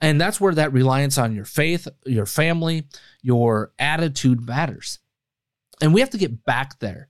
And 0.00 0.20
that's 0.20 0.40
where 0.40 0.54
that 0.54 0.72
reliance 0.72 1.18
on 1.18 1.34
your 1.34 1.44
faith, 1.44 1.88
your 2.04 2.26
family, 2.26 2.86
your 3.22 3.72
attitude 3.78 4.46
matters. 4.46 4.98
And 5.80 5.92
we 5.92 6.00
have 6.00 6.10
to 6.10 6.18
get 6.18 6.44
back 6.44 6.78
there 6.80 7.08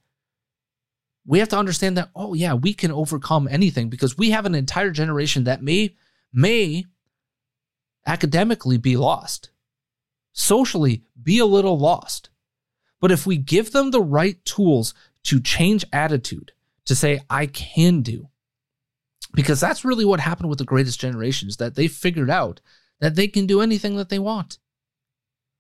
we 1.27 1.41
have 1.41 1.49
to 1.49 1.59
understand 1.59 1.97
that 1.97 2.11
oh 2.15 2.35
yeah 2.35 2.55
we 2.55 2.73
can 2.73 2.91
overcome 2.91 3.49
anything 3.51 3.89
because 3.89 4.17
we 4.17 4.31
have 4.31 4.47
an 4.47 4.55
entire 4.55 4.91
generation 4.91 5.45
that 5.45 5.63
may 5.63 5.95
may 6.33 6.85
academically 8.07 8.79
be 8.79 8.97
lost. 8.97 9.51
Socially 10.33 11.03
be 11.21 11.39
a 11.39 11.47
little 11.47 11.79
lost. 11.79 12.31
But 13.01 13.11
if 13.11 13.27
we 13.27 13.37
give 13.37 13.73
them 13.73 13.91
the 13.91 14.03
right 14.03 14.43
tools 14.45 14.95
to 15.25 15.41
change 15.41 15.85
attitude 15.93 16.53
to 16.85 16.95
say 16.95 17.21
i 17.29 17.47
can 17.47 18.01
do 18.01 18.29
because 19.35 19.61
that's 19.61 19.85
really 19.85 20.05
what 20.05 20.21
happened 20.21 20.49
with 20.49 20.59
the 20.59 20.65
greatest 20.65 21.01
generations 21.01 21.57
that 21.57 21.75
they 21.75 21.89
figured 21.89 22.31
out 22.31 22.61
that 23.01 23.17
they 23.17 23.29
can 23.29 23.47
do 23.47 23.61
anything 23.61 23.97
that 23.97 24.09
they 24.09 24.19
want. 24.19 24.59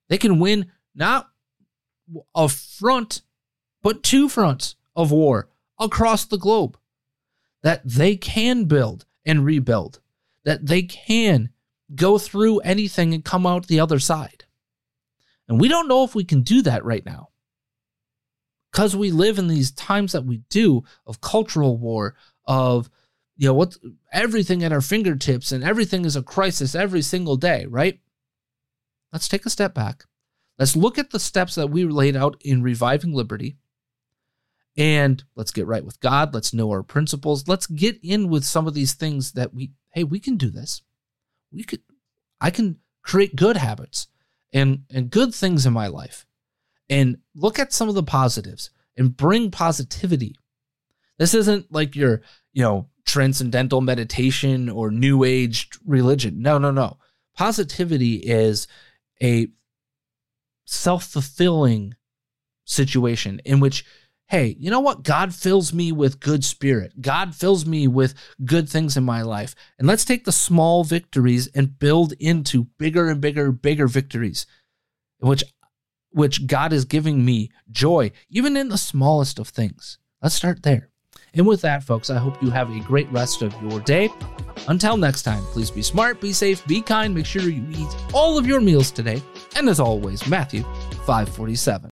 They 0.08 0.18
can 0.18 0.38
win 0.38 0.70
not 0.94 1.28
a 2.34 2.48
front 2.48 3.22
but 3.82 4.02
two 4.02 4.28
fronts 4.28 4.76
of 4.94 5.10
war 5.10 5.48
across 5.78 6.24
the 6.24 6.38
globe 6.38 6.78
that 7.62 7.82
they 7.84 8.16
can 8.16 8.64
build 8.64 9.04
and 9.24 9.44
rebuild, 9.44 10.00
that 10.44 10.66
they 10.66 10.82
can 10.82 11.50
go 11.94 12.18
through 12.18 12.58
anything 12.60 13.14
and 13.14 13.24
come 13.24 13.46
out 13.46 13.66
the 13.66 13.80
other 13.80 13.98
side. 13.98 14.44
And 15.48 15.60
we 15.60 15.68
don't 15.68 15.88
know 15.88 16.04
if 16.04 16.14
we 16.14 16.24
can 16.24 16.42
do 16.42 16.62
that 16.62 16.84
right 16.84 17.04
now. 17.04 17.28
Because 18.72 18.96
we 18.96 19.10
live 19.10 19.38
in 19.38 19.48
these 19.48 19.70
times 19.70 20.12
that 20.12 20.24
we 20.26 20.38
do 20.50 20.84
of 21.06 21.20
cultural 21.20 21.76
war, 21.78 22.14
of 22.44 22.90
you 23.36 23.48
know 23.48 23.54
what 23.54 23.76
everything 24.12 24.62
at 24.62 24.72
our 24.72 24.80
fingertips 24.80 25.52
and 25.52 25.64
everything 25.64 26.04
is 26.04 26.16
a 26.16 26.22
crisis 26.22 26.74
every 26.74 27.02
single 27.02 27.36
day, 27.36 27.66
right? 27.66 28.00
Let's 29.12 29.28
take 29.28 29.46
a 29.46 29.50
step 29.50 29.72
back. 29.72 30.04
Let's 30.58 30.76
look 30.76 30.98
at 30.98 31.10
the 31.10 31.20
steps 31.20 31.54
that 31.54 31.70
we 31.70 31.84
laid 31.84 32.16
out 32.16 32.36
in 32.42 32.62
reviving 32.62 33.12
liberty 33.12 33.56
and 34.76 35.22
let's 35.34 35.50
get 35.50 35.66
right 35.66 35.84
with 35.84 36.00
God. 36.00 36.34
Let's 36.34 36.52
know 36.52 36.70
our 36.70 36.82
principles. 36.82 37.48
Let's 37.48 37.66
get 37.66 37.98
in 38.02 38.28
with 38.28 38.44
some 38.44 38.66
of 38.66 38.74
these 38.74 38.94
things 38.94 39.32
that 39.32 39.54
we, 39.54 39.72
hey, 39.92 40.04
we 40.04 40.20
can 40.20 40.36
do 40.36 40.50
this. 40.50 40.82
We 41.50 41.64
could, 41.64 41.80
I 42.40 42.50
can 42.50 42.78
create 43.02 43.36
good 43.36 43.56
habits 43.56 44.08
and, 44.52 44.84
and 44.92 45.10
good 45.10 45.34
things 45.34 45.64
in 45.64 45.72
my 45.72 45.86
life 45.86 46.26
and 46.90 47.18
look 47.34 47.58
at 47.58 47.72
some 47.72 47.88
of 47.88 47.94
the 47.94 48.02
positives 48.02 48.70
and 48.96 49.16
bring 49.16 49.50
positivity. 49.50 50.36
This 51.18 51.34
isn't 51.34 51.72
like 51.72 51.96
your, 51.96 52.22
you 52.52 52.62
know, 52.62 52.88
transcendental 53.06 53.80
meditation 53.80 54.68
or 54.68 54.90
new 54.90 55.24
age 55.24 55.70
religion. 55.86 56.42
No, 56.42 56.58
no, 56.58 56.70
no. 56.70 56.98
Positivity 57.34 58.16
is 58.16 58.66
a 59.22 59.48
self 60.66 61.04
fulfilling 61.04 61.94
situation 62.64 63.40
in 63.44 63.60
which 63.60 63.84
hey, 64.28 64.56
you 64.58 64.70
know 64.70 64.80
what? 64.80 65.04
God 65.04 65.34
fills 65.34 65.72
me 65.72 65.92
with 65.92 66.20
good 66.20 66.44
spirit. 66.44 67.00
God 67.00 67.34
fills 67.34 67.64
me 67.64 67.86
with 67.86 68.14
good 68.44 68.68
things 68.68 68.96
in 68.96 69.04
my 69.04 69.22
life. 69.22 69.54
And 69.78 69.86
let's 69.86 70.04
take 70.04 70.24
the 70.24 70.32
small 70.32 70.84
victories 70.84 71.46
and 71.48 71.78
build 71.78 72.12
into 72.18 72.64
bigger 72.78 73.08
and 73.08 73.20
bigger, 73.20 73.52
bigger 73.52 73.86
victories, 73.86 74.46
which 75.18 75.44
which 76.10 76.46
God 76.46 76.72
is 76.72 76.86
giving 76.86 77.26
me 77.26 77.50
joy, 77.70 78.10
even 78.30 78.56
in 78.56 78.70
the 78.70 78.78
smallest 78.78 79.38
of 79.38 79.48
things. 79.48 79.98
Let's 80.22 80.34
start 80.34 80.62
there. 80.62 80.88
And 81.34 81.46
with 81.46 81.60
that, 81.60 81.82
folks, 81.82 82.08
I 82.08 82.16
hope 82.16 82.42
you 82.42 82.48
have 82.48 82.70
a 82.70 82.80
great 82.80 83.10
rest 83.12 83.42
of 83.42 83.54
your 83.62 83.80
day. 83.80 84.08
Until 84.66 84.96
next 84.96 85.22
time, 85.24 85.42
please 85.52 85.70
be 85.70 85.82
smart, 85.82 86.18
be 86.20 86.32
safe, 86.32 86.66
be 86.66 86.80
kind, 86.80 87.14
make 87.14 87.26
sure 87.26 87.42
you 87.42 87.66
eat 87.70 87.96
all 88.14 88.38
of 88.38 88.46
your 88.46 88.62
meals 88.62 88.90
today. 88.90 89.22
And 89.56 89.68
as 89.68 89.78
always, 89.78 90.26
Matthew 90.26 90.62
547. 91.04 91.90